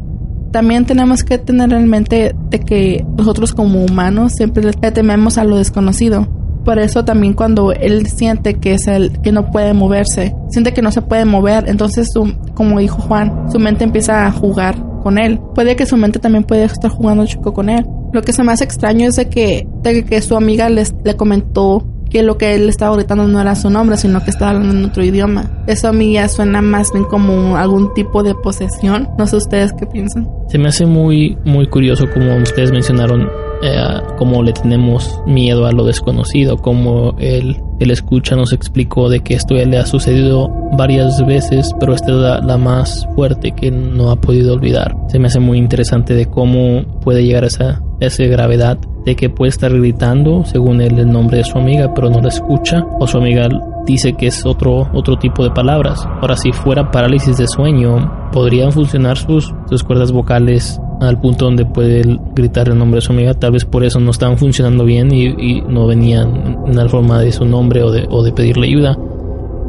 También 0.52 0.86
tenemos 0.86 1.24
que 1.24 1.38
tener 1.38 1.72
en 1.72 1.88
mente 1.88 2.36
de 2.48 2.60
que 2.60 3.04
nosotros 3.18 3.52
como 3.52 3.84
humanos 3.84 4.32
siempre 4.36 4.62
le 4.62 4.92
tememos 4.92 5.38
a 5.38 5.44
lo 5.44 5.56
desconocido. 5.56 6.28
Por 6.64 6.78
eso 6.78 7.04
también 7.04 7.34
cuando 7.34 7.72
él 7.72 8.06
siente 8.06 8.54
que 8.54 8.74
es 8.74 8.86
el 8.86 9.20
que 9.22 9.32
no 9.32 9.50
puede 9.50 9.74
moverse, 9.74 10.34
siente 10.50 10.72
que 10.72 10.82
no 10.82 10.92
se 10.92 11.02
puede 11.02 11.24
mover, 11.24 11.68
entonces 11.68 12.08
su, 12.12 12.32
como 12.56 12.80
dijo 12.80 13.00
Juan, 13.02 13.52
su 13.52 13.60
mente 13.60 13.84
empieza 13.84 14.26
a 14.26 14.32
jugar 14.32 14.74
con 15.02 15.18
él. 15.18 15.38
Puede 15.54 15.76
que 15.76 15.86
su 15.86 15.96
mente 15.96 16.18
también 16.18 16.42
puede 16.42 16.64
estar 16.64 16.90
jugando 16.90 17.26
chico 17.26 17.52
con 17.52 17.68
él. 17.68 17.86
Lo 18.12 18.22
que 18.22 18.32
se 18.32 18.42
me 18.42 18.50
hace 18.50 18.64
extraño 18.64 19.06
es 19.06 19.16
de 19.16 19.28
que, 19.28 19.68
de 19.82 20.04
que 20.04 20.20
su 20.22 20.36
amiga 20.36 20.68
les, 20.68 20.94
le 21.04 21.14
comentó 21.14 21.86
que 22.10 22.22
lo 22.22 22.38
que 22.38 22.54
él 22.54 22.68
estaba 22.68 22.96
gritando 22.96 23.26
no 23.26 23.40
era 23.40 23.54
su 23.54 23.68
nombre, 23.68 23.96
sino 23.96 24.24
que 24.24 24.30
estaba 24.30 24.52
hablando 24.52 24.74
en 24.74 24.84
otro 24.84 25.04
idioma. 25.04 25.64
Eso 25.66 25.88
a 25.88 25.92
mí 25.92 26.14
ya 26.14 26.28
suena 26.28 26.62
más 26.62 26.92
bien 26.92 27.04
como 27.04 27.56
algún 27.56 27.92
tipo 27.94 28.22
de 28.22 28.34
posesión. 28.34 29.08
No 29.18 29.26
sé 29.26 29.36
ustedes 29.36 29.72
qué 29.74 29.86
piensan. 29.86 30.26
Se 30.48 30.58
me 30.58 30.68
hace 30.68 30.86
muy, 30.86 31.36
muy 31.44 31.66
curioso 31.66 32.06
como 32.12 32.36
ustedes 32.36 32.72
mencionaron 32.72 33.28
eh, 33.62 34.00
cómo 34.18 34.42
le 34.42 34.52
tenemos 34.52 35.20
miedo 35.26 35.66
a 35.66 35.72
lo 35.72 35.84
desconocido, 35.84 36.56
como 36.56 37.14
él, 37.18 37.60
el 37.80 37.90
escucha 37.90 38.36
nos 38.36 38.52
explicó 38.52 39.08
de 39.08 39.20
que 39.20 39.34
esto 39.34 39.54
le 39.54 39.78
ha 39.78 39.86
sucedido 39.86 40.50
varias 40.76 41.24
veces, 41.26 41.70
pero 41.78 41.94
esta 41.94 42.12
es 42.12 42.16
la, 42.16 42.40
la, 42.40 42.56
más 42.56 43.06
fuerte 43.14 43.52
que 43.52 43.70
no 43.70 44.10
ha 44.10 44.16
podido 44.16 44.54
olvidar. 44.54 44.96
Se 45.08 45.18
me 45.18 45.28
hace 45.28 45.40
muy 45.40 45.58
interesante 45.58 46.14
de 46.14 46.26
cómo 46.26 46.82
puede 47.00 47.24
llegar 47.24 47.44
a 47.44 47.48
esa, 47.48 47.82
esa 48.00 48.24
gravedad 48.24 48.78
de 49.04 49.14
que 49.14 49.30
puede 49.30 49.50
estar 49.50 49.72
gritando 49.72 50.44
según 50.44 50.80
él 50.80 50.98
el 50.98 51.10
nombre 51.10 51.38
de 51.38 51.44
su 51.44 51.56
amiga, 51.58 51.94
pero 51.94 52.10
no 52.10 52.20
la 52.20 52.28
escucha, 52.28 52.84
o 52.98 53.06
su 53.06 53.18
amiga 53.18 53.48
dice 53.86 54.14
que 54.14 54.26
es 54.26 54.44
otro, 54.44 54.90
otro 54.92 55.16
tipo 55.16 55.44
de 55.44 55.50
palabras. 55.50 56.06
Ahora, 56.20 56.36
si 56.36 56.52
fuera 56.52 56.90
parálisis 56.90 57.38
de 57.38 57.46
sueño, 57.46 58.30
podrían 58.32 58.72
funcionar 58.72 59.16
sus, 59.16 59.54
sus 59.70 59.84
cuerdas 59.84 60.10
vocales 60.10 60.80
al 61.00 61.20
punto 61.20 61.44
donde 61.44 61.64
puede 61.64 62.02
gritar 62.34 62.68
el 62.68 62.78
nombre 62.78 62.98
de 62.98 63.02
su 63.02 63.12
amiga. 63.12 63.34
Tal 63.34 63.52
vez 63.52 63.64
por 63.64 63.84
eso 63.84 64.00
no 64.00 64.10
estaban 64.10 64.38
funcionando 64.38 64.84
bien 64.84 65.12
y, 65.12 65.60
no 65.62 65.86
venían 65.86 66.58
en 66.66 66.76
la 66.76 66.88
forma 66.88 67.20
de 67.20 67.32
su 67.32 67.44
nombre 67.44 67.82
o 67.82 67.90
de, 67.90 68.32
pedirle 68.32 68.66
ayuda, 68.66 68.96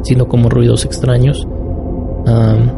sino 0.02 0.26
como 0.26 0.48
ruidos 0.48 0.84
extraños. 0.84 1.46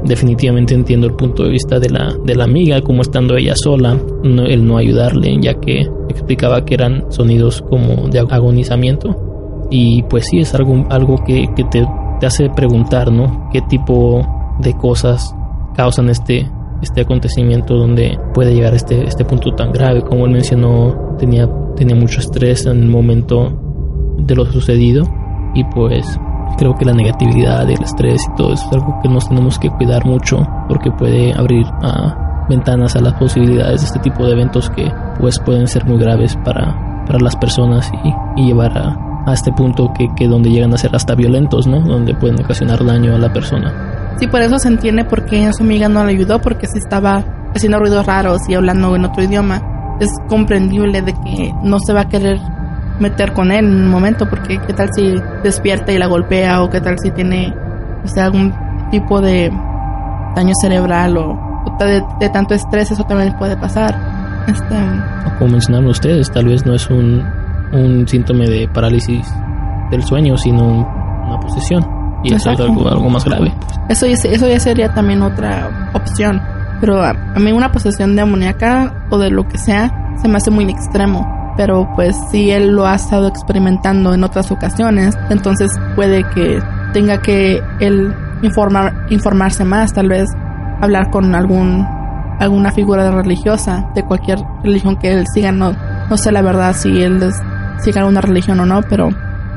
Definitivamente 0.04 0.74
entiendo 0.74 1.06
el 1.08 1.14
punto 1.14 1.42
de 1.42 1.50
vista 1.50 1.80
de 1.80 1.90
la, 1.90 2.14
de 2.24 2.36
la 2.36 2.44
amiga, 2.44 2.80
como 2.82 3.02
estando 3.02 3.36
ella 3.36 3.54
sola, 3.56 3.98
no, 4.22 4.44
el 4.44 4.64
no 4.64 4.76
ayudarle, 4.76 5.38
ya 5.40 5.54
que 5.54 5.80
explicaba 6.08 6.64
que 6.64 6.74
eran 6.74 7.04
sonidos 7.10 7.62
como 7.62 8.08
de 8.08 8.20
agonizamiento. 8.20 9.68
Y 9.70 10.02
pues 10.04 10.26
sí, 10.26 10.38
es 10.38 10.54
algo, 10.54 10.84
algo 10.90 11.22
que, 11.24 11.48
que 11.56 11.64
te, 11.64 11.86
te 12.20 12.26
hace 12.26 12.48
preguntar, 12.50 13.10
¿no? 13.10 13.48
¿Qué 13.52 13.60
tipo 13.62 14.24
de 14.60 14.74
cosas 14.74 15.34
causan 15.74 16.10
este, 16.10 16.48
este 16.82 17.02
acontecimiento 17.02 17.74
donde 17.74 18.18
puede 18.34 18.54
llegar 18.54 18.72
a 18.72 18.76
este, 18.76 19.04
este 19.06 19.24
punto 19.24 19.54
tan 19.54 19.72
grave. 19.72 20.02
Como 20.02 20.26
él 20.26 20.32
mencionó, 20.32 21.16
tenía, 21.18 21.48
tenía 21.76 21.96
mucho 21.96 22.20
estrés 22.20 22.66
en 22.66 22.82
el 22.82 22.88
momento 22.88 24.16
de 24.18 24.34
lo 24.34 24.46
sucedido 24.46 25.04
y 25.54 25.64
pues 25.64 26.18
creo 26.56 26.74
que 26.74 26.84
la 26.84 26.92
negatividad 26.92 27.68
y 27.68 27.74
el 27.74 27.82
estrés 27.82 28.22
y 28.22 28.36
todo 28.36 28.52
eso 28.52 28.66
es 28.66 28.72
algo 28.72 28.98
que 29.02 29.08
nos 29.08 29.28
tenemos 29.28 29.58
que 29.58 29.70
cuidar 29.70 30.04
mucho 30.04 30.46
porque 30.68 30.90
puede 30.90 31.32
abrir 31.32 31.66
a 31.82 32.46
ventanas 32.48 32.96
a 32.96 33.00
las 33.00 33.14
posibilidades 33.14 33.80
de 33.80 33.86
este 33.86 33.98
tipo 34.00 34.24
de 34.26 34.32
eventos 34.32 34.68
que 34.70 34.90
pues 35.18 35.38
pueden 35.38 35.68
ser 35.68 35.84
muy 35.84 35.98
graves 35.98 36.36
para, 36.44 37.04
para 37.06 37.18
las 37.20 37.36
personas 37.36 37.90
y, 38.04 38.42
y 38.42 38.46
llevar 38.48 38.76
a, 38.76 39.24
a, 39.26 39.32
este 39.32 39.52
punto 39.52 39.92
que, 39.96 40.08
que 40.16 40.26
donde 40.26 40.50
llegan 40.50 40.74
a 40.74 40.78
ser 40.78 40.94
hasta 40.94 41.14
violentos, 41.14 41.66
¿no? 41.66 41.80
Donde 41.80 42.14
pueden 42.14 42.40
ocasionar 42.42 42.84
daño 42.84 43.14
a 43.14 43.18
la 43.18 43.32
persona. 43.32 43.99
Sí, 44.18 44.26
por 44.26 44.42
eso 44.42 44.58
se 44.58 44.68
entiende 44.68 45.04
por 45.04 45.24
qué 45.24 45.50
su 45.52 45.62
amiga 45.62 45.88
no 45.88 46.04
le 46.04 46.12
ayudó, 46.12 46.40
porque 46.40 46.66
se 46.66 46.78
estaba 46.78 47.24
haciendo 47.54 47.78
ruidos 47.78 48.06
raros 48.06 48.42
y 48.48 48.54
hablando 48.54 48.94
en 48.94 49.04
otro 49.04 49.22
idioma. 49.22 49.62
Es 50.00 50.10
comprendible 50.28 51.02
de 51.02 51.12
que 51.12 51.54
no 51.62 51.78
se 51.80 51.92
va 51.92 52.02
a 52.02 52.08
querer 52.08 52.38
meter 52.98 53.32
con 53.32 53.50
él 53.50 53.64
en 53.64 53.84
un 53.84 53.88
momento, 53.88 54.28
porque 54.28 54.58
qué 54.58 54.72
tal 54.72 54.88
si 54.94 55.14
despierta 55.42 55.92
y 55.92 55.98
la 55.98 56.06
golpea, 56.06 56.62
o 56.62 56.70
qué 56.70 56.80
tal 56.80 56.98
si 56.98 57.10
tiene 57.10 57.54
o 58.04 58.08
sea, 58.08 58.26
algún 58.26 58.52
tipo 58.90 59.20
de 59.20 59.50
daño 60.34 60.52
cerebral 60.60 61.16
o, 61.16 61.38
de, 61.78 62.28
tanto 62.30 62.54
estrés, 62.54 62.90
eso 62.90 63.04
también 63.04 63.34
puede 63.38 63.56
pasar. 63.56 63.94
Este, 64.46 64.74
Como 65.38 65.52
mencionaron 65.52 65.88
ustedes, 65.88 66.30
tal 66.30 66.46
vez 66.46 66.64
no 66.66 66.74
es 66.74 66.88
un 66.90 68.04
síntoma 68.06 68.44
de 68.44 68.68
parálisis 68.68 69.26
del 69.90 70.02
sueño, 70.02 70.36
sino 70.36 70.86
una 71.26 71.40
posesión 71.40 71.99
y 72.22 72.34
eso 72.34 72.50
es 72.50 72.60
algo, 72.60 72.88
algo, 72.88 73.08
más 73.08 73.24
grave. 73.24 73.52
Eso, 73.88 74.06
eso 74.06 74.48
ya 74.48 74.60
sería 74.60 74.92
también 74.92 75.22
otra 75.22 75.90
opción. 75.94 76.40
Pero 76.80 77.02
a, 77.02 77.10
a, 77.10 77.38
mí 77.38 77.52
una 77.52 77.72
posesión 77.72 78.16
demoníaca 78.16 79.06
o 79.10 79.18
de 79.18 79.30
lo 79.30 79.46
que 79.46 79.58
sea 79.58 79.90
se 80.20 80.28
me 80.28 80.36
hace 80.36 80.50
muy 80.50 80.64
extremo. 80.64 81.54
Pero 81.56 81.88
pues 81.94 82.16
si 82.30 82.50
él 82.50 82.68
lo 82.68 82.86
ha 82.86 82.94
estado 82.94 83.28
experimentando 83.28 84.14
en 84.14 84.24
otras 84.24 84.50
ocasiones, 84.50 85.16
entonces 85.28 85.70
puede 85.94 86.24
que 86.34 86.62
tenga 86.92 87.20
que 87.20 87.60
él 87.80 88.14
informar, 88.42 89.06
informarse 89.10 89.64
más, 89.64 89.92
tal 89.92 90.08
vez 90.08 90.28
hablar 90.80 91.10
con 91.10 91.34
algún 91.34 91.86
alguna 92.38 92.72
figura 92.72 93.10
religiosa 93.10 93.90
de 93.94 94.02
cualquier 94.02 94.38
religión 94.64 94.96
que 94.96 95.12
él 95.12 95.26
siga. 95.32 95.52
No, 95.52 95.72
no 96.08 96.16
sé 96.16 96.32
la 96.32 96.42
verdad 96.42 96.74
si 96.74 97.02
él 97.02 97.20
siga 97.78 98.00
alguna 98.00 98.22
religión 98.22 98.58
o 98.60 98.66
no, 98.66 98.80
pero 98.88 99.10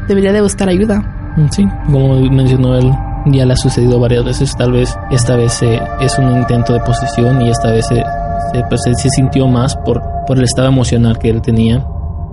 debería 0.08 0.34
de 0.34 0.42
buscar 0.42 0.68
ayuda. 0.68 1.02
Sí, 1.50 1.68
como 1.92 2.16
mencionó 2.30 2.76
él, 2.76 2.92
ya 3.28 3.46
le 3.46 3.54
ha 3.54 3.58
sucedido 3.58 4.00
varias 4.00 4.24
veces. 4.26 4.56
Tal 4.56 4.72
vez 4.72 4.96
esta 5.12 5.36
vez 5.36 5.62
eh, 5.64 5.82
es 6.00 6.18
un 6.18 6.32
intento 6.32 6.74
de 6.74 6.80
posesión 6.82 7.42
y 7.42 7.50
esta 7.50 7.72
vez 7.72 7.88
se, 7.88 8.04
se, 8.52 8.64
pues, 8.70 8.82
sintió 9.16 9.48
más 9.48 9.76
por, 9.78 10.02
por 10.28 10.38
el 10.38 10.44
estado 10.44 10.68
emocional 10.68 11.18
que 11.18 11.30
él 11.30 11.42
tenía. 11.42 11.86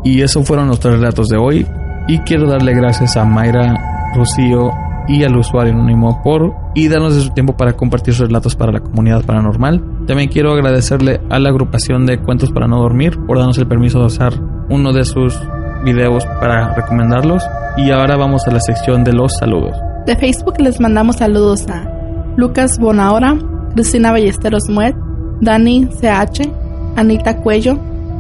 Y 0.05 0.22
esos 0.22 0.46
fueron 0.46 0.68
los 0.68 0.80
tres 0.80 0.94
relatos 0.94 1.28
de 1.28 1.36
hoy. 1.36 1.66
Y 2.09 2.18
quiero 2.20 2.48
darle 2.48 2.74
gracias 2.74 3.16
a 3.16 3.24
Mayra, 3.24 4.12
Rocío 4.14 4.70
y 5.07 5.24
al 5.24 5.36
usuario 5.36 5.72
anónimo 5.72 6.20
por 6.22 6.55
y 6.74 6.88
darnos 6.88 7.16
de 7.16 7.22
su 7.22 7.30
tiempo 7.30 7.57
para 7.57 7.72
compartir 7.74 8.14
sus 8.14 8.26
relatos 8.26 8.55
para 8.55 8.72
la 8.72 8.80
comunidad 8.80 9.24
paranormal. 9.24 9.82
También 10.07 10.28
quiero 10.28 10.53
agradecerle 10.53 11.20
a 11.30 11.38
la 11.38 11.51
agrupación 11.51 12.07
de 12.07 12.18
Cuentos 12.18 12.53
para 12.53 12.66
no 12.66 12.78
dormir 12.78 13.18
por 13.26 13.38
darnos 13.38 13.59
el 13.59 13.66
permiso 13.66 14.01
de 14.01 14.07
usar 14.07 14.34
uno 14.68 14.92
de 14.92 15.05
sus 15.05 15.38
videos 15.85 16.24
para 16.41 16.74
recomendarlos. 16.74 17.43
Y 17.76 17.91
ahora 17.91 18.16
vamos 18.16 18.47
a 18.47 18.51
la 18.51 18.61
sección 18.61 19.05
de 19.05 19.12
los 19.12 19.33
saludos. 19.39 19.76
De 20.07 20.16
Facebook 20.16 20.61
les 20.61 20.81
mandamos 20.81 21.16
saludos 21.16 21.68
a 21.68 21.89
Lucas 22.37 22.78
Bonahora, 22.78 23.37
Cristina 23.74 24.12
Ballesteros 24.12 24.68
Muet, 24.68 24.97
Dani 25.41 25.87
CH, 25.87 26.49
Anita 26.97 27.37
Cuello, 27.43 27.78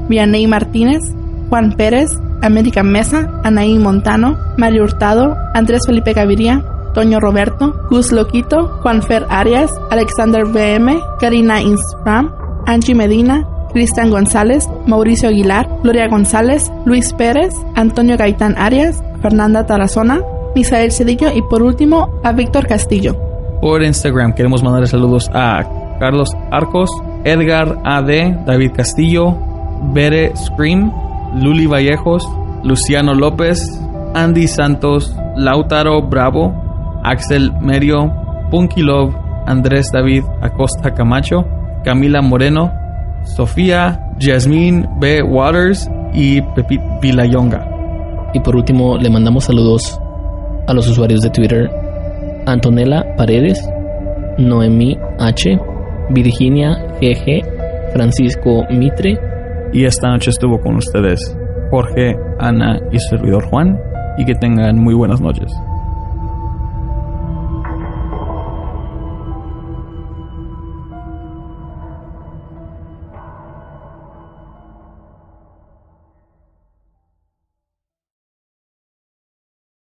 Vianey 0.08 0.46
Martínez, 0.46 1.02
Juan 1.48 1.72
Pérez, 1.72 2.10
América 2.42 2.82
Mesa, 2.82 3.40
Anaí 3.44 3.78
Montano, 3.78 4.38
Mario 4.56 4.84
Hurtado, 4.84 5.36
Andrés 5.54 5.82
Felipe 5.86 6.12
Gaviria, 6.12 6.64
Toño 6.94 7.20
Roberto, 7.20 7.86
Gus 7.90 8.12
Loquito, 8.12 8.78
Juan 8.82 9.02
Fer 9.02 9.26
Arias, 9.28 9.70
Alexander 9.90 10.44
BM, 10.46 11.00
Karina 11.20 11.60
Instagram, 11.60 12.32
Angie 12.66 12.94
Medina, 12.94 13.46
Cristian 13.72 14.10
González, 14.10 14.68
Mauricio 14.86 15.28
Aguilar, 15.28 15.68
Gloria 15.82 16.08
González, 16.08 16.70
Luis 16.84 17.12
Pérez, 17.12 17.54
Antonio 17.74 18.16
Gaitán 18.16 18.56
Arias, 18.58 19.02
Fernanda 19.22 19.66
Tarazona, 19.66 20.20
Misael 20.54 20.92
Cedillo 20.92 21.28
y 21.34 21.42
por 21.42 21.62
último 21.62 22.20
a 22.24 22.32
Víctor 22.32 22.66
Castillo. 22.66 23.16
Por 23.60 23.82
Instagram 23.82 24.32
queremos 24.32 24.62
mandar 24.62 24.86
saludos 24.88 25.30
a 25.34 25.62
Carlos 26.00 26.30
Arcos, 26.50 26.90
Edgar 27.24 27.78
AD, 27.84 28.46
David 28.46 28.72
Castillo, 28.74 29.36
Bere 29.92 30.34
Scream, 30.34 30.92
Luli 31.34 31.66
Vallejos, 31.66 32.26
Luciano 32.64 33.14
López, 33.14 33.60
Andy 34.14 34.48
Santos, 34.48 35.14
Lautaro 35.36 36.02
Bravo, 36.02 36.54
Axel 37.04 37.52
Merio, 37.60 38.10
Punky 38.50 38.82
Love, 38.82 39.14
Andrés 39.46 39.90
David 39.92 40.24
Acosta 40.42 40.92
Camacho, 40.94 41.44
Camila 41.84 42.20
Moreno, 42.22 42.72
Sofía, 43.36 44.00
Jasmine 44.18 44.88
B. 44.98 45.22
Waters 45.22 45.88
y 46.12 46.42
Pepit 46.54 46.80
Vilayonga. 47.00 47.66
Y 48.34 48.40
por 48.40 48.56
último, 48.56 48.96
le 48.96 49.10
mandamos 49.10 49.44
saludos 49.44 49.98
a 50.66 50.74
los 50.74 50.88
usuarios 50.88 51.20
de 51.20 51.30
Twitter: 51.30 51.70
Antonella 52.46 53.04
Paredes, 53.16 53.66
Noemí 54.38 54.98
H, 55.18 55.58
Virginia 56.10 56.76
GG, 57.00 57.92
Francisco 57.92 58.64
Mitre. 58.70 59.18
Y 59.72 59.84
esta 59.84 60.08
noche 60.08 60.30
estuvo 60.30 60.60
con 60.60 60.76
ustedes 60.76 61.36
Jorge, 61.70 62.16
Ana 62.38 62.80
y 62.90 62.98
su 62.98 63.16
servidor 63.16 63.44
Juan. 63.48 63.78
Y 64.18 64.24
que 64.24 64.34
tengan 64.34 64.76
muy 64.76 64.94
buenas 64.94 65.20
noches. 65.20 65.50